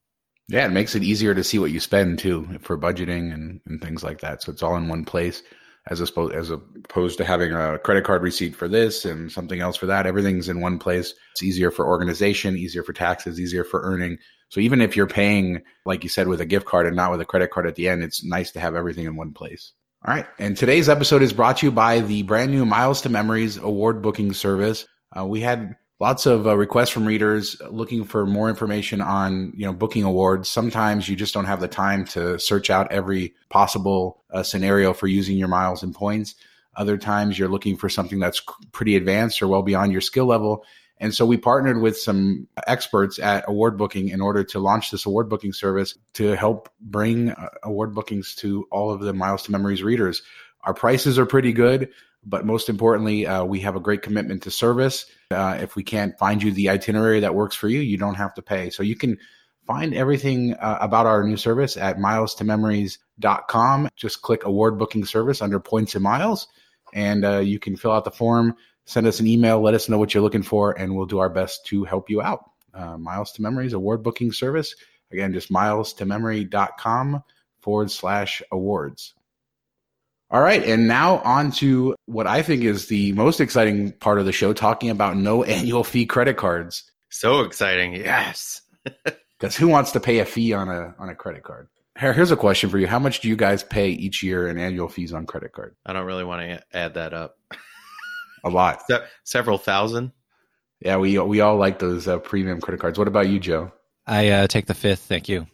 Yeah, 0.49 0.67
it 0.67 0.73
makes 0.73 0.95
it 0.95 1.03
easier 1.03 1.35
to 1.35 1.45
see 1.45 1.59
what 1.59 1.71
you 1.71 1.81
spend 1.81 2.19
too 2.19 2.59
for 2.61 2.77
budgeting 2.77 3.33
and, 3.33 3.61
and 3.67 3.81
things 3.81 4.03
like 4.03 4.21
that. 4.21 4.43
So 4.43 4.53
it's 4.53 4.63
all 4.63 4.77
in 4.77 4.89
one 4.89 5.05
place 5.05 5.43
as 5.89 6.01
opposed 6.01 6.35
as 6.35 6.51
opposed 6.51 7.19
to 7.19 7.25
having 7.25 7.53
a 7.53 7.79
credit 7.79 8.05
card 8.05 8.23
receipt 8.23 8.55
for 8.55 8.69
this 8.69 9.05
and 9.05 9.33
something 9.33 9.61
else 9.61 9.77
for 9.77 9.87
that. 9.87 10.07
Everything's 10.07 10.49
in 10.49 10.61
one 10.61 10.79
place. 10.79 11.15
It's 11.33 11.43
easier 11.43 11.71
for 11.71 11.87
organization, 11.87 12.57
easier 12.57 12.83
for 12.83 12.93
taxes, 12.93 13.41
easier 13.41 13.65
for 13.65 13.81
earning. 13.83 14.19
So 14.51 14.61
even 14.61 14.81
if 14.81 14.97
you're 14.97 15.07
paying, 15.07 15.63
like 15.87 16.03
you 16.03 16.11
said, 16.11 16.29
with 16.29 16.41
a 16.41 16.47
gift 16.47 16.67
card 16.67 16.87
and 16.87 16.97
not 16.97 17.13
with 17.13 17.21
a 17.21 17.25
credit 17.25 17.51
card 17.51 17.67
at 17.67 17.77
the 17.77 17.89
end, 17.89 18.03
it's 18.03 18.25
nice 18.25 18.51
to 18.53 18.61
have 18.61 18.75
everything 18.75 19.07
in 19.07 19.17
one 19.17 19.33
place. 19.33 19.73
All 20.05 20.15
right. 20.15 20.27
And 20.39 20.57
today's 20.57 20.89
episode 20.89 21.23
is 21.23 21.33
brought 21.33 21.59
to 21.59 21.67
you 21.67 21.73
by 21.73 22.01
the 22.01 22.23
brand 22.23 22.51
new 22.51 22.65
Miles 22.65 23.03
to 23.03 23.09
Memories 23.09 23.59
award 23.59 24.03
booking 24.03 24.33
service. 24.33 24.87
Uh, 25.17 25.27
we 25.27 25.41
had 25.41 25.77
lots 26.01 26.25
of 26.25 26.47
uh, 26.47 26.57
requests 26.57 26.89
from 26.89 27.05
readers 27.05 27.61
looking 27.71 28.05
for 28.05 28.27
more 28.27 28.49
information 28.49 29.01
on 29.01 29.53
you 29.55 29.67
know 29.67 29.73
booking 29.73 30.03
awards. 30.03 30.49
Sometimes 30.49 31.09
you 31.09 31.15
just 31.15 31.35
don't 31.35 31.45
have 31.45 31.61
the 31.61 31.69
time 31.69 32.05
to 32.07 32.39
search 32.39 32.71
out 32.71 32.91
every 32.91 33.35
possible 33.51 34.25
uh, 34.33 34.43
scenario 34.43 34.93
for 34.93 35.07
using 35.07 35.37
your 35.37 35.49
miles 35.49 35.83
and 35.83 35.95
points. 35.95 36.35
Other 36.75 36.97
times 36.97 37.39
you're 37.39 37.49
looking 37.49 37.77
for 37.77 37.89
something 37.89 38.19
that's 38.19 38.43
pretty 38.73 38.97
advanced 38.97 39.43
or 39.43 39.49
well 39.49 39.63
beyond 39.63 39.93
your 39.93 40.01
skill 40.01 40.27
level. 40.27 40.65
And 41.03 41.15
so 41.15 41.25
we 41.25 41.39
partnered 41.39 41.81
with 41.81 41.97
some 41.97 42.47
experts 42.67 43.19
at 43.19 43.47
award 43.49 43.79
booking 43.79 44.11
in 44.11 44.21
order 44.21 44.45
to 44.45 44.59
launch 44.59 44.91
this 44.91 45.07
award 45.07 45.31
booking 45.31 45.55
service 45.55 45.97
to 46.15 46.37
help 46.37 46.69
bring 46.79 47.31
uh, 47.31 47.49
award 47.63 47.95
bookings 47.95 48.35
to 48.37 48.67
all 48.71 48.91
of 48.91 49.01
the 49.01 49.15
miles 49.15 49.45
to 49.45 49.53
memories 49.53 49.83
readers. 49.83 50.23
Our 50.63 50.75
prices 50.75 51.19
are 51.19 51.25
pretty 51.25 51.55
good 51.55 51.91
but 52.25 52.45
most 52.45 52.69
importantly, 52.69 53.27
uh, 53.27 53.45
we 53.45 53.61
have 53.61 53.77
a 53.77 53.81
great 53.81 54.03
commitment 54.03 54.43
to 54.43 54.51
service. 54.51 55.07
Uh, 55.31 55.59
if 55.61 55.77
we 55.77 55.83
can't 55.83 56.19
find 56.19 56.43
you 56.43 56.53
the 56.53 56.69
itinerary 56.69 57.21
that 57.21 57.35
works 57.35 57.57
for 57.57 57.69
you, 57.69 57.81
you 57.81 57.97
don't 57.97 58.17
have 58.17 58.35
to 58.35 58.43
pay. 58.43 58.71
So 58.71 58.83
you 58.83 58.97
can 58.97 59.19
find 59.67 59.95
everything 59.95 60.55
uh, 60.55 60.79
about 60.81 61.07
our 61.07 61.25
new 61.25 61.37
service 61.37 61.77
at 61.77 61.97
miles2memories.com. 61.97 63.89
Just 63.97 64.23
click 64.23 64.45
award 64.45 64.79
booking 64.79 65.05
service 65.05 65.41
under 65.41 65.61
points 65.61 65.95
and 65.95 66.03
miles, 66.03 66.49
and 66.93 67.25
uh, 67.25 67.39
you 67.39 67.59
can 67.59 67.77
fill 67.77 67.93
out 67.93 68.05
the 68.05 68.11
form, 68.11 68.57
send 68.85 69.07
us 69.07 69.21
an 69.21 69.27
email, 69.27 69.61
let 69.61 69.75
us 69.75 69.89
know 69.89 69.99
what 69.99 70.13
you're 70.13 70.23
looking 70.23 70.43
for, 70.43 70.73
and 70.79 70.95
we'll 70.95 71.07
do 71.07 71.21
our 71.21 71.31
best 71.31 71.67
to 71.67 71.85
help 71.85 72.11
you 72.11 72.21
out. 72.21 72.51
Uh, 72.75 72.99
miles 72.99 73.33
to 73.33 73.43
memories 73.43 73.73
award 73.73 74.03
booking 74.03 74.33
service. 74.33 74.75
Again, 75.13 75.33
just 75.33 75.51
miles2memory.com 75.51 77.25
forward 77.61 77.91
slash 77.91 78.43
awards. 78.53 79.15
All 80.31 80.41
right. 80.41 80.63
And 80.63 80.87
now 80.87 81.19
on 81.19 81.51
to 81.53 81.97
what 82.07 82.27
I 82.27 82.43
think 82.43 82.63
is 82.63 82.87
the 82.87 83.13
most 83.13 83.41
exciting 83.41 83.93
part 83.93 84.19
of 84.21 84.27
the 84.27 84.33
show, 84.33 84.53
talking 84.53 84.91
about 84.91 85.17
no 85.17 85.43
annual 85.59 85.85
fee 85.85 86.07
credit 86.07 86.37
cards. 86.37 86.85
So 87.11 87.41
exciting. 87.41 87.95
Yes. 87.95 88.63
Because 89.41 89.57
who 89.57 89.69
wants 89.69 89.93
to 89.93 90.01
pay 90.01 90.19
a 90.19 90.27
fee 90.27 90.53
on 90.53 90.69
a 90.69 90.95
on 90.99 91.09
a 91.09 91.15
credit 91.15 91.43
card? 91.45 91.69
Here's 91.99 92.31
a 92.31 92.37
question 92.37 92.69
for 92.69 92.77
you. 92.77 92.87
How 92.87 92.99
much 92.99 93.21
do 93.21 93.29
you 93.29 93.37
guys 93.37 93.63
pay 93.63 93.89
each 93.89 94.23
year 94.23 94.47
in 94.49 94.59
annual 94.59 94.87
fees 94.87 95.15
on 95.15 95.25
credit 95.25 95.53
card? 95.53 95.77
I 95.87 95.95
don't 95.95 96.05
really 96.05 96.25
want 96.25 96.43
to 96.43 96.63
add 96.77 96.93
that 96.95 97.15
up. 97.15 97.39
a 98.45 98.51
lot. 98.51 98.83
Se- 98.87 99.03
several 99.25 99.57
thousand. 99.57 100.13
Yeah, 100.81 100.99
we 100.99 101.19
we 101.19 101.41
all 101.41 101.57
like 101.57 101.79
those 101.79 102.07
uh, 102.07 102.19
premium 102.19 102.61
credit 102.61 102.83
cards. 102.83 102.99
What 102.99 103.09
about 103.09 103.31
you, 103.31 103.39
Joe? 103.41 103.73
I 104.07 104.29
uh, 104.29 104.47
take 104.47 104.67
the 104.67 104.75
fifth. 104.75 105.01
Thank 105.01 105.27
you. 105.31 105.47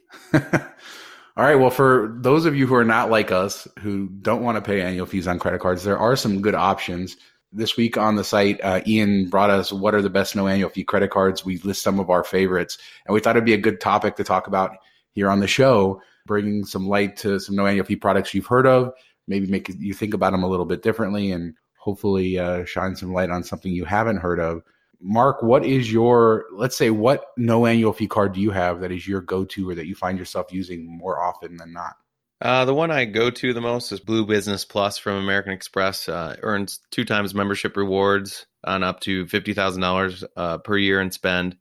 All 1.37 1.44
right. 1.44 1.57
Well, 1.57 1.70
for 1.70 2.16
those 2.18 2.46
of 2.46 2.57
you 2.57 2.66
who 2.66 2.75
are 2.77 2.85
not 2.85 3.11
like 3.11 3.31
us, 3.31 3.68
who 3.81 4.09
don't 4.09 4.42
want 4.42 4.57
to 4.57 4.62
pay 4.62 4.81
annual 4.81 5.05
fees 5.05 5.27
on 5.27 5.38
credit 5.38 5.61
cards, 5.61 5.85
there 5.85 5.99
are 5.99 6.16
some 6.16 6.40
good 6.40 6.55
options. 6.55 7.16
This 7.53 7.77
week 7.77 7.99
on 7.99 8.16
the 8.16 8.25
site, 8.25 8.59
uh, 8.62 8.81
Ian 8.87 9.29
brought 9.29 9.51
us 9.51 9.70
what 9.70 9.94
are 9.94 10.01
the 10.01 10.09
best 10.09 10.35
no 10.35 10.49
annual 10.49 10.70
fee 10.70 10.85
credit 10.85 11.11
cards. 11.11 11.44
We 11.44 11.59
list 11.59 11.83
some 11.83 12.01
of 12.01 12.09
our 12.09 12.25
favorites, 12.25 12.79
and 13.07 13.12
we 13.12 13.20
thought 13.20 13.37
it'd 13.37 13.44
be 13.44 13.53
a 13.53 13.59
good 13.59 13.81
topic 13.81 14.16
to 14.16 14.25
talk 14.25 14.46
about 14.46 14.79
here 15.12 15.31
on 15.31 15.40
the 15.40 15.46
show, 15.46 16.01
bringing 16.27 16.64
some 16.64 16.88
light 16.88 17.18
to 17.18 17.38
some 17.38 17.55
no 17.55 17.66
annual 17.66 17.85
fee 17.85 17.96
products 17.96 18.33
you've 18.33 18.46
heard 18.46 18.66
of, 18.66 18.92
maybe 19.29 19.46
make 19.46 19.70
you 19.79 19.92
think 19.92 20.14
about 20.14 20.33
them 20.33 20.42
a 20.42 20.49
little 20.49 20.66
bit 20.66 20.83
differently, 20.83 21.33
and 21.33 21.55
hopefully 21.77 22.38
uh, 22.38 22.64
shine 22.64 22.96
some 22.96 23.12
light 23.12 23.31
on 23.31 23.44
something 23.44 23.72
you 23.72 23.85
haven't 23.85 24.18
heard 24.18 24.40
of. 24.40 24.62
Mark, 25.00 25.42
what 25.42 25.64
is 25.64 25.92
your, 25.92 26.46
let's 26.52 26.76
say, 26.76 26.90
what 26.90 27.26
no 27.37 27.66
annual 27.66 27.92
fee 27.92 28.06
card 28.06 28.32
do 28.32 28.40
you 28.40 28.50
have 28.50 28.80
that 28.80 28.92
is 28.92 29.06
your 29.06 29.20
go 29.20 29.44
to 29.44 29.70
or 29.70 29.74
that 29.74 29.87
you 29.87 29.94
find 29.94 30.18
yourself 30.18 30.52
using 30.52 30.87
more 30.87 31.20
often 31.20 31.56
than 31.56 31.72
not? 31.72 31.96
Uh, 32.40 32.64
the 32.66 32.74
one 32.74 32.90
I 32.90 33.06
go 33.06 33.30
to 33.30 33.54
the 33.54 33.61
most 33.61 33.92
is 33.92 34.00
Blue 34.00 34.26
Business 34.26 34.64
Plus 34.64 34.98
from 34.98 35.14
American 35.14 35.52
Express. 35.52 36.09
Uh, 36.09 36.37
earns 36.42 36.80
two 36.90 37.04
times 37.04 37.35
membership 37.35 37.76
rewards 37.76 38.46
on 38.64 38.82
up 38.82 39.00
to 39.00 39.24
$50,000 39.26 40.24
uh, 40.37 40.59
per 40.59 40.76
year 40.76 41.00
in 41.00 41.11
spend. 41.11 41.56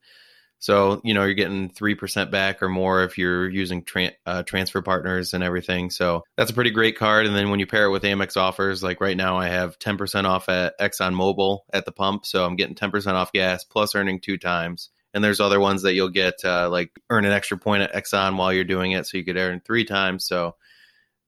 So, 0.60 1.02
you 1.04 1.14
know, 1.14 1.26
you're 1.26 1.34
getting 1.34 1.70
3% 1.70 2.32
back 2.32 2.64
or 2.64 2.70
more 2.70 3.04
if 3.04 3.18
you're 3.18 3.48
using 3.48 3.84
tra- 3.84 4.14
uh, 4.26 4.44
transfer 4.44 4.82
partners 4.82 5.34
and 5.34 5.44
everything. 5.44 5.90
So 5.90 6.24
that's 6.38 6.52
a 6.52 6.54
pretty 6.54 6.72
great 6.72 6.98
card. 6.98 7.26
And 7.26 7.36
then 7.36 7.50
when 7.50 7.60
you 7.60 7.68
pair 7.68 7.86
it 7.86 7.92
with 7.92 8.04
Amex 8.04 8.38
offers, 8.38 8.82
like 8.82 9.02
right 9.02 9.18
now, 9.18 9.38
I 9.38 9.50
have 9.50 9.78
10% 9.78 10.26
off 10.26 10.50
at 10.50 10.78
Exxon 10.80 11.14
Mobil 11.14 11.60
at 11.74 11.86
the 11.86 11.92
pump. 11.92 12.26
So 12.26 12.46
I'm 12.46 12.56
getting 12.56 12.76
10% 12.76 13.14
off 13.14 13.32
gas 13.32 13.64
plus 13.64 13.96
earning 13.96 14.20
two 14.20 14.38
times. 14.38 14.90
And 15.14 15.24
there's 15.24 15.40
other 15.40 15.60
ones 15.60 15.84
that 15.84 15.94
you'll 15.94 16.10
get, 16.10 16.44
uh, 16.44 16.70
like 16.70 16.92
earn 17.10 17.26
an 17.26 17.32
extra 17.32 17.58
point 17.58 17.84
at 17.84 17.94
Exxon 17.94 18.38
while 18.38 18.52
you're 18.52 18.64
doing 18.64 18.92
it. 18.92 19.06
So 19.06 19.18
you 19.18 19.24
could 19.24 19.38
earn 19.38 19.62
three 19.64 19.86
times. 19.86 20.26
So 20.26 20.56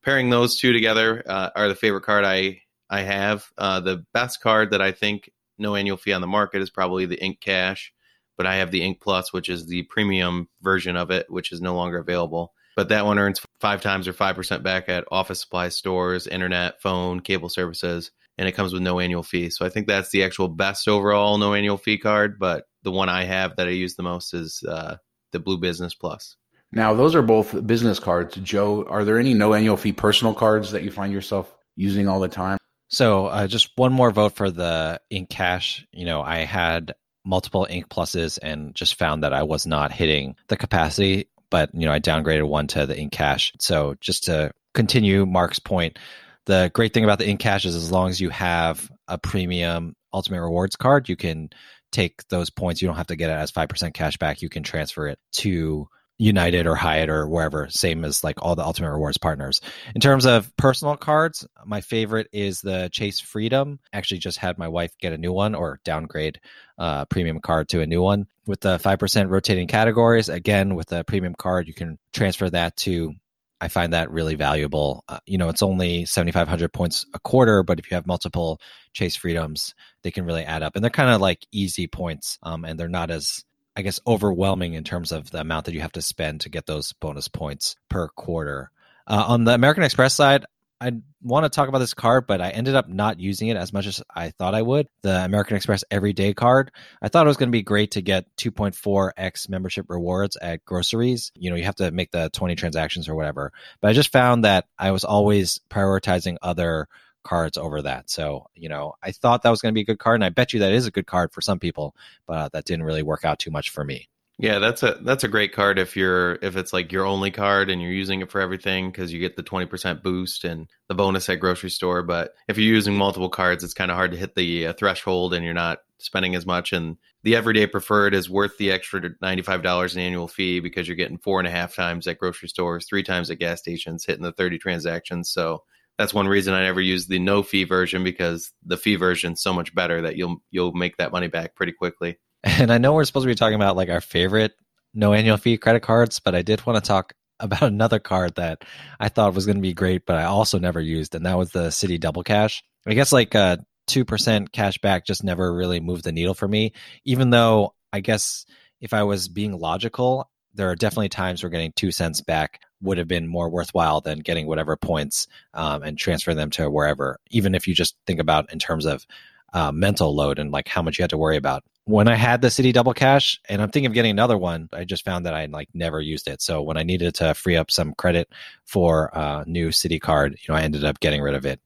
pairing 0.04 0.30
those 0.30 0.58
two 0.58 0.74
together 0.74 1.24
uh, 1.26 1.50
are 1.56 1.68
the 1.68 1.76
favorite 1.76 2.04
card 2.04 2.26
I, 2.26 2.62
I 2.90 3.02
have. 3.02 3.46
Uh, 3.58 3.82
the 3.82 4.06
best 4.14 4.42
card 4.42 4.72
that 4.72 4.82
I 4.82 4.94
think 4.94 5.30
no 5.58 5.76
annual 5.76 5.98
fee 5.98 6.14
on 6.14 6.22
the 6.22 6.28
market 6.28 6.62
is 6.62 6.70
probably 6.70 7.06
the 7.06 7.22
Ink 7.24 7.40
Cash 7.40 7.94
but 8.38 8.46
I 8.46 8.58
have 8.58 8.72
the 8.72 8.84
Ink 8.84 9.02
Plus, 9.02 9.34
which 9.34 9.50
is 9.50 9.66
the 9.66 9.84
premium 9.84 10.48
version 10.62 10.96
of 10.96 11.12
it, 11.12 11.26
which 11.30 11.52
is 11.52 11.60
no 11.60 11.76
longer 11.76 11.98
available. 11.98 12.54
But 12.76 12.90
that 12.90 13.06
one 13.06 13.18
earns 13.18 13.42
five 13.60 13.82
times 13.82 14.08
or 14.08 14.14
5% 14.14 14.62
back 14.62 14.88
at 14.88 15.06
office 15.12 15.42
supply 15.42 15.70
stores, 15.70 16.28
internet, 16.28 16.80
phone, 16.80 17.22
cable 17.22 17.50
services, 17.50 18.12
and 18.38 18.48
it 18.48 18.52
comes 18.52 18.72
with 18.72 18.84
no 18.84 19.00
annual 19.00 19.24
fee. 19.24 19.50
So 19.50 19.66
I 19.66 19.70
think 19.70 19.88
that's 19.88 20.12
the 20.12 20.24
actual 20.24 20.48
best 20.48 20.88
overall 20.88 21.40
no 21.40 21.56
annual 21.56 21.78
fee 21.78 21.98
card. 21.98 22.38
But 22.38 22.66
the 22.84 22.92
one 22.92 23.10
I 23.10 23.24
have 23.24 23.56
that 23.56 23.68
I 23.68 23.72
use 23.72 23.96
the 23.96 24.04
most 24.04 24.34
is 24.36 24.64
uh, 24.68 24.98
the 25.32 25.40
Blue 25.40 25.58
Business 25.58 25.96
Plus. 25.96 26.36
Now, 26.72 26.94
those 26.94 27.16
are 27.16 27.22
both 27.22 27.66
business 27.66 27.98
cards. 27.98 28.36
Joe, 28.36 28.86
are 28.88 29.04
there 29.04 29.18
any 29.18 29.34
no 29.34 29.54
annual 29.54 29.78
fee 29.78 29.94
personal 29.94 30.34
cards 30.34 30.72
that 30.72 30.84
you 30.84 30.92
find 30.92 31.12
yourself 31.12 31.56
using 31.76 32.08
all 32.08 32.20
the 32.20 32.28
time? 32.28 32.58
So, 32.90 33.26
uh, 33.26 33.48
just 33.48 33.72
one 33.76 33.92
more 33.92 34.12
vote 34.12 34.36
for 34.36 34.52
the 34.52 35.02
Ink 35.10 35.30
Cash. 35.30 35.86
You 35.92 36.06
know, 36.06 36.22
I 36.22 36.40
had 36.40 36.94
multiple 37.28 37.68
ink 37.70 37.90
pluses 37.90 38.40
and 38.42 38.74
just 38.74 38.96
found 38.96 39.24
that 39.24 39.34
I 39.34 39.44
was 39.44 39.68
not 39.68 39.92
hitting 39.92 40.36
the 40.48 40.58
capacity. 40.58 41.28
But 41.50 41.74
you 41.74 41.86
know, 41.86 41.92
I 41.92 42.00
downgraded 42.00 42.48
one 42.48 42.68
to 42.68 42.86
the 42.86 42.98
ink 42.98 43.12
cash. 43.12 43.54
So 43.60 43.96
just 44.00 44.26
to 44.26 44.52
continue 44.74 45.26
Mark's 45.26 45.60
point, 45.60 46.00
the 46.46 46.72
great 46.74 46.94
thing 46.94 47.04
about 47.04 47.20
the 47.20 47.28
ink 47.28 47.40
cash 47.40 47.66
is 47.66 47.76
as 47.76 47.92
long 47.92 48.10
as 48.10 48.20
you 48.20 48.30
have 48.30 48.90
a 49.08 49.18
premium 49.18 49.96
ultimate 50.14 50.42
rewards 50.42 50.76
card, 50.76 51.10
you 51.10 51.16
can 51.16 51.50
take 51.92 52.28
those 52.30 52.50
points. 52.50 52.82
You 52.82 52.88
don't 52.88 52.98
have 52.98 53.08
to 53.08 53.16
get 53.16 53.30
it 53.30 53.34
as 53.34 53.52
five 53.52 53.70
percent 53.70 53.94
cash 53.94 54.18
back. 54.18 54.42
You 54.42 54.50
can 54.50 54.64
transfer 54.64 55.08
it 55.08 55.20
to 55.34 55.88
United 56.18 56.66
or 56.66 56.76
Hyatt 56.76 57.10
or 57.10 57.28
wherever, 57.28 57.70
same 57.70 58.04
as 58.04 58.24
like 58.24 58.42
all 58.42 58.56
the 58.56 58.64
Ultimate 58.64 58.92
Rewards 58.92 59.18
partners. 59.18 59.62
In 59.94 60.02
terms 60.02 60.26
of 60.26 60.56
personal 60.58 60.98
cards, 60.98 61.48
my 61.66 61.82
favorite 61.82 62.28
is 62.32 62.62
the 62.62 62.90
Chase 62.92 63.20
Freedom. 63.20 63.80
Actually, 63.94 64.20
just 64.20 64.40
had 64.40 64.58
my 64.58 64.68
wife 64.68 64.98
get 65.00 65.14
a 65.14 65.18
new 65.18 65.32
one 65.32 65.54
or 65.54 65.80
downgrade 65.84 66.40
uh, 66.78 67.06
premium 67.06 67.40
card 67.40 67.70
to 67.70 67.82
a 67.82 67.88
new 67.88 68.02
one 68.02 68.28
with 68.48 68.62
the 68.62 68.78
5% 68.78 69.30
rotating 69.30 69.68
categories. 69.68 70.30
Again, 70.30 70.76
with 70.76 70.88
the 70.88 71.04
premium 71.04 71.36
card, 71.36 71.68
you 71.68 71.74
can 71.74 72.00
transfer 72.14 72.50
that 72.50 72.76
to 72.78 73.14
I 73.60 73.70
find 73.70 73.94
that 73.94 74.12
really 74.12 74.36
valuable. 74.36 75.04
Uh, 75.08 75.20
you 75.26 75.38
know, 75.38 75.50
it's 75.50 75.64
only 75.64 76.06
7,500 76.06 76.72
points 76.72 77.06
a 77.14 77.20
quarter, 77.20 77.64
but 77.64 77.80
if 77.80 77.90
you 77.90 77.96
have 77.96 78.06
multiple 78.06 78.62
Chase 78.94 79.16
Freedoms, 79.16 79.74
they 80.04 80.12
can 80.12 80.26
really 80.26 80.44
add 80.44 80.62
up. 80.62 80.76
And 80.76 80.84
they're 80.84 80.92
kind 80.92 81.10
of 81.10 81.22
like 81.22 81.48
easy 81.52 81.88
points, 81.88 82.38
um, 82.44 82.66
and 82.66 82.80
they're 82.80 82.88
not 82.88 83.10
as 83.10 83.44
I 83.78 83.84
guess, 83.84 84.00
overwhelming 84.08 84.74
in 84.74 84.84
terms 84.84 85.12
of 85.12 85.30
the 85.30 85.40
amount 85.40 85.66
that 85.66 85.76
you 85.76 85.82
have 85.82 85.92
to 85.92 86.02
spend 86.02 86.42
to 86.42 86.50
get 86.50 86.66
those 86.66 86.94
bonus 86.94 87.28
points 87.28 87.76
per 87.90 88.08
quarter. 88.08 88.72
Uh, 89.06 89.24
on 89.28 89.44
the 89.44 89.54
American 89.54 89.84
Express 89.84 90.16
side, 90.16 90.46
I 90.82 90.94
want 91.22 91.44
to 91.44 91.50
talk 91.50 91.70
about 91.70 91.78
this 91.78 91.94
card, 91.94 92.26
but 92.26 92.42
I 92.42 92.50
ended 92.50 92.74
up 92.74 92.90
not 92.90 93.20
using 93.20 93.50
it 93.50 93.58
as 93.58 93.72
much 93.72 93.86
as 93.86 94.02
I 94.14 94.32
thought 94.32 94.56
I 94.56 94.64
would. 94.64 94.88
The 95.04 95.24
American 95.24 95.58
Express 95.58 95.84
Everyday 95.92 96.34
card. 96.34 96.72
I 97.04 97.08
thought 97.08 97.28
it 97.28 97.30
was 97.30 97.38
going 97.38 97.50
to 97.50 97.56
be 97.56 97.62
great 97.62 97.92
to 97.92 98.02
get 98.02 98.26
2.4x 98.38 99.48
membership 99.48 99.86
rewards 99.90 100.38
at 100.38 100.66
groceries. 100.66 101.32
You 101.36 101.52
know, 101.52 101.56
you 101.56 101.66
have 101.66 101.76
to 101.76 101.92
make 101.92 102.10
the 102.10 102.32
20 102.32 102.56
transactions 102.56 103.08
or 103.08 103.16
whatever. 103.16 103.54
But 103.80 103.90
I 103.90 103.94
just 103.94 104.12
found 104.12 104.44
that 104.44 104.66
I 104.78 104.90
was 104.90 105.04
always 105.04 105.60
prioritizing 105.70 106.38
other 106.42 106.88
cards 107.28 107.58
over 107.58 107.82
that. 107.82 108.10
So, 108.10 108.48
you 108.56 108.70
know, 108.70 108.96
I 109.04 109.12
thought 109.12 109.44
that 109.44 109.50
was 109.50 109.62
going 109.62 109.74
to 109.74 109.78
be 109.78 109.82
a 109.82 109.86
good 109.86 110.00
card, 110.00 110.16
and 110.16 110.24
I 110.24 110.30
bet 110.30 110.54
you 110.54 110.60
that 110.62 110.72
is 110.72 110.88
a 110.88 110.92
good 110.92 111.08
card 111.08 111.32
for 111.34 111.42
some 111.42 111.60
people, 111.60 111.96
but 112.26 112.34
uh, 112.34 112.50
that 112.54 112.66
didn't 112.66 112.86
really 112.86 113.04
work 113.04 113.26
out 113.26 113.40
too 113.40 113.52
much 113.52 113.70
for 113.70 113.84
me. 113.84 114.10
Yeah, 114.40 114.60
that's 114.60 114.84
a 114.84 115.00
that's 115.02 115.24
a 115.24 115.28
great 115.28 115.52
card 115.52 115.80
if 115.80 115.98
you're 115.98 116.38
if 116.44 116.58
it's 116.58 116.72
like 116.72 116.92
your 116.92 117.06
only 117.06 117.32
card 117.32 117.72
and 117.72 117.82
you're 117.82 117.92
using 117.92 118.22
it 118.22 118.30
for 118.30 118.40
everything 118.40 118.92
because 118.92 119.12
you 119.12 119.20
get 119.20 119.36
the 119.36 119.42
twenty 119.42 119.66
percent 119.66 120.04
boost 120.04 120.44
and 120.44 120.70
the 120.88 120.94
bonus 120.94 121.28
at 121.28 121.40
grocery 121.40 121.72
store. 121.72 122.04
But 122.04 122.36
if 122.48 122.56
you're 122.56 122.76
using 122.76 122.96
multiple 122.96 123.30
cards, 123.30 123.64
it's 123.64 123.74
kind 123.74 123.90
of 123.90 123.98
hard 123.98 124.12
to 124.12 124.18
hit 124.18 124.36
the 124.36 124.68
uh, 124.68 124.74
threshold 124.74 125.34
and 125.34 125.44
you're 125.44 125.56
not 125.56 125.80
spending 125.98 126.36
as 126.36 126.46
much. 126.46 126.72
And 126.72 126.98
the 127.24 127.36
everyday 127.36 127.66
preferred 127.66 128.14
is 128.14 128.30
worth 128.30 128.60
the 128.60 128.72
extra 128.72 129.10
ninety 129.24 129.42
five 129.42 129.64
dollars 129.64 129.96
in 129.96 130.04
annual 130.04 130.28
fee 130.28 130.60
because 130.60 130.88
you're 130.88 130.96
getting 130.96 131.18
four 131.18 131.40
and 131.40 131.48
a 131.48 131.52
half 131.52 131.76
times 131.76 132.06
at 132.06 132.20
grocery 132.20 132.50
stores, 132.50 132.86
three 132.86 133.02
times 133.02 133.32
at 133.32 133.40
gas 133.40 133.58
stations, 133.58 134.06
hitting 134.06 134.24
the 134.24 134.32
thirty 134.32 134.60
transactions. 134.60 135.32
So 135.32 135.64
that's 135.98 136.14
one 136.14 136.28
reason 136.28 136.54
I 136.54 136.64
never 136.64 136.82
use 136.82 137.08
the 137.08 137.20
no 137.20 137.44
fee 137.44 137.64
version 137.64 138.04
because 138.04 138.52
the 138.64 138.78
fee 138.78 138.96
version 138.96 139.34
is 139.34 139.42
so 139.42 139.54
much 139.54 139.74
better 139.74 140.04
that 140.04 140.16
you'll 140.16 140.38
you'll 140.52 140.74
make 140.74 140.98
that 140.98 141.12
money 141.12 141.28
back 141.28 141.56
pretty 141.56 141.74
quickly. 141.74 142.18
And 142.44 142.72
I 142.72 142.78
know 142.78 142.94
we're 142.94 143.04
supposed 143.04 143.26
to 143.26 143.32
be 143.32 143.36
talking 143.36 143.56
about 143.56 143.76
like 143.76 143.90
our 143.90 144.00
favorite 144.00 144.54
no 144.94 145.14
annual 145.14 145.38
fee 145.38 145.58
credit 145.58 145.82
cards, 145.82 146.20
but 146.20 146.36
I 146.36 146.44
did 146.44 146.66
want 146.66 146.82
to 146.82 146.88
talk 146.88 147.14
about 147.40 147.64
another 147.64 148.00
card 148.00 148.36
that 148.36 148.64
I 149.00 149.10
thought 149.10 149.34
was 149.34 149.46
going 149.46 149.58
to 149.58 149.62
be 149.62 149.74
great, 149.74 150.06
but 150.06 150.18
I 150.18 150.24
also 150.24 150.58
never 150.60 150.80
used, 150.80 151.14
and 151.14 151.26
that 151.26 151.38
was 151.38 151.52
the 151.52 151.68
Citi 151.68 152.00
Double 152.00 152.24
Cash. 152.24 152.64
I 152.88 152.94
guess 152.94 153.12
like 153.12 153.36
uh, 153.36 153.58
two 153.88 154.06
percent 154.06 154.52
cash 154.52 154.78
back 154.80 155.06
just 155.06 155.24
never 155.24 155.54
really 155.54 155.80
moved 155.80 156.04
the 156.04 156.12
needle 156.12 156.34
for 156.34 156.48
me. 156.48 156.74
Even 157.06 157.32
though 157.32 157.74
I 157.92 158.00
guess 158.00 158.46
if 158.82 158.94
I 158.94 159.04
was 159.04 159.28
being 159.28 159.58
logical, 159.58 160.30
there 160.54 160.70
are 160.70 160.76
definitely 160.76 161.10
times 161.10 161.44
we're 161.44 161.50
getting 161.50 161.74
two 161.76 161.92
cents 161.92 162.22
back 162.22 162.62
would 162.82 162.98
have 162.98 163.08
been 163.08 163.28
more 163.28 163.50
worthwhile 163.50 164.02
than 164.02 164.20
getting 164.20 164.48
whatever 164.48 164.78
points 164.78 165.28
um, 165.54 165.84
and 165.84 165.98
transfer 165.98 166.34
them 166.34 166.50
to 166.52 166.70
wherever. 166.70 167.20
Even 167.30 167.56
if 167.56 167.68
you 167.68 167.74
just 167.74 167.96
think 168.06 168.20
about 168.20 168.52
in 168.52 168.60
terms 168.60 168.86
of 168.86 169.06
uh, 169.54 169.72
mental 169.72 170.16
load 170.16 170.40
and 170.40 170.52
like 170.52 170.68
how 170.68 170.82
much 170.82 170.98
you 171.00 171.04
had 171.04 171.10
to 171.10 171.18
worry 171.18 171.38
about 171.38 171.64
when 171.88 172.10
I 172.10 172.16
had 172.16 172.42
the 172.42 172.50
Citi 172.50 172.74
Double 172.74 172.94
Cash, 172.94 173.40
and 173.48 173.62
I'm 173.62 173.72
thinking 173.72 173.88
of 173.88 173.94
getting 173.94 174.12
another 174.12 174.38
one, 174.38 174.68
I 174.74 174.84
just 174.84 175.06
found 175.06 175.26
that 175.26 175.34
I 175.34 175.46
like 175.46 175.70
never 175.74 176.02
used 176.02 176.28
it. 176.28 176.42
So 176.42 176.62
when 176.62 176.76
I 176.76 176.84
needed 176.84 177.16
to 177.16 177.34
free 177.34 177.56
up 177.56 177.72
some 177.72 177.94
credit 177.94 178.28
for 178.66 179.10
a 179.14 179.46
new 179.48 179.70
Citi 179.70 180.00
card, 180.00 180.34
you 180.34 180.54
know, 180.54 180.60
I 180.60 180.64
ended 180.64 180.84
up 180.84 181.00
getting 181.00 181.22
rid 181.22 181.34
of 181.34 181.46
it. 181.46 181.62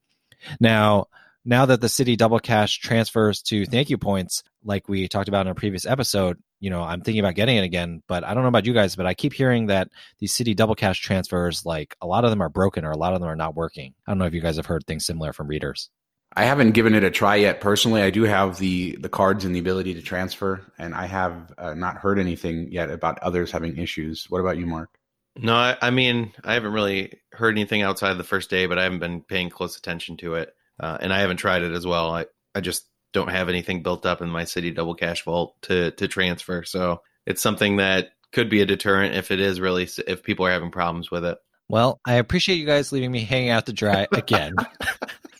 Now, 0.60 1.08
now 1.44 1.66
that 1.66 1.82
the 1.82 1.88
Citi 1.88 2.16
Double 2.16 2.40
Cash 2.40 2.78
transfers 2.78 3.42
to 3.44 3.66
thank 3.66 3.90
you 3.90 3.98
points, 3.98 4.44
like 4.64 4.88
we 4.88 5.08
talked 5.08 5.28
about 5.28 5.48
in 5.48 5.52
a 5.52 5.56
previous 5.56 5.88
episode, 5.88 6.38
you 6.62 6.70
know, 6.70 6.82
I'm 6.82 7.02
thinking 7.02 7.20
about 7.20 7.36
getting 7.36 7.58
it 7.58 7.64
again. 7.64 8.02
But 8.08 8.24
I 8.24 8.34
don't 8.34 8.44
know 8.44 8.50
about 8.50 8.66
you 8.66 8.74
guys, 8.74 8.96
but 8.96 9.06
I 9.06 9.14
keep 9.14 9.34
hearing 9.34 9.66
that 9.66 9.90
these 10.20 10.32
Citi 10.32 10.56
Double 10.56 10.76
Cash 10.76 11.02
transfers, 11.02 11.66
like 11.66 11.98
a 12.02 12.08
lot 12.08 12.24
of 12.24 12.30
them 12.30 12.42
are 12.42 12.50
broken 12.50 12.86
or 12.86 12.92
a 12.92 12.98
lot 12.98 13.14
of 13.14 13.20
them 13.20 13.30
are 13.30 13.36
not 13.36 13.56
working. 13.56 13.94
I 14.08 14.12
don't 14.12 14.20
know 14.20 14.26
if 14.26 14.34
you 14.34 14.42
guys 14.42 14.56
have 14.56 14.68
heard 14.68 14.86
things 14.86 15.06
similar 15.06 15.34
from 15.34 15.48
readers. 15.48 15.90
I 16.34 16.46
haven't 16.46 16.72
given 16.72 16.96
it 16.96 17.04
a 17.04 17.12
try 17.12 17.36
yet. 17.36 17.60
Personally, 17.60 18.02
I 18.02 18.10
do 18.10 18.24
have 18.24 18.58
the 18.58 18.96
the 19.02 19.10
cards 19.10 19.44
and 19.44 19.54
the 19.54 19.60
ability 19.60 19.96
to 19.96 20.02
transfer, 20.02 20.62
and 20.78 20.96
I 20.96 21.06
have 21.06 21.52
uh, 21.58 21.74
not 21.74 21.98
heard 21.98 22.20
anything 22.20 22.72
yet 22.72 22.90
about 22.90 23.20
others 23.20 23.52
having 23.52 23.78
issues. 23.78 24.28
What 24.30 24.40
about 24.40 24.58
you, 24.58 24.66
Mark? 24.66 24.98
No, 25.36 25.56
I, 25.56 25.78
I, 25.82 25.92
mean 25.92 26.34
I 26.44 26.54
haven't 26.54 26.74
really 26.74 27.20
heard 27.32 27.56
anything 27.56 27.82
outside 27.82 28.12
of 28.12 28.18
the 28.18 28.24
first 28.24 28.50
day, 28.50 28.66
but 28.66 28.78
I 28.78 28.84
haven't 28.84 29.00
been 29.00 29.22
paying 29.22 29.50
close 29.50 29.78
attention 29.78 30.18
to 30.18 30.36
it, 30.36 30.54
uh, 30.80 30.98
and 31.02 31.14
I 31.14 31.20
haven't 31.20 31.38
tried 31.38 31.64
it 31.64 31.74
as 31.74 31.86
well. 31.86 32.12
I 32.12 32.28
I 32.56 32.62
just 32.62 32.86
don't 33.14 33.30
have 33.30 33.50
anything 33.50 33.84
built 33.84 34.06
up 34.06 34.22
in 34.22 34.30
my 34.30 34.44
Citi 34.44 34.74
double 34.74 34.96
cash 34.96 35.24
vault 35.24 35.56
to 35.64 35.92
to 35.92 36.08
transfer, 36.08 36.64
so 36.64 37.02
it's 37.26 37.42
something 37.42 37.78
that 37.78 38.10
could 38.32 38.50
be 38.50 38.62
a 38.62 38.66
deterrent 38.66 39.16
if 39.16 39.32
it 39.32 39.40
is 39.40 39.60
really 39.60 39.88
if 40.08 40.24
people 40.24 40.46
are 40.46 40.52
having 40.52 40.72
problems 40.72 41.12
with 41.12 41.26
it. 41.26 41.38
Well, 41.70 42.00
I 42.06 42.16
appreciate 42.16 42.58
you 42.58 42.66
guys 42.66 42.92
leaving 42.92 43.12
me 43.12 43.22
hanging 43.22 43.50
out 43.50 43.66
to 43.68 43.74
dry 43.74 44.08
again. 44.14 44.56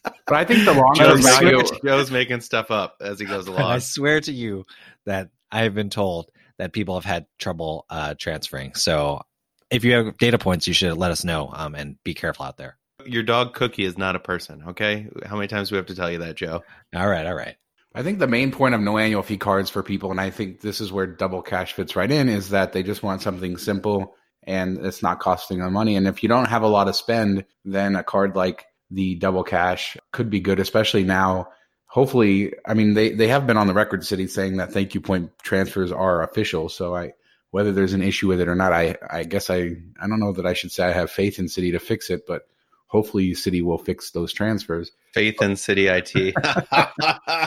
But 0.04 0.36
I 0.40 0.46
think 0.46 0.66
the 0.66 0.74
long 0.74 0.96
term 0.96 1.22
value. 1.22 1.62
Joe's 1.84 2.10
making 2.10 2.42
stuff 2.42 2.72
up 2.72 2.96
as 3.02 3.20
he 3.20 3.26
goes 3.26 3.48
along. 3.50 3.64
I 3.64 3.80
swear 3.80 4.22
to 4.22 4.32
you 4.32 4.66
that 5.06 5.30
I 5.52 5.64
have 5.64 5.76
been 5.76 5.90
told 5.90 6.32
that 6.58 6.72
people 6.72 6.96
have 6.96 7.06
had 7.06 7.26
trouble 7.38 7.86
uh, 7.90 8.16
transferring. 8.18 8.76
So 8.76 9.22
if 9.70 9.84
you 9.84 9.94
have 9.94 10.18
data 10.18 10.38
points, 10.38 10.68
you 10.68 10.74
should 10.74 10.96
let 10.98 11.12
us 11.12 11.26
know 11.26 11.52
um, 11.54 11.76
and 11.76 12.02
be 12.04 12.14
careful 12.14 12.46
out 12.46 12.58
there. 12.58 12.78
Your 13.06 13.24
dog 13.24 13.54
Cookie 13.54 13.84
is 13.84 13.98
not 13.98 14.16
a 14.16 14.20
person. 14.20 14.64
Okay, 14.70 15.08
how 15.26 15.36
many 15.36 15.48
times 15.48 15.70
do 15.70 15.76
we 15.76 15.78
have 15.78 15.88
to 15.88 15.96
tell 15.96 16.12
you 16.12 16.20
that, 16.20 16.36
Joe? 16.36 16.64
All 16.96 17.08
right, 17.08 17.26
all 17.26 17.36
right. 17.36 17.56
I 17.94 18.04
think 18.04 18.20
the 18.20 18.28
main 18.28 18.52
point 18.52 18.74
of 18.74 18.82
no 18.82 18.98
annual 18.98 19.24
fee 19.24 19.38
cards 19.38 19.70
for 19.70 19.84
people, 19.84 20.12
and 20.12 20.22
I 20.22 20.30
think 20.30 20.62
this 20.62 20.80
is 20.80 20.92
where 20.92 21.08
double 21.08 21.42
cash 21.42 21.74
fits 21.74 21.96
right 21.96 22.10
in, 22.10 22.30
is 22.30 22.50
that 22.50 22.72
they 22.72 22.84
just 22.84 23.04
want 23.04 23.22
something 23.22 23.58
simple 23.58 24.16
and 24.44 24.84
it's 24.86 25.04
not 25.04 25.20
costing 25.20 25.60
them 25.60 25.74
money. 25.74 25.96
And 25.96 26.08
if 26.08 26.24
you 26.24 26.30
don't 26.30 26.48
have 26.48 26.64
a 26.64 26.68
lot 26.68 26.88
of 26.88 26.96
spend, 26.96 27.46
then 27.66 27.96
a 27.96 28.04
card 28.04 28.36
like 28.36 28.66
the 28.90 29.16
double 29.16 29.44
cash 29.44 29.98
could 30.12 30.30
be 30.30 30.40
good, 30.40 30.60
especially 30.60 31.04
now. 31.04 31.50
Hopefully, 31.86 32.54
I 32.66 32.74
mean 32.74 32.94
they 32.94 33.12
they 33.12 33.28
have 33.28 33.46
been 33.46 33.58
on 33.58 33.68
the 33.68 33.74
record 33.74 34.02
Citi 34.02 34.30
saying 34.30 34.58
that 34.58 34.72
thank 34.72 34.96
you 34.96 35.02
point 35.02 35.32
transfers 35.44 35.92
are 35.92 36.24
official. 36.24 36.70
So 36.70 36.96
I 36.96 37.14
whether 37.52 37.74
there's 37.74 37.94
an 37.94 38.02
issue 38.02 38.30
with 38.30 38.40
it 38.40 38.48
or 38.48 38.56
not, 38.56 38.72
I 38.72 38.96
I 39.10 39.24
guess 39.24 39.50
I 39.50 39.76
I 40.02 40.08
don't 40.08 40.22
know 40.22 40.32
that 40.34 40.46
I 40.46 40.54
should 40.54 40.72
say 40.72 40.86
I 40.86 40.94
have 40.94 41.12
faith 41.12 41.38
in 41.38 41.46
Citi 41.46 41.74
to 41.74 41.80
fix 41.80 42.10
it, 42.10 42.26
but 42.26 42.44
hopefully 42.88 43.32
Citi 43.32 43.62
will 43.62 43.78
fix 43.78 44.12
those 44.12 44.32
transfers. 44.32 44.92
Faith 45.14 45.42
in 45.42 45.52
Citi 45.52 45.92
IT. 45.92 46.34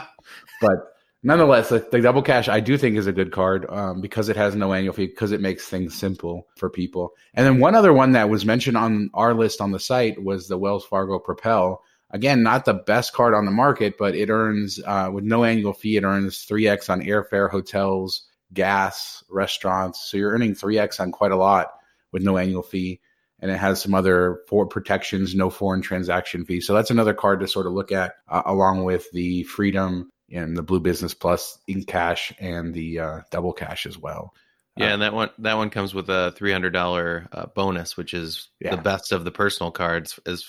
but 0.60 0.94
nonetheless, 1.24 1.70
the, 1.70 1.86
the, 1.90 2.00
double 2.00 2.22
cash 2.22 2.48
I 2.48 2.60
do 2.60 2.78
think 2.78 2.96
is 2.96 3.06
a 3.06 3.12
good 3.12 3.32
card 3.32 3.66
um, 3.68 4.00
because 4.00 4.28
it 4.28 4.36
has 4.36 4.54
no 4.54 4.72
annual 4.72 4.94
fee 4.94 5.06
because 5.06 5.32
it 5.32 5.40
makes 5.40 5.66
things 5.66 5.94
simple 5.94 6.46
for 6.56 6.70
people. 6.70 7.14
And 7.32 7.44
then 7.44 7.58
one 7.58 7.74
other 7.74 7.92
one 7.92 8.12
that 8.12 8.28
was 8.28 8.44
mentioned 8.44 8.76
on 8.76 9.10
our 9.14 9.34
list 9.34 9.60
on 9.60 9.72
the 9.72 9.80
site 9.80 10.22
was 10.22 10.46
the 10.46 10.58
Wells 10.58 10.84
Fargo 10.84 11.18
Propel. 11.18 11.82
Again, 12.10 12.44
not 12.44 12.64
the 12.64 12.74
best 12.74 13.12
card 13.12 13.34
on 13.34 13.44
the 13.44 13.50
market, 13.50 13.96
but 13.98 14.14
it 14.14 14.30
earns 14.30 14.78
uh, 14.86 15.10
with 15.12 15.24
no 15.24 15.42
annual 15.42 15.72
fee. 15.72 15.96
It 15.96 16.04
earns 16.04 16.42
three 16.42 16.68
x 16.68 16.88
on 16.88 17.02
airfare, 17.02 17.50
hotels, 17.50 18.28
gas, 18.52 19.24
restaurants. 19.28 20.08
So 20.08 20.16
you're 20.16 20.30
earning 20.30 20.54
three 20.54 20.78
x 20.78 21.00
on 21.00 21.10
quite 21.10 21.32
a 21.32 21.36
lot 21.36 21.72
with 22.12 22.22
no 22.22 22.38
annual 22.38 22.62
fee. 22.62 23.00
And 23.40 23.50
it 23.50 23.58
has 23.58 23.82
some 23.82 23.94
other 23.94 24.42
for 24.48 24.64
protections, 24.64 25.34
no 25.34 25.50
foreign 25.50 25.82
transaction 25.82 26.44
fee. 26.44 26.60
So 26.60 26.72
that's 26.72 26.90
another 26.90 27.14
card 27.14 27.40
to 27.40 27.48
sort 27.48 27.66
of 27.66 27.72
look 27.72 27.90
at, 27.90 28.14
uh, 28.28 28.42
along 28.46 28.84
with 28.84 29.10
the 29.10 29.42
Freedom 29.42 30.08
and 30.30 30.56
the 30.56 30.62
Blue 30.62 30.80
Business 30.80 31.14
Plus 31.14 31.58
in 31.66 31.84
cash 31.84 32.32
and 32.38 32.74
the 32.74 33.00
uh, 33.00 33.20
double 33.30 33.52
cash 33.52 33.86
as 33.86 33.98
well. 33.98 34.34
Yeah, 34.76 34.90
uh, 34.90 34.92
and 34.94 35.02
that 35.02 35.14
one 35.14 35.30
that 35.38 35.56
one 35.56 35.70
comes 35.70 35.94
with 35.94 36.08
a 36.10 36.32
three 36.36 36.52
hundred 36.52 36.72
dollar 36.72 37.28
uh, 37.32 37.46
bonus, 37.46 37.96
which 37.96 38.14
is 38.14 38.48
yeah. 38.60 38.74
the 38.74 38.82
best 38.82 39.12
of 39.12 39.24
the 39.24 39.30
personal 39.30 39.70
cards 39.70 40.18
as 40.26 40.44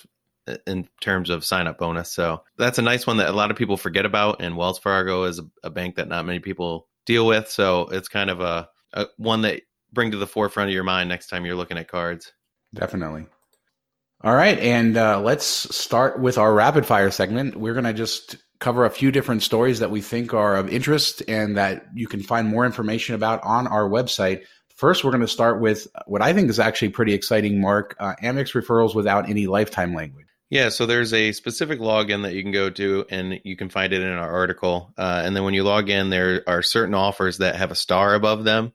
in 0.68 0.88
terms 1.02 1.30
of 1.30 1.44
sign 1.44 1.68
up 1.68 1.78
bonus. 1.78 2.12
So 2.12 2.44
that's 2.58 2.78
a 2.78 2.84
nice 2.84 3.08
one 3.08 3.18
that 3.18 3.30
a 3.30 3.34
lot 3.34 3.52
of 3.52 3.58
people 3.58 3.78
forget 3.78 4.06
about. 4.06 4.42
And 4.42 4.58
Wells 4.58 4.80
Fargo 4.80 5.24
is 5.24 5.40
a, 5.40 5.46
a 5.64 5.70
bank 5.70 5.96
that 5.96 6.08
not 6.08 6.26
many 6.26 6.40
people 6.40 6.88
deal 7.06 7.26
with, 7.26 7.50
so 7.50 7.88
it's 7.88 8.08
kind 8.08 8.30
of 8.30 8.42
a, 8.42 8.70
a 8.94 9.08
one 9.18 9.42
that 9.42 9.62
bring 9.92 10.12
to 10.12 10.18
the 10.18 10.28
forefront 10.28 10.70
of 10.70 10.74
your 10.74 10.84
mind 10.84 11.10
next 11.10 11.28
time 11.28 11.46
you're 11.46 11.56
looking 11.56 11.78
at 11.78 11.88
cards. 11.88 12.32
Definitely. 12.74 13.26
All 14.24 14.34
right, 14.34 14.58
and 14.58 14.98
uh, 14.98 15.22
let's 15.22 15.46
start 15.46 16.20
with 16.20 16.38
our 16.38 16.52
rapid 16.52 16.86
fire 16.86 17.12
segment. 17.12 17.56
We're 17.56 17.74
going 17.74 17.86
to 17.86 17.94
just 17.94 18.38
cover 18.60 18.86
a 18.86 18.90
few 18.90 19.12
different 19.12 19.44
stories 19.44 19.80
that 19.80 19.92
we 19.92 20.02
think 20.02 20.34
are 20.34 20.56
of 20.56 20.70
interest 20.70 21.22
and 21.28 21.58
that 21.58 21.86
you 21.94 22.08
can 22.08 22.22
find 22.22 22.48
more 22.48 22.66
information 22.66 23.16
about 23.16 23.44
on 23.44 23.68
our 23.68 23.88
website. 23.90 24.44
First, 24.76 25.04
we're 25.04 25.12
going 25.12 25.22
to 25.22 25.28
start 25.28 25.62
with 25.62 25.88
what 26.06 26.22
I 26.22 26.34
think 26.34 26.50
is 26.50 26.60
actually 26.60 26.90
pretty 26.90 27.14
exciting, 27.14 27.62
Mark 27.62 27.96
uh, 28.00 28.16
Amex 28.22 28.54
referrals 28.54 28.96
without 28.96 29.30
any 29.30 29.48
lifetime 29.48 29.94
language. 29.94 30.26
Yeah, 30.50 30.70
so 30.70 30.86
there's 30.86 31.14
a 31.14 31.32
specific 31.32 31.80
login 31.80 32.24
that 32.24 32.34
you 32.34 32.44
can 32.44 32.52
go 32.52 32.70
to, 32.70 33.06
and 33.10 33.40
you 33.44 33.58
can 33.58 33.70
find 33.70 33.94
it 33.94 34.02
in 34.02 34.12
our 34.12 34.32
article. 34.32 34.94
Uh, 34.98 35.24
and 35.26 35.36
then 35.36 35.44
when 35.44 35.54
you 35.54 35.64
log 35.64 35.90
in, 35.90 36.10
there 36.10 36.44
are 36.48 36.62
certain 36.62 36.94
offers 36.94 37.40
that 37.40 37.56
have 37.56 37.72
a 37.72 37.76
star 37.76 38.14
above 38.14 38.44
them, 38.44 38.74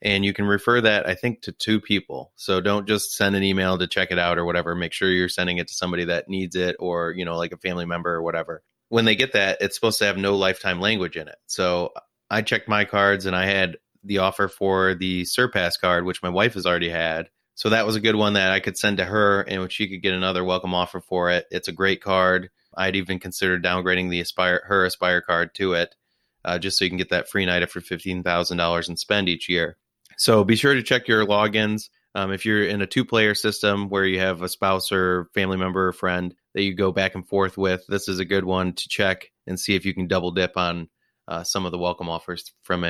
and 0.00 0.24
you 0.24 0.32
can 0.32 0.46
refer 0.46 0.80
that, 0.80 1.06
I 1.06 1.14
think, 1.14 1.42
to 1.42 1.52
two 1.52 1.80
people. 1.80 2.32
So 2.36 2.60
don't 2.60 2.88
just 2.88 3.14
send 3.14 3.36
an 3.36 3.42
email 3.42 3.76
to 3.76 3.86
check 3.86 4.10
it 4.10 4.18
out 4.18 4.38
or 4.38 4.46
whatever. 4.46 4.74
Make 4.74 4.92
sure 4.92 5.10
you're 5.10 5.28
sending 5.28 5.58
it 5.58 5.68
to 5.68 5.74
somebody 5.74 6.06
that 6.06 6.28
needs 6.28 6.56
it, 6.56 6.76
or 6.78 7.12
you 7.12 7.26
know, 7.26 7.36
like 7.36 7.52
a 7.52 7.58
family 7.58 7.86
member 7.86 8.14
or 8.14 8.22
whatever 8.22 8.62
when 8.90 9.06
they 9.06 9.14
get 9.14 9.32
that, 9.32 9.58
it's 9.62 9.74
supposed 9.74 9.98
to 10.00 10.04
have 10.04 10.18
no 10.18 10.36
lifetime 10.36 10.80
language 10.80 11.16
in 11.16 11.28
it. 11.28 11.36
So 11.46 11.92
I 12.28 12.42
checked 12.42 12.68
my 12.68 12.84
cards 12.84 13.24
and 13.24 13.34
I 13.34 13.46
had 13.46 13.78
the 14.04 14.18
offer 14.18 14.48
for 14.48 14.94
the 14.94 15.24
Surpass 15.24 15.78
card, 15.78 16.04
which 16.04 16.22
my 16.22 16.28
wife 16.28 16.54
has 16.54 16.66
already 16.66 16.90
had. 16.90 17.30
So 17.54 17.70
that 17.70 17.86
was 17.86 17.96
a 17.96 18.00
good 18.00 18.16
one 18.16 18.34
that 18.34 18.52
I 18.52 18.60
could 18.60 18.76
send 18.76 18.98
to 18.98 19.04
her 19.04 19.42
and 19.42 19.70
she 19.72 19.88
could 19.88 20.02
get 20.02 20.14
another 20.14 20.44
welcome 20.44 20.74
offer 20.74 21.00
for 21.00 21.30
it. 21.30 21.46
It's 21.50 21.68
a 21.68 21.72
great 21.72 22.02
card. 22.02 22.50
I'd 22.74 22.96
even 22.96 23.18
considered 23.18 23.64
downgrading 23.64 24.10
the 24.10 24.20
Aspire 24.20 24.62
her 24.66 24.84
Aspire 24.84 25.20
card 25.20 25.54
to 25.56 25.74
it, 25.74 25.94
uh, 26.44 26.58
just 26.58 26.78
so 26.78 26.84
you 26.84 26.90
can 26.90 26.98
get 26.98 27.10
that 27.10 27.28
free 27.28 27.46
night 27.46 27.68
for 27.70 27.80
fifteen 27.80 28.22
thousand 28.22 28.58
dollars 28.58 28.88
and 28.88 28.98
spend 28.98 29.28
each 29.28 29.48
year. 29.48 29.76
So 30.16 30.44
be 30.44 30.56
sure 30.56 30.74
to 30.74 30.82
check 30.82 31.08
your 31.08 31.26
logins. 31.26 31.90
Um, 32.14 32.32
if 32.32 32.44
you're 32.44 32.64
in 32.64 32.82
a 32.82 32.86
two 32.86 33.04
player 33.04 33.34
system 33.34 33.88
where 33.88 34.04
you 34.04 34.18
have 34.20 34.42
a 34.42 34.48
spouse 34.48 34.90
or 34.90 35.28
family 35.34 35.56
member 35.56 35.88
or 35.88 35.92
friend, 35.92 36.34
that 36.54 36.62
you 36.62 36.74
go 36.74 36.92
back 36.92 37.14
and 37.14 37.26
forth 37.26 37.56
with. 37.56 37.84
This 37.88 38.08
is 38.08 38.18
a 38.18 38.24
good 38.24 38.44
one 38.44 38.72
to 38.74 38.88
check 38.88 39.30
and 39.46 39.58
see 39.58 39.74
if 39.74 39.84
you 39.84 39.94
can 39.94 40.06
double 40.06 40.30
dip 40.30 40.56
on 40.56 40.88
uh, 41.28 41.44
some 41.44 41.64
of 41.64 41.72
the 41.72 41.78
welcome 41.78 42.08
offers 42.08 42.52
from 42.62 42.84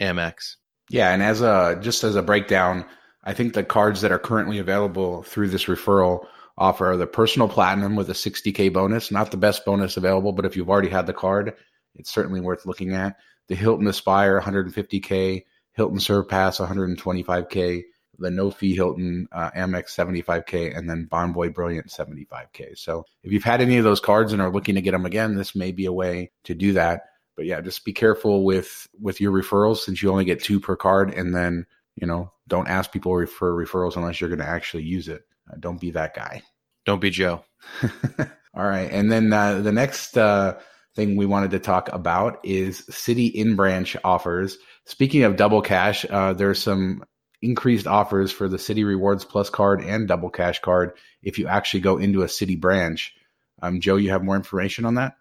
Amex. 0.00 0.56
Yeah, 0.90 1.12
and 1.12 1.22
as 1.22 1.40
a 1.40 1.78
just 1.80 2.04
as 2.04 2.14
a 2.14 2.22
breakdown, 2.22 2.84
I 3.24 3.34
think 3.34 3.54
the 3.54 3.64
cards 3.64 4.02
that 4.02 4.12
are 4.12 4.18
currently 4.18 4.58
available 4.58 5.22
through 5.24 5.48
this 5.48 5.64
referral 5.64 6.26
offer 6.58 6.92
are 6.92 6.96
the 6.96 7.06
personal 7.06 7.48
platinum 7.48 7.96
with 7.96 8.08
a 8.08 8.14
60k 8.14 8.72
bonus, 8.72 9.10
not 9.10 9.30
the 9.30 9.36
best 9.36 9.64
bonus 9.64 9.96
available, 9.96 10.32
but 10.32 10.46
if 10.46 10.56
you've 10.56 10.70
already 10.70 10.88
had 10.88 11.06
the 11.06 11.12
card, 11.12 11.54
it's 11.96 12.12
certainly 12.12 12.40
worth 12.40 12.66
looking 12.66 12.94
at. 12.94 13.16
The 13.48 13.54
Hilton 13.54 13.86
Aspire 13.86 14.40
150k, 14.40 15.44
Hilton 15.72 16.00
Surpass 16.00 16.58
125k, 16.58 17.82
the 18.18 18.30
no 18.30 18.50
fee 18.50 18.74
Hilton 18.74 19.28
uh, 19.32 19.50
Amex 19.50 19.88
75k, 19.88 20.76
and 20.76 20.88
then 20.88 21.08
Bonvoy 21.10 21.52
Brilliant 21.54 21.88
75k. 21.88 22.76
So 22.78 23.04
if 23.22 23.32
you've 23.32 23.44
had 23.44 23.60
any 23.60 23.76
of 23.76 23.84
those 23.84 24.00
cards 24.00 24.32
and 24.32 24.42
are 24.42 24.52
looking 24.52 24.74
to 24.76 24.82
get 24.82 24.92
them 24.92 25.06
again, 25.06 25.36
this 25.36 25.54
may 25.54 25.72
be 25.72 25.86
a 25.86 25.92
way 25.92 26.30
to 26.44 26.54
do 26.54 26.72
that. 26.74 27.02
But 27.36 27.46
yeah, 27.46 27.60
just 27.60 27.84
be 27.84 27.92
careful 27.92 28.44
with 28.44 28.88
with 29.00 29.20
your 29.20 29.32
referrals 29.32 29.78
since 29.78 30.02
you 30.02 30.10
only 30.10 30.24
get 30.24 30.42
two 30.42 30.60
per 30.60 30.76
card, 30.76 31.12
and 31.12 31.34
then 31.34 31.66
you 31.94 32.06
know 32.06 32.32
don't 32.48 32.68
ask 32.68 32.90
people 32.92 33.26
for 33.26 33.52
referrals 33.52 33.96
unless 33.96 34.20
you're 34.20 34.30
going 34.30 34.40
to 34.40 34.48
actually 34.48 34.84
use 34.84 35.08
it. 35.08 35.22
Uh, 35.50 35.56
don't 35.60 35.80
be 35.80 35.90
that 35.90 36.14
guy. 36.14 36.42
Don't 36.86 37.00
be 37.00 37.10
Joe. 37.10 37.44
All 38.54 38.66
right, 38.66 38.90
and 38.90 39.12
then 39.12 39.32
uh, 39.32 39.60
the 39.60 39.72
next 39.72 40.16
uh, 40.16 40.58
thing 40.94 41.16
we 41.16 41.26
wanted 41.26 41.50
to 41.50 41.58
talk 41.58 41.92
about 41.92 42.40
is 42.42 42.82
Citi 42.90 43.30
in 43.30 43.54
branch 43.54 43.96
offers. 44.02 44.56
Speaking 44.86 45.24
of 45.24 45.36
double 45.36 45.60
cash, 45.60 46.06
uh, 46.08 46.32
there's 46.32 46.62
some 46.62 47.04
increased 47.42 47.86
offers 47.86 48.32
for 48.32 48.48
the 48.48 48.56
Citi 48.56 48.86
Rewards 48.86 49.24
Plus 49.24 49.50
card 49.50 49.82
and 49.82 50.08
Double 50.08 50.30
Cash 50.30 50.60
card 50.60 50.92
if 51.22 51.38
you 51.38 51.46
actually 51.46 51.80
go 51.80 51.98
into 51.98 52.22
a 52.22 52.26
Citi 52.26 52.58
branch. 52.60 53.14
Um, 53.62 53.80
Joe, 53.80 53.96
you 53.96 54.10
have 54.10 54.22
more 54.22 54.36
information 54.36 54.84
on 54.84 54.94
that? 54.94 55.16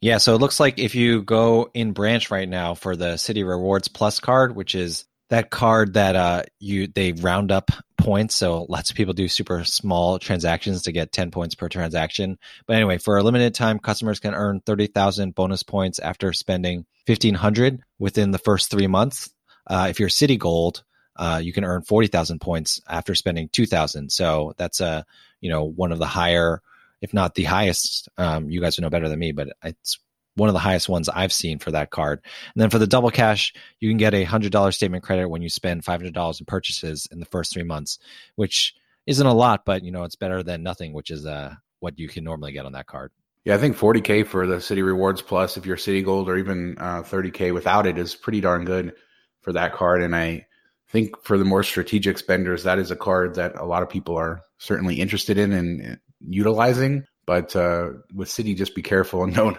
Yeah, 0.00 0.18
so 0.18 0.34
it 0.34 0.38
looks 0.38 0.60
like 0.60 0.78
if 0.78 0.94
you 0.94 1.22
go 1.22 1.70
in 1.72 1.92
branch 1.92 2.30
right 2.30 2.48
now 2.48 2.74
for 2.74 2.96
the 2.96 3.14
Citi 3.14 3.46
Rewards 3.46 3.88
Plus 3.88 4.20
card, 4.20 4.54
which 4.54 4.74
is 4.74 5.06
that 5.30 5.50
card 5.50 5.94
that 5.94 6.16
uh, 6.16 6.42
you 6.58 6.86
they 6.86 7.12
round 7.12 7.50
up 7.50 7.70
points, 7.96 8.34
so 8.34 8.66
lots 8.68 8.90
of 8.90 8.96
people 8.96 9.14
do 9.14 9.28
super 9.28 9.64
small 9.64 10.18
transactions 10.18 10.82
to 10.82 10.92
get 10.92 11.12
ten 11.12 11.30
points 11.30 11.54
per 11.54 11.70
transaction. 11.70 12.38
But 12.66 12.76
anyway, 12.76 12.98
for 12.98 13.16
a 13.16 13.22
limited 13.22 13.54
time, 13.54 13.78
customers 13.78 14.20
can 14.20 14.34
earn 14.34 14.60
thirty 14.60 14.88
thousand 14.88 15.34
bonus 15.34 15.62
points 15.62 15.98
after 15.98 16.34
spending 16.34 16.84
fifteen 17.06 17.34
hundred 17.34 17.80
within 17.98 18.30
the 18.30 18.38
first 18.38 18.70
three 18.70 18.86
months. 18.86 19.30
Uh, 19.66 19.86
if 19.88 19.98
you're 19.98 20.10
Citi 20.10 20.38
Gold, 20.38 20.84
uh, 21.16 21.40
you 21.42 21.52
can 21.52 21.64
earn 21.64 21.82
40,000 21.82 22.40
points 22.40 22.80
after 22.88 23.14
spending 23.14 23.48
2,000. 23.48 24.10
So 24.10 24.54
that's 24.56 24.80
a, 24.80 24.86
uh, 24.86 25.02
you 25.40 25.50
know, 25.50 25.64
one 25.64 25.92
of 25.92 25.98
the 25.98 26.06
higher, 26.06 26.62
if 27.00 27.12
not 27.12 27.34
the 27.34 27.44
highest, 27.44 28.08
um, 28.16 28.48
you 28.48 28.60
guys 28.60 28.76
would 28.76 28.82
know 28.82 28.90
better 28.90 29.08
than 29.08 29.18
me, 29.18 29.32
but 29.32 29.48
it's 29.62 29.98
one 30.36 30.48
of 30.48 30.52
the 30.52 30.58
highest 30.58 30.88
ones 30.88 31.08
I've 31.08 31.32
seen 31.32 31.58
for 31.58 31.70
that 31.72 31.90
card. 31.90 32.20
And 32.54 32.62
then 32.62 32.70
for 32.70 32.78
the 32.78 32.86
double 32.86 33.10
cash, 33.10 33.52
you 33.80 33.90
can 33.90 33.98
get 33.98 34.14
a 34.14 34.24
hundred 34.24 34.52
dollar 34.52 34.72
statement 34.72 35.04
credit 35.04 35.28
when 35.28 35.42
you 35.42 35.48
spend 35.48 35.84
five 35.84 36.00
hundred 36.00 36.14
dollars 36.14 36.40
in 36.40 36.46
purchases 36.46 37.06
in 37.12 37.20
the 37.20 37.26
first 37.26 37.52
three 37.52 37.62
months, 37.62 37.98
which 38.36 38.74
isn't 39.06 39.26
a 39.26 39.34
lot, 39.34 39.64
but 39.64 39.84
you 39.84 39.92
know 39.92 40.04
it's 40.04 40.16
better 40.16 40.42
than 40.42 40.62
nothing, 40.62 40.92
which 40.92 41.10
is 41.10 41.26
uh, 41.26 41.54
what 41.80 41.98
you 41.98 42.08
can 42.08 42.24
normally 42.24 42.52
get 42.52 42.66
on 42.66 42.72
that 42.72 42.86
card. 42.86 43.12
Yeah, 43.44 43.54
I 43.54 43.58
think 43.58 43.76
40k 43.76 44.26
for 44.26 44.46
the 44.46 44.56
Citi 44.56 44.82
Rewards 44.82 45.20
Plus, 45.20 45.58
if 45.58 45.66
you're 45.66 45.76
Citi 45.76 46.02
Gold, 46.02 46.30
or 46.30 46.38
even 46.38 46.78
uh, 46.78 47.02
30k 47.02 47.52
without 47.52 47.86
it, 47.86 47.98
is 47.98 48.14
pretty 48.14 48.40
darn 48.40 48.64
good 48.64 48.94
for 49.42 49.52
that 49.52 49.74
card. 49.74 50.02
And 50.02 50.16
I 50.16 50.46
think 50.94 51.20
for 51.24 51.36
the 51.36 51.44
more 51.44 51.64
strategic 51.64 52.18
spenders, 52.18 52.62
that 52.62 52.78
is 52.78 52.92
a 52.92 52.96
card 52.96 53.34
that 53.34 53.56
a 53.56 53.64
lot 53.64 53.82
of 53.82 53.88
people 53.88 54.16
are 54.16 54.42
certainly 54.58 55.00
interested 55.00 55.36
in 55.38 55.52
and 55.52 55.98
utilizing. 56.20 57.04
But 57.26 57.56
uh, 57.56 57.90
with 58.14 58.28
Citi, 58.28 58.56
just 58.56 58.76
be 58.76 58.82
careful 58.82 59.24
and 59.24 59.34
don't 59.34 59.58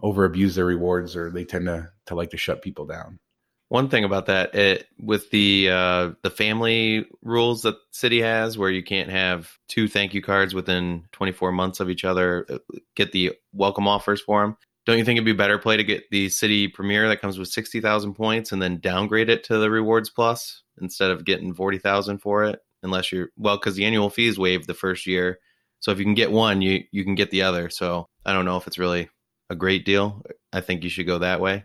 over 0.00 0.24
abuse 0.24 0.56
their 0.56 0.64
rewards, 0.64 1.14
or 1.14 1.30
they 1.30 1.44
tend 1.44 1.66
to 1.66 1.88
to 2.06 2.16
like 2.16 2.30
to 2.30 2.36
shut 2.36 2.62
people 2.62 2.84
down. 2.84 3.20
One 3.68 3.88
thing 3.88 4.04
about 4.04 4.26
that, 4.26 4.54
it, 4.56 4.86
with 4.98 5.30
the 5.30 5.70
uh, 5.70 6.10
the 6.24 6.30
family 6.30 7.06
rules 7.22 7.62
that 7.62 7.76
Citi 7.94 8.20
has, 8.20 8.58
where 8.58 8.68
you 8.68 8.82
can't 8.82 9.08
have 9.08 9.52
two 9.68 9.86
thank 9.86 10.14
you 10.14 10.20
cards 10.20 10.52
within 10.52 11.04
24 11.12 11.52
months 11.52 11.78
of 11.78 11.90
each 11.90 12.04
other, 12.04 12.44
uh, 12.50 12.58
get 12.96 13.12
the 13.12 13.34
welcome 13.52 13.86
offers 13.86 14.20
for 14.20 14.42
them. 14.42 14.56
Don't 14.84 14.98
you 14.98 15.04
think 15.04 15.16
it'd 15.16 15.24
be 15.24 15.32
better 15.32 15.58
play 15.58 15.76
to 15.76 15.84
get 15.84 16.10
the 16.10 16.26
Citi 16.26 16.72
Premier 16.72 17.08
that 17.08 17.20
comes 17.20 17.38
with 17.38 17.48
60,000 17.48 18.14
points 18.14 18.50
and 18.50 18.60
then 18.60 18.80
downgrade 18.80 19.30
it 19.30 19.44
to 19.44 19.58
the 19.58 19.70
Rewards 19.70 20.10
Plus? 20.10 20.62
Instead 20.82 21.10
of 21.10 21.24
getting 21.24 21.54
40,000 21.54 22.18
for 22.18 22.44
it 22.44 22.60
unless 22.82 23.12
you're 23.12 23.28
well 23.36 23.58
cuz 23.58 23.76
the 23.76 23.84
annual 23.84 24.10
fees 24.10 24.38
waived 24.38 24.66
the 24.66 24.74
first 24.74 25.06
year. 25.06 25.38
So 25.80 25.90
if 25.90 25.98
you 25.98 26.04
can 26.04 26.14
get 26.14 26.30
one, 26.30 26.62
you 26.62 26.84
you 26.90 27.04
can 27.04 27.14
get 27.14 27.30
the 27.30 27.42
other. 27.42 27.70
So 27.70 28.08
I 28.24 28.32
don't 28.32 28.44
know 28.44 28.56
if 28.56 28.66
it's 28.66 28.78
really 28.78 29.08
a 29.50 29.56
great 29.56 29.84
deal. 29.84 30.22
I 30.52 30.60
think 30.60 30.82
you 30.82 30.90
should 30.90 31.06
go 31.06 31.18
that 31.18 31.40
way. 31.40 31.64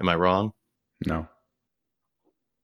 Am 0.00 0.08
I 0.08 0.16
wrong? 0.16 0.52
No. 1.06 1.28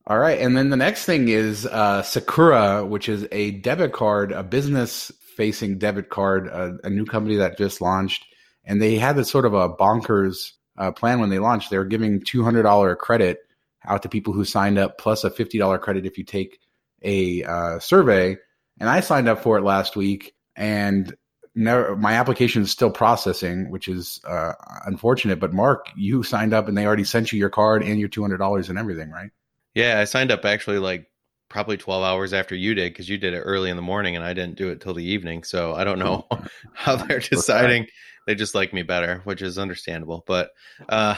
All 0.07 0.19
right, 0.19 0.41
and 0.41 0.57
then 0.57 0.71
the 0.71 0.77
next 0.77 1.05
thing 1.05 1.29
is 1.29 1.67
uh, 1.67 2.03
Sakura, 2.03 2.85
which 2.85 3.09
is 3.09 3.29
a 3.31 3.53
debit 3.53 3.93
card, 3.93 4.33
a 4.33 4.43
business-facing 4.43 5.79
debit 5.79 6.09
card, 6.09 6.49
a, 6.49 6.79
a, 6.83 6.91
new 6.91 7.05
company 7.05 7.37
that 7.37 7.59
just 7.59 7.81
launched, 7.81 8.25
and 8.65 8.83
they 8.83 8.97
had 8.97 9.15
this 9.15 9.31
sort 9.31 9.45
of 9.45 9.55
a 9.55 9.69
bonkers 9.69 10.53
uh, 10.79 10.91
plan 10.91 11.21
when 11.21 11.31
they 11.31 11.39
launched. 11.39 11.71
They 11.71 11.79
were 11.79 11.85
giving 11.85 12.23
two 12.23 12.43
hundred 12.43 12.63
dollar 12.63 12.97
credit 12.97 13.39
out 13.87 14.03
to 14.03 14.09
people 14.09 14.33
who 14.33 14.45
signed 14.45 14.79
up, 14.79 14.99
plus 14.99 15.25
a 15.25 15.31
$50 15.31 15.81
credit 15.81 16.07
if 16.07 16.19
you 16.19 16.25
take 16.25 16.61
a 17.03 17.43
uh, 17.45 17.79
survey. 17.79 18.37
And 18.79 18.89
I 18.89 19.01
signed 19.01 19.29
up 19.29 19.43
for 19.43 19.59
it 19.59 19.63
last 19.63 19.97
week, 19.97 20.35
and 20.57 21.15
never, 21.55 21.97
my 21.97 22.15
application 22.15 22.63
is 22.63 22.71
still 22.71 22.91
processing, 22.91 23.71
which 23.71 23.89
is 23.89 24.21
uh, 24.27 24.53
unfortunate. 24.87 25.41
But 25.41 25.53
Mark, 25.53 25.87
you 25.97 26.23
signed 26.23 26.55
up, 26.55 26.69
and 26.69 26.77
they 26.77 26.87
already 26.87 27.05
sent 27.05 27.33
you 27.33 27.39
your 27.39 27.51
card 27.51 27.83
and 27.83 28.01
your 28.01 28.09
$200 28.09 28.69
and 28.69 28.79
everything, 28.79 29.11
right? 29.11 29.31
Yeah, 29.75 30.01
I 30.01 30.05
signed 30.05 30.31
up 30.31 30.45
actually 30.45 30.79
like 30.79 31.11
probably 31.49 31.77
12 31.77 32.03
hours 32.03 32.33
after 32.33 32.55
you 32.55 32.75
did 32.75 32.93
because 32.93 33.09
you 33.09 33.19
did 33.19 33.35
it 33.35 33.41
early 33.41 33.71
in 33.71 33.77
the 33.77 33.83
morning 33.83 34.17
and 34.17 34.25
I 34.25 34.33
didn't 34.33 34.57
do 34.57 34.69
it 34.71 34.81
till 34.81 34.95
the 34.95 35.05
evening. 35.05 35.43
So 35.43 35.75
I 35.75 35.85
don't 35.85 35.99
know 35.99 36.27
how 36.73 36.97
they're 36.97 37.21
deciding. 37.21 37.89
They 38.27 38.35
just 38.35 38.55
like 38.55 38.73
me 38.73 38.83
better, 38.83 39.21
which 39.25 39.43
is 39.43 39.59
understandable. 39.59 40.25
But 40.27 40.51
uh, 40.89 41.17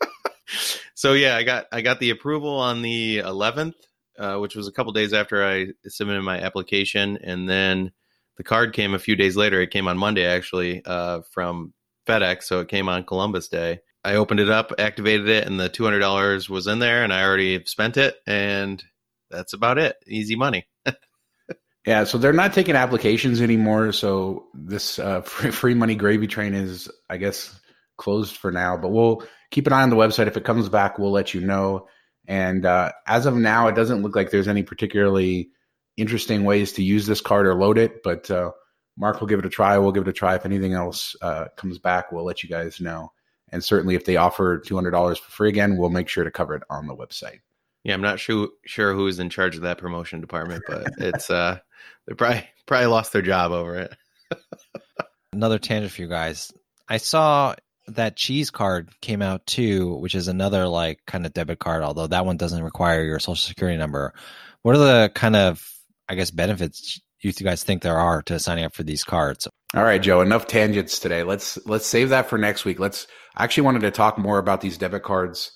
so 1.00 1.14
yeah, 1.14 1.34
I 1.34 1.44
got 1.44 1.64
I 1.72 1.80
got 1.80 1.98
the 1.98 2.10
approval 2.10 2.58
on 2.58 2.82
the 2.82 3.22
11th, 3.24 3.72
uh, 4.18 4.36
which 4.36 4.54
was 4.54 4.68
a 4.68 4.70
couple 4.70 4.92
days 4.92 5.14
after 5.14 5.42
I 5.42 5.68
submitted 5.86 6.20
my 6.20 6.38
application, 6.38 7.16
and 7.24 7.48
then 7.48 7.92
the 8.36 8.42
card 8.42 8.74
came 8.74 8.92
a 8.92 8.98
few 8.98 9.16
days 9.16 9.34
later. 9.34 9.62
It 9.62 9.70
came 9.70 9.88
on 9.88 9.96
Monday 9.96 10.26
actually 10.26 10.82
uh, 10.84 11.22
from 11.32 11.72
FedEx, 12.06 12.42
so 12.42 12.60
it 12.60 12.68
came 12.68 12.90
on 12.90 13.04
Columbus 13.04 13.48
Day. 13.48 13.80
I 14.04 14.16
opened 14.16 14.40
it 14.40 14.50
up, 14.50 14.74
activated 14.78 15.26
it, 15.30 15.46
and 15.46 15.58
the 15.58 15.70
two 15.70 15.84
hundred 15.84 16.00
dollars 16.00 16.50
was 16.50 16.66
in 16.66 16.80
there, 16.80 17.02
and 17.02 17.14
I 17.14 17.24
already 17.24 17.64
spent 17.64 17.96
it, 17.96 18.16
and 18.26 18.84
that's 19.30 19.54
about 19.54 19.78
it. 19.78 19.96
Easy 20.06 20.36
money. 20.36 20.66
yeah, 21.86 22.04
so 22.04 22.18
they're 22.18 22.34
not 22.34 22.52
taking 22.52 22.76
applications 22.76 23.40
anymore. 23.40 23.92
So 23.92 24.48
this 24.52 24.98
uh, 24.98 25.22
free, 25.22 25.50
free 25.62 25.74
money 25.74 25.94
gravy 25.94 26.26
train 26.26 26.52
is, 26.52 26.90
I 27.08 27.16
guess, 27.16 27.58
closed 27.96 28.36
for 28.36 28.52
now. 28.52 28.76
But 28.76 28.90
we'll 28.90 29.22
keep 29.50 29.66
an 29.66 29.72
eye 29.72 29.82
on 29.82 29.90
the 29.90 29.96
website. 29.96 30.26
If 30.26 30.36
it 30.36 30.44
comes 30.44 30.68
back, 30.68 30.98
we'll 30.98 31.10
let 31.10 31.34
you 31.34 31.40
know. 31.40 31.88
And 32.26 32.64
uh, 32.64 32.92
as 33.06 33.26
of 33.26 33.34
now, 33.34 33.68
it 33.68 33.74
doesn't 33.74 34.02
look 34.02 34.14
like 34.14 34.30
there's 34.30 34.48
any 34.48 34.62
particularly 34.62 35.50
interesting 35.96 36.44
ways 36.44 36.72
to 36.72 36.82
use 36.82 37.06
this 37.06 37.20
card 37.20 37.46
or 37.46 37.54
load 37.54 37.78
it. 37.78 38.02
But 38.02 38.30
uh, 38.30 38.52
Mark 38.96 39.20
will 39.20 39.26
give 39.26 39.38
it 39.38 39.46
a 39.46 39.50
try. 39.50 39.78
We'll 39.78 39.92
give 39.92 40.06
it 40.06 40.10
a 40.10 40.12
try. 40.12 40.36
If 40.36 40.44
anything 40.44 40.74
else 40.74 41.16
uh, 41.22 41.46
comes 41.56 41.78
back, 41.78 42.12
we'll 42.12 42.24
let 42.24 42.42
you 42.42 42.48
guys 42.48 42.80
know. 42.80 43.12
And 43.48 43.64
certainly, 43.64 43.96
if 43.96 44.04
they 44.04 44.16
offer 44.16 44.58
two 44.58 44.76
hundred 44.76 44.92
dollars 44.92 45.18
for 45.18 45.30
free 45.30 45.48
again, 45.48 45.76
we'll 45.76 45.90
make 45.90 46.08
sure 46.08 46.22
to 46.22 46.30
cover 46.30 46.54
it 46.54 46.62
on 46.70 46.86
the 46.86 46.94
website. 46.94 47.40
Yeah, 47.82 47.94
I'm 47.94 48.02
not 48.02 48.20
sure 48.20 48.48
sure 48.64 48.94
who's 48.94 49.18
in 49.18 49.30
charge 49.30 49.56
of 49.56 49.62
that 49.62 49.78
promotion 49.78 50.20
department, 50.20 50.62
but 50.68 50.86
it's 50.98 51.30
uh 51.30 51.58
they 52.06 52.14
probably 52.14 52.48
probably 52.66 52.86
lost 52.86 53.12
their 53.12 53.22
job 53.22 53.50
over 53.50 53.76
it. 53.76 53.96
Another 55.32 55.58
tangent 55.58 55.92
for 55.92 56.02
you 56.02 56.08
guys. 56.08 56.52
I 56.88 56.98
saw 56.98 57.54
that 57.94 58.16
cheese 58.16 58.50
card 58.50 58.90
came 59.00 59.22
out 59.22 59.46
too, 59.46 59.94
which 59.96 60.14
is 60.14 60.28
another 60.28 60.66
like 60.66 61.00
kind 61.06 61.26
of 61.26 61.32
debit 61.32 61.58
card, 61.58 61.82
although 61.82 62.06
that 62.06 62.26
one 62.26 62.36
doesn't 62.36 62.62
require 62.62 63.02
your 63.02 63.18
social 63.18 63.36
security 63.36 63.78
number. 63.78 64.14
What 64.62 64.76
are 64.76 64.78
the 64.78 65.12
kind 65.14 65.36
of 65.36 65.66
I 66.08 66.14
guess 66.14 66.30
benefits 66.30 67.00
you 67.20 67.32
guys 67.32 67.62
think 67.62 67.82
there 67.82 67.98
are 67.98 68.22
to 68.22 68.38
signing 68.38 68.64
up 68.64 68.74
for 68.74 68.82
these 68.82 69.04
cards? 69.04 69.46
All 69.74 69.84
right, 69.84 70.02
Joe, 70.02 70.20
enough 70.20 70.46
tangents 70.46 70.98
today. 70.98 71.22
Let's 71.22 71.58
let's 71.66 71.86
save 71.86 72.08
that 72.08 72.28
for 72.28 72.38
next 72.38 72.64
week. 72.64 72.80
Let's 72.80 73.06
I 73.36 73.44
actually 73.44 73.64
wanted 73.64 73.82
to 73.82 73.90
talk 73.90 74.18
more 74.18 74.38
about 74.38 74.60
these 74.60 74.78
debit 74.78 75.02
cards 75.02 75.52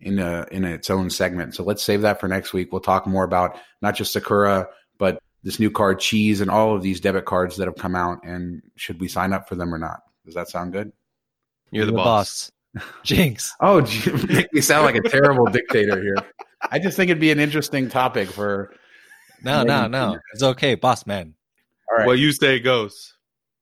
in 0.00 0.18
a 0.18 0.46
in 0.50 0.64
its 0.64 0.90
own 0.90 1.10
segment. 1.10 1.54
So 1.54 1.64
let's 1.64 1.82
save 1.82 2.02
that 2.02 2.20
for 2.20 2.28
next 2.28 2.52
week. 2.52 2.72
We'll 2.72 2.80
talk 2.80 3.06
more 3.06 3.24
about 3.24 3.58
not 3.82 3.94
just 3.94 4.12
Sakura, 4.12 4.68
but 4.98 5.20
this 5.42 5.60
new 5.60 5.70
card 5.70 6.00
cheese 6.00 6.40
and 6.40 6.50
all 6.50 6.74
of 6.74 6.82
these 6.82 7.00
debit 7.00 7.24
cards 7.24 7.56
that 7.56 7.68
have 7.68 7.76
come 7.76 7.94
out 7.94 8.24
and 8.24 8.62
should 8.76 9.00
we 9.00 9.08
sign 9.08 9.32
up 9.32 9.48
for 9.48 9.54
them 9.54 9.74
or 9.74 9.78
not? 9.78 10.00
Does 10.24 10.34
that 10.34 10.48
sound 10.48 10.72
good? 10.72 10.92
You're 11.70 11.86
the, 11.86 11.92
the 11.92 11.96
boss. 11.96 12.50
boss. 12.74 12.84
Jinx. 13.02 13.54
oh, 13.60 13.80
make 14.28 14.52
me 14.52 14.60
sound 14.60 14.84
like 14.84 14.96
a 14.96 15.08
terrible 15.08 15.46
dictator 15.46 16.00
here. 16.00 16.16
I 16.70 16.78
just 16.78 16.96
think 16.96 17.10
it'd 17.10 17.20
be 17.20 17.30
an 17.30 17.40
interesting 17.40 17.88
topic 17.88 18.28
for. 18.30 18.74
No, 19.42 19.62
no, 19.62 19.86
no. 19.86 20.18
It's 20.32 20.42
okay, 20.42 20.74
boss 20.74 21.06
man. 21.06 21.34
All 21.90 21.98
right. 21.98 22.06
Well, 22.06 22.16
you 22.16 22.32
say 22.32 22.58
goes. 22.58 23.14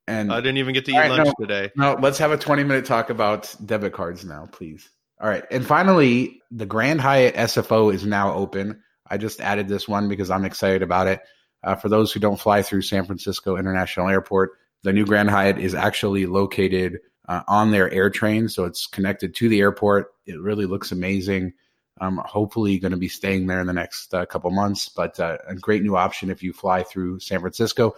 And 0.09 0.33
I 0.33 0.37
didn't 0.37 0.59
even 0.59 0.73
get 0.73 0.85
to 0.87 0.93
eat 0.93 0.95
All 0.95 1.01
right, 1.01 1.11
lunch 1.11 1.35
no. 1.39 1.47
today. 1.47 1.73
No, 1.77 1.97
let's 2.01 2.19
have 2.19 2.31
a 2.31 2.39
20 2.39 2.63
minute 2.65 2.85
talk 2.85 3.11
about 3.11 3.55
debit 3.65 3.93
cards 3.93 4.25
now, 4.25 4.49
please. 4.51 4.89
All 5.21 5.29
right. 5.29 5.45
And 5.51 5.67
finally, 5.67 6.41
the 6.51 6.67
Grand 6.67 7.01
Hyatt 7.01 7.35
SFO 7.35 7.93
is 7.93 8.07
now 8.07 8.33
open. 8.33 8.83
I 9.11 9.17
just 9.17 9.41
added 9.41 9.69
this 9.69 9.89
one 9.89 10.09
because 10.09 10.31
I'm 10.31 10.45
excited 10.45 10.83
about 10.83 11.07
it. 11.09 11.21
Uh, 11.65 11.75
for 11.75 11.89
those 11.89 12.13
who 12.13 12.21
don't 12.21 12.39
fly 12.39 12.63
through 12.63 12.83
San 12.83 13.05
Francisco 13.05 13.57
International 13.57 14.09
Airport, 14.09 14.53
the 14.83 14.93
new 14.93 15.05
Grand 15.05 15.31
Hyatt 15.31 15.59
is 15.59 15.75
actually 15.75 16.27
located 16.27 16.99
uh, 17.29 17.43
on 17.49 17.71
their 17.71 17.93
air 17.93 18.11
train. 18.11 18.49
So 18.49 18.65
it's 18.65 18.87
connected 18.87 19.35
to 19.37 19.49
the 19.49 19.61
airport. 19.61 20.13
It 20.27 20.41
really 20.41 20.67
looks 20.67 20.93
amazing. 20.93 21.53
I'm 21.99 22.19
hopefully 22.19 22.79
going 22.79 22.93
to 22.93 22.99
be 22.99 23.09
staying 23.09 23.47
there 23.47 23.61
in 23.61 23.67
the 23.67 23.73
next 23.73 24.13
uh, 24.13 24.27
couple 24.27 24.51
months, 24.51 24.89
but 24.89 25.19
uh, 25.19 25.39
a 25.47 25.55
great 25.55 25.83
new 25.83 25.97
option 25.97 26.31
if 26.31 26.43
you 26.43 26.53
fly 26.53 26.83
through 26.83 27.21
San 27.21 27.41
Francisco. 27.41 27.95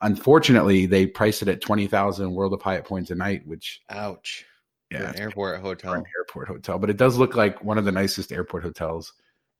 Unfortunately, 0.00 0.86
they 0.86 1.06
priced 1.06 1.42
it 1.42 1.48
at 1.48 1.60
20,000 1.60 2.32
World 2.32 2.54
of 2.54 2.62
Hyatt 2.62 2.84
points 2.84 3.10
a 3.10 3.14
night, 3.14 3.46
which 3.46 3.82
Ouch. 3.90 4.44
Yeah, 4.90 5.10
an 5.10 5.20
airport 5.20 5.60
hotel. 5.60 5.94
an 5.94 6.04
airport 6.18 6.48
hotel, 6.48 6.78
but 6.78 6.90
it 6.90 6.98
does 6.98 7.16
look 7.16 7.34
like 7.34 7.64
one 7.64 7.78
of 7.78 7.86
the 7.86 7.92
nicest 7.92 8.30
airport 8.30 8.62
hotels 8.62 9.14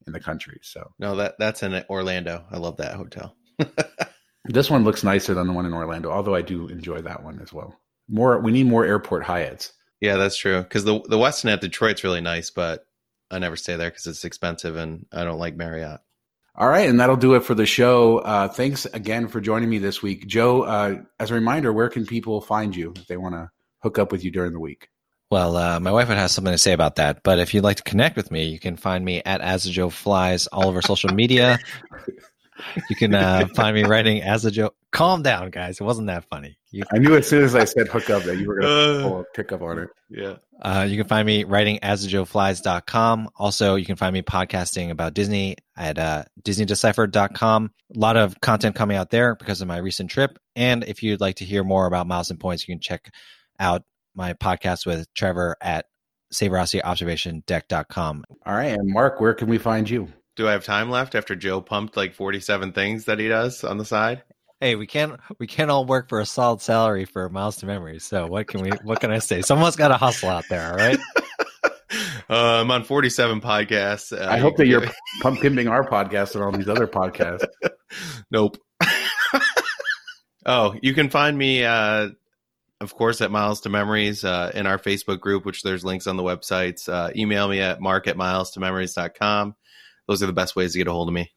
in 0.06 0.12
the 0.12 0.20
country. 0.20 0.58
So 0.62 0.92
No, 0.98 1.16
that 1.16 1.36
that's 1.38 1.62
in 1.62 1.82
Orlando. 1.88 2.44
I 2.50 2.58
love 2.58 2.76
that 2.78 2.96
hotel. 2.96 3.34
this 4.44 4.68
one 4.68 4.84
looks 4.84 5.02
nicer 5.02 5.32
than 5.32 5.46
the 5.46 5.52
one 5.54 5.64
in 5.64 5.72
Orlando, 5.72 6.10
although 6.10 6.34
I 6.34 6.42
do 6.42 6.68
enjoy 6.68 7.00
that 7.02 7.22
one 7.22 7.40
as 7.40 7.50
well. 7.50 7.80
More, 8.08 8.40
we 8.40 8.52
need 8.52 8.66
more 8.66 8.84
airport 8.84 9.24
Hyatts. 9.24 9.72
Yeah, 10.00 10.16
that's 10.16 10.36
true. 10.36 10.62
Because 10.62 10.84
the 10.84 11.00
the 11.08 11.16
Westin 11.16 11.52
at 11.52 11.60
Detroit's 11.60 12.02
really 12.02 12.20
nice, 12.20 12.50
but 12.50 12.84
I 13.30 13.38
never 13.38 13.56
stay 13.56 13.76
there 13.76 13.88
because 13.88 14.06
it's 14.06 14.24
expensive 14.24 14.76
and 14.76 15.06
I 15.12 15.24
don't 15.24 15.38
like 15.38 15.56
Marriott. 15.56 16.00
All 16.54 16.68
right, 16.68 16.88
and 16.88 17.00
that'll 17.00 17.16
do 17.16 17.34
it 17.34 17.44
for 17.44 17.54
the 17.54 17.64
show. 17.64 18.18
Uh, 18.18 18.48
thanks 18.48 18.84
again 18.84 19.28
for 19.28 19.40
joining 19.40 19.70
me 19.70 19.78
this 19.78 20.02
week, 20.02 20.26
Joe. 20.26 20.62
Uh, 20.62 20.96
as 21.18 21.30
a 21.30 21.34
reminder, 21.34 21.72
where 21.72 21.88
can 21.88 22.04
people 22.04 22.42
find 22.42 22.76
you 22.76 22.92
if 22.94 23.06
they 23.06 23.16
want 23.16 23.34
to 23.34 23.50
hook 23.82 23.98
up 23.98 24.12
with 24.12 24.22
you 24.22 24.30
during 24.30 24.52
the 24.52 24.60
week? 24.60 24.88
Well, 25.30 25.56
uh, 25.56 25.80
my 25.80 25.90
wife 25.90 26.08
would 26.08 26.18
have 26.18 26.30
something 26.30 26.52
to 26.52 26.58
say 26.58 26.74
about 26.74 26.96
that. 26.96 27.22
But 27.22 27.38
if 27.38 27.54
you'd 27.54 27.64
like 27.64 27.78
to 27.78 27.82
connect 27.82 28.16
with 28.16 28.30
me, 28.30 28.48
you 28.48 28.58
can 28.58 28.76
find 28.76 29.02
me 29.02 29.22
at 29.24 29.40
Azajo 29.40 29.90
Flies 29.90 30.46
all 30.48 30.68
over 30.68 30.82
social 30.82 31.14
media. 31.14 31.58
You 32.90 32.96
can 32.96 33.14
uh, 33.14 33.46
find 33.54 33.74
me 33.74 33.84
writing 33.84 34.22
Azajo. 34.22 34.70
Calm 34.92 35.22
down, 35.22 35.50
guys. 35.50 35.80
It 35.80 35.84
wasn't 35.84 36.08
that 36.08 36.24
funny. 36.28 36.58
You, 36.70 36.84
I 36.92 36.98
knew 36.98 37.16
as 37.16 37.26
soon 37.26 37.42
as 37.44 37.54
I 37.54 37.64
said 37.64 37.88
hook 37.88 38.10
up 38.10 38.22
that 38.24 38.36
you 38.38 38.46
were 38.46 38.60
going 38.60 39.04
Uh. 39.04 39.08
to 39.18 39.24
pick 39.34 39.52
up 39.52 39.62
on 39.62 39.78
it. 39.78 39.88
Yeah. 40.10 40.34
uh, 40.60 40.86
you 40.88 40.96
can 40.98 41.08
find 41.08 41.26
me 41.26 41.44
writing 41.44 41.78
azajoflies.com. 41.82 43.30
Also, 43.36 43.74
you 43.76 43.86
can 43.86 43.96
find 43.96 44.12
me 44.12 44.20
podcasting 44.22 44.90
about 44.90 45.14
Disney 45.14 45.56
at 45.76 45.98
uh, 45.98 46.24
disneydeciphered.com. 46.42 47.70
A 47.94 47.98
lot 47.98 48.16
of 48.18 48.38
content 48.40 48.76
coming 48.76 48.96
out 48.96 49.10
there 49.10 49.34
because 49.34 49.60
of 49.62 49.68
my 49.68 49.78
recent 49.78 50.10
trip. 50.10 50.38
And 50.54 50.84
if 50.84 51.02
you'd 51.02 51.20
like 51.20 51.36
to 51.36 51.44
hear 51.44 51.64
more 51.64 51.86
about 51.86 52.06
Miles 52.06 52.30
and 52.30 52.38
Points, 52.38 52.66
you 52.68 52.74
can 52.74 52.80
check 52.80 53.10
out 53.58 53.82
my 54.14 54.34
podcast 54.34 54.84
with 54.86 55.12
Trevor 55.14 55.56
at 55.62 55.86
saverocityobservationdeck.com. 56.32 58.24
All 58.46 58.54
right, 58.54 58.66
and 58.72 58.88
Mark, 58.92 59.20
where 59.20 59.34
can 59.34 59.48
we 59.48 59.58
find 59.58 59.88
you? 59.88 60.08
Do 60.34 60.48
I 60.48 60.52
have 60.52 60.64
time 60.64 60.90
left 60.90 61.14
after 61.14 61.36
Joe 61.36 61.60
pumped 61.60 61.96
like 61.96 62.14
47 62.14 62.72
things 62.72 63.04
that 63.04 63.18
he 63.18 63.28
does 63.28 63.64
on 63.64 63.76
the 63.78 63.84
side? 63.84 64.22
Hey, 64.60 64.76
we 64.76 64.86
can't 64.86 65.18
we 65.38 65.46
can't 65.46 65.70
all 65.70 65.84
work 65.84 66.08
for 66.08 66.20
a 66.20 66.26
solid 66.26 66.62
salary 66.62 67.04
for 67.04 67.28
Miles 67.28 67.56
to 67.58 67.66
Memory. 67.66 67.98
So 67.98 68.26
what 68.28 68.46
can 68.46 68.62
we 68.62 68.70
what 68.84 69.00
can 69.00 69.10
I 69.10 69.18
say? 69.18 69.42
Someone's 69.42 69.76
got 69.76 69.88
to 69.88 69.96
hustle 69.96 70.30
out 70.30 70.44
there, 70.48 70.70
all 70.70 70.76
right? 70.76 70.98
Uh, 71.92 71.98
I'm 72.60 72.70
on 72.70 72.84
47 72.84 73.40
podcasts. 73.40 74.16
Uh, 74.16 74.24
I 74.30 74.38
hope 74.38 74.56
that 74.56 74.68
you're 74.68 74.86
pump 75.20 75.40
pimping 75.40 75.68
our 75.68 75.86
podcast 75.86 76.34
and 76.34 76.44
all 76.44 76.52
these 76.52 76.68
other 76.68 76.86
podcasts. 76.86 77.44
Nope. 78.30 78.56
oh, 80.46 80.74
you 80.80 80.94
can 80.94 81.10
find 81.10 81.36
me, 81.36 81.62
uh, 81.62 82.08
of 82.80 82.94
course, 82.94 83.20
at 83.20 83.30
Miles 83.30 83.60
to 83.60 83.68
Memories 83.68 84.24
uh, 84.24 84.50
in 84.54 84.66
our 84.66 84.78
Facebook 84.78 85.20
group, 85.20 85.44
which 85.44 85.62
there's 85.62 85.84
links 85.84 86.06
on 86.06 86.16
the 86.16 86.22
websites. 86.22 86.88
Uh, 86.88 87.10
email 87.14 87.48
me 87.48 87.60
at 87.60 87.82
mark 87.82 88.08
at 88.08 88.16
miles 88.16 88.52
to 88.52 88.60
memories.com. 88.60 89.54
Those 90.12 90.22
are 90.22 90.26
the 90.26 90.34
best 90.34 90.54
ways 90.54 90.72
to 90.72 90.78
get 90.78 90.88
a 90.88 90.92
hold 90.92 91.08
of 91.08 91.14
me. 91.14 91.32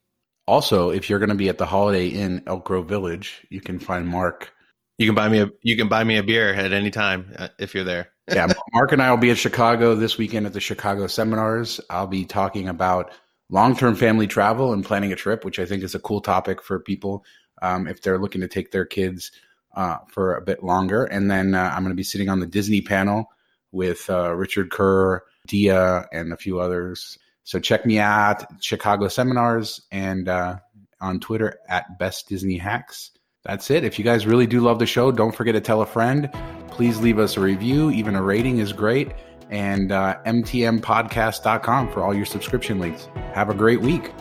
Also, 0.48 0.90
if 0.90 1.10
you're 1.10 1.20
going 1.20 1.30
to 1.30 1.36
be 1.36 1.48
at 1.48 1.58
the 1.58 1.66
Holiday 1.66 2.10
Inn 2.10 2.44
Elk 2.46 2.66
Grove 2.66 2.90
Village, 2.90 3.48
you 3.50 3.62
can 3.62 3.80
find 3.80 4.06
Mark. 4.06 4.52
You 4.98 5.08
can 5.08 5.16
buy 5.16 5.30
me 5.30 5.40
a 5.40 5.50
you 5.62 5.78
can 5.78 5.88
buy 5.88 6.04
me 6.04 6.18
a 6.18 6.24
beer 6.24 6.54
at 6.54 6.74
any 6.74 6.92
time 6.92 7.34
uh, 7.40 7.48
if 7.58 7.74
you're 7.74 7.86
there. 7.86 8.10
Yeah, 8.34 8.52
Mark 8.74 8.92
and 8.92 9.02
I 9.04 9.12
will 9.12 9.18
be 9.18 9.30
at 9.30 9.38
Chicago 9.38 9.94
this 9.94 10.18
weekend 10.18 10.46
at 10.48 10.54
the 10.54 10.60
Chicago 10.60 11.06
seminars. 11.06 11.80
I'll 11.92 12.08
be 12.08 12.26
talking 12.26 12.68
about 12.68 13.12
long-term 13.52 13.96
family 13.96 14.26
travel 14.26 14.74
and 14.74 14.84
planning 14.84 15.14
a 15.14 15.16
trip, 15.16 15.46
which 15.46 15.60
I 15.60 15.66
think 15.66 15.84
is 15.84 15.94
a 15.94 16.00
cool 16.00 16.22
topic 16.22 16.64
for 16.64 16.80
people 16.80 17.24
um, 17.62 17.88
if 17.88 18.02
they're 18.02 18.18
looking 18.18 18.42
to 18.42 18.48
take 18.48 18.72
their 18.72 18.84
kids 18.84 19.32
uh, 19.76 20.00
for 20.10 20.36
a 20.36 20.42
bit 20.42 20.64
longer. 20.64 21.06
And 21.06 21.30
then 21.30 21.54
uh, 21.54 21.72
I'm 21.72 21.84
going 21.84 21.92
to 21.92 21.96
be 21.96 22.02
sitting 22.02 22.28
on 22.28 22.40
the 22.40 22.48
Disney 22.48 22.82
panel 22.82 23.30
with 23.72 24.10
uh, 24.10 24.34
Richard 24.34 24.72
Kerr, 24.72 25.22
Dia, 25.48 26.08
and 26.12 26.34
a 26.34 26.38
few 26.38 26.60
others. 26.60 27.20
So 27.46 27.60
check 27.60 27.86
me 27.86 28.00
out, 28.00 28.44
Chicago 28.62 29.08
seminars, 29.08 29.82
and 29.92 30.28
uh, 30.28 30.58
on 31.00 31.20
Twitter 31.20 31.60
at 31.70 31.98
Best 32.00 32.28
Disney 32.28 32.58
Hacks. 32.58 33.12
That's 33.44 33.70
it. 33.70 33.84
If 33.84 34.00
you 34.00 34.04
guys 34.04 34.26
really 34.26 34.48
do 34.48 34.60
love 34.62 34.80
the 34.80 34.88
show, 34.88 35.12
don't 35.12 35.34
forget 35.34 35.54
to 35.54 35.62
tell 35.62 35.82
a 35.82 35.86
friend. 35.86 36.30
Please 36.70 37.00
leave 37.00 37.20
us 37.20 37.38
a 37.38 37.40
review. 37.40 37.92
Even 37.92 38.16
a 38.16 38.22
rating 38.22 38.58
is 38.58 38.74
great. 38.74 39.12
And 39.52 39.92
uh, 39.92 40.18
mtmpodcast.com 40.26 41.92
for 41.92 42.04
all 42.04 42.16
your 42.16 42.26
subscription 42.26 42.80
links. 42.80 43.08
Have 43.34 43.50
a 43.50 43.54
great 43.54 43.80
week. 43.80 44.12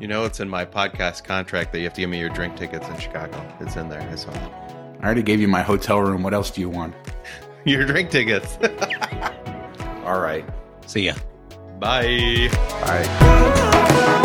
You 0.00 0.08
know, 0.08 0.24
it's 0.24 0.40
in 0.40 0.48
my 0.48 0.64
podcast 0.64 1.22
contract 1.22 1.70
that 1.72 1.78
you 1.78 1.84
have 1.84 1.94
to 1.94 2.00
give 2.00 2.10
me 2.10 2.18
your 2.18 2.30
drink 2.30 2.56
tickets 2.56 2.88
in 2.88 2.98
Chicago. 2.98 3.46
It's 3.60 3.76
in 3.76 3.88
there. 3.88 4.02
I 4.02 4.16
saw 4.16 4.32
it. 4.32 4.52
I 5.00 5.04
already 5.04 5.22
gave 5.22 5.40
you 5.40 5.46
my 5.46 5.62
hotel 5.62 6.00
room. 6.00 6.24
What 6.24 6.34
else 6.34 6.50
do 6.50 6.60
you 6.60 6.68
want? 6.68 6.94
Your 7.64 7.86
drink 7.86 8.10
tickets. 8.10 8.58
All 10.04 10.20
right. 10.20 10.44
See 10.86 11.06
ya. 11.06 11.14
Bye. 11.80 12.50
Bye. 12.82 14.20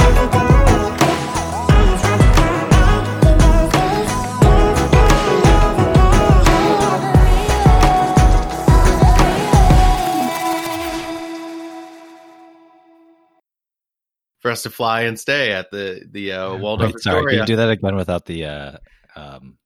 For 14.40 14.52
us 14.52 14.64
to 14.64 14.70
fly 14.70 15.04
and 15.04 15.18
stay 15.18 15.54
at 15.54 15.72
the 15.72 16.06
the 16.12 16.34
uh, 16.34 16.58
Waldorf 16.58 16.94
Wait, 16.94 17.02
sorry, 17.02 17.16
can 17.16 17.26
Astoria. 17.26 17.40
you 17.40 17.46
do 17.46 17.56
that 17.56 17.70
again 17.70 17.96
without 17.96 18.26
the 18.26 18.46
uh 18.46 18.78
um 19.16 19.58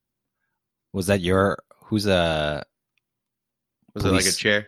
was 0.93 1.07
that 1.07 1.21
your 1.21 1.57
who's 1.85 2.05
a? 2.05 2.63
Was 3.95 4.05
it 4.05 4.11
like 4.11 4.25
a 4.25 4.31
chair? 4.31 4.67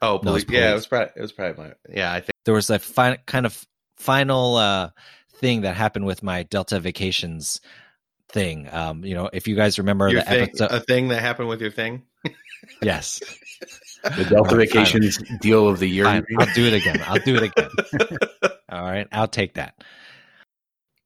Oh, 0.00 0.14
No, 0.22 0.30
police. 0.30 0.44
yeah, 0.48 0.70
it 0.70 0.74
was 0.74 0.86
probably 0.86 1.12
it 1.16 1.20
was 1.22 1.32
probably 1.32 1.64
my 1.64 1.72
yeah. 1.88 2.12
I 2.12 2.20
think 2.20 2.32
there 2.44 2.54
was 2.54 2.70
a 2.70 2.78
fi- 2.78 3.18
kind 3.26 3.46
of 3.46 3.64
final 3.96 4.56
uh 4.56 4.90
thing 5.36 5.62
that 5.62 5.76
happened 5.76 6.06
with 6.06 6.22
my 6.22 6.44
Delta 6.44 6.78
Vacations 6.80 7.60
thing. 8.28 8.68
Um, 8.70 9.04
you 9.04 9.14
know, 9.14 9.28
if 9.32 9.48
you 9.48 9.56
guys 9.56 9.78
remember 9.78 10.08
your 10.08 10.20
the 10.22 10.26
thing, 10.30 10.42
episode, 10.42 10.70
a 10.70 10.80
thing 10.80 11.08
that 11.08 11.20
happened 11.20 11.48
with 11.48 11.60
your 11.60 11.70
thing. 11.70 12.02
yes, 12.82 13.20
The 14.02 14.24
Delta 14.24 14.56
Vacations 14.56 15.18
deal 15.40 15.68
of 15.68 15.78
the 15.78 15.88
year. 15.88 16.04
Fine. 16.04 16.26
I'll 16.38 16.54
do 16.54 16.66
it 16.66 16.74
again. 16.74 17.02
I'll 17.06 17.18
do 17.20 17.36
it 17.36 17.42
again. 17.44 17.70
All 18.68 18.82
right, 18.82 19.06
I'll 19.12 19.28
take 19.28 19.54
that. 19.54 19.74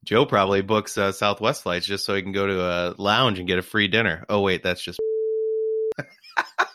Joe 0.04 0.26
probably 0.26 0.62
books 0.62 0.98
uh, 0.98 1.12
Southwest 1.12 1.62
flights 1.62 1.86
just 1.86 2.04
so 2.04 2.14
he 2.14 2.22
can 2.22 2.32
go 2.32 2.46
to 2.46 2.60
a 2.60 2.94
lounge 2.98 3.38
and 3.38 3.46
get 3.46 3.58
a 3.58 3.62
free 3.62 3.86
dinner. 3.88 4.24
Oh 4.28 4.40
wait, 4.40 4.62
that's 4.62 4.82
just 4.82 4.98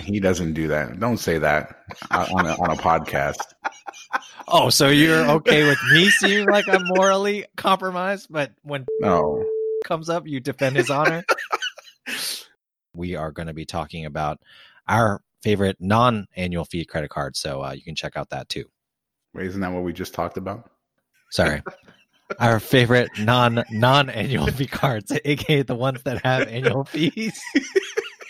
He 0.00 0.20
doesn't 0.20 0.52
do 0.54 0.68
that. 0.68 0.98
Don't 1.00 1.16
say 1.18 1.38
that 1.38 1.84
on 2.10 2.46
a, 2.46 2.54
on 2.54 2.70
a 2.70 2.76
podcast. 2.76 3.42
Oh, 4.48 4.68
so 4.70 4.88
you're 4.88 5.24
okay 5.32 5.66
with 5.66 5.78
me 5.92 6.10
seeming 6.10 6.48
like 6.48 6.68
I'm 6.68 6.86
morally 6.86 7.46
compromised, 7.56 8.28
but 8.30 8.52
when 8.62 8.86
No. 9.00 9.44
comes 9.84 10.08
up, 10.08 10.26
you 10.26 10.40
defend 10.40 10.76
his 10.76 10.90
honor. 10.90 11.24
we 12.94 13.14
are 13.16 13.32
going 13.32 13.48
to 13.48 13.54
be 13.54 13.64
talking 13.64 14.04
about 14.04 14.38
our 14.88 15.20
favorite 15.42 15.76
non-annual 15.80 16.64
fee 16.64 16.84
credit 16.84 17.10
card, 17.10 17.36
so 17.36 17.62
uh, 17.62 17.72
you 17.72 17.82
can 17.82 17.94
check 17.94 18.16
out 18.16 18.30
that 18.30 18.48
too. 18.48 18.64
Wait, 19.34 19.46
isn't 19.46 19.60
that 19.60 19.72
what 19.72 19.82
we 19.82 19.92
just 19.92 20.14
talked 20.14 20.36
about? 20.36 20.70
Sorry. 21.30 21.62
Our 22.40 22.58
favorite 22.58 23.10
non 23.20 23.62
non 23.70 24.10
annual 24.10 24.48
fee 24.48 24.66
cards, 24.66 25.12
aka 25.24 25.62
the 25.62 25.76
ones 25.76 26.02
that 26.02 26.24
have 26.24 26.48
annual 26.48 26.84
fees. 26.84 27.40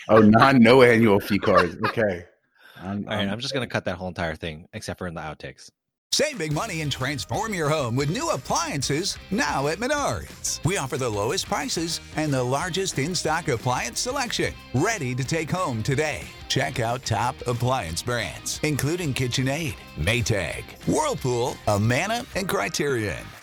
Oh, 0.09 0.19
non 0.19 0.61
no 0.61 0.81
annual 0.83 1.19
fee 1.19 1.39
cards. 1.39 1.75
Okay. 1.87 2.25
I'm, 2.81 3.03
All 3.05 3.09
right, 3.09 3.19
I'm- 3.19 3.29
I'm 3.31 3.39
just 3.39 3.53
gonna 3.53 3.67
cut 3.67 3.85
that 3.85 3.95
whole 3.97 4.07
entire 4.07 4.35
thing, 4.35 4.67
except 4.73 4.99
for 4.99 5.07
in 5.07 5.13
the 5.15 5.21
outtakes. 5.21 5.69
Save 6.13 6.37
big 6.39 6.51
money 6.53 6.81
and 6.81 6.91
transform 6.91 7.53
your 7.53 7.69
home 7.69 7.95
with 7.95 8.09
new 8.09 8.29
appliances 8.31 9.17
now 9.29 9.67
at 9.67 9.77
Menards. 9.77 10.63
We 10.63 10.77
offer 10.77 10.97
the 10.97 11.09
lowest 11.09 11.47
prices 11.47 11.99
and 12.15 12.33
the 12.33 12.41
largest 12.41 12.97
in 12.97 13.13
stock 13.13 13.49
appliance 13.49 13.99
selection. 13.99 14.53
Ready 14.73 15.13
to 15.13 15.23
take 15.23 15.51
home 15.51 15.83
today. 15.83 16.21
Check 16.47 16.79
out 16.79 17.03
top 17.05 17.35
appliance 17.45 18.01
brands, 18.01 18.59
including 18.63 19.13
KitchenAid, 19.13 19.75
Maytag, 19.99 20.63
Whirlpool, 20.87 21.55
Amana, 21.67 22.25
and 22.35 22.47
Criterion. 22.47 23.23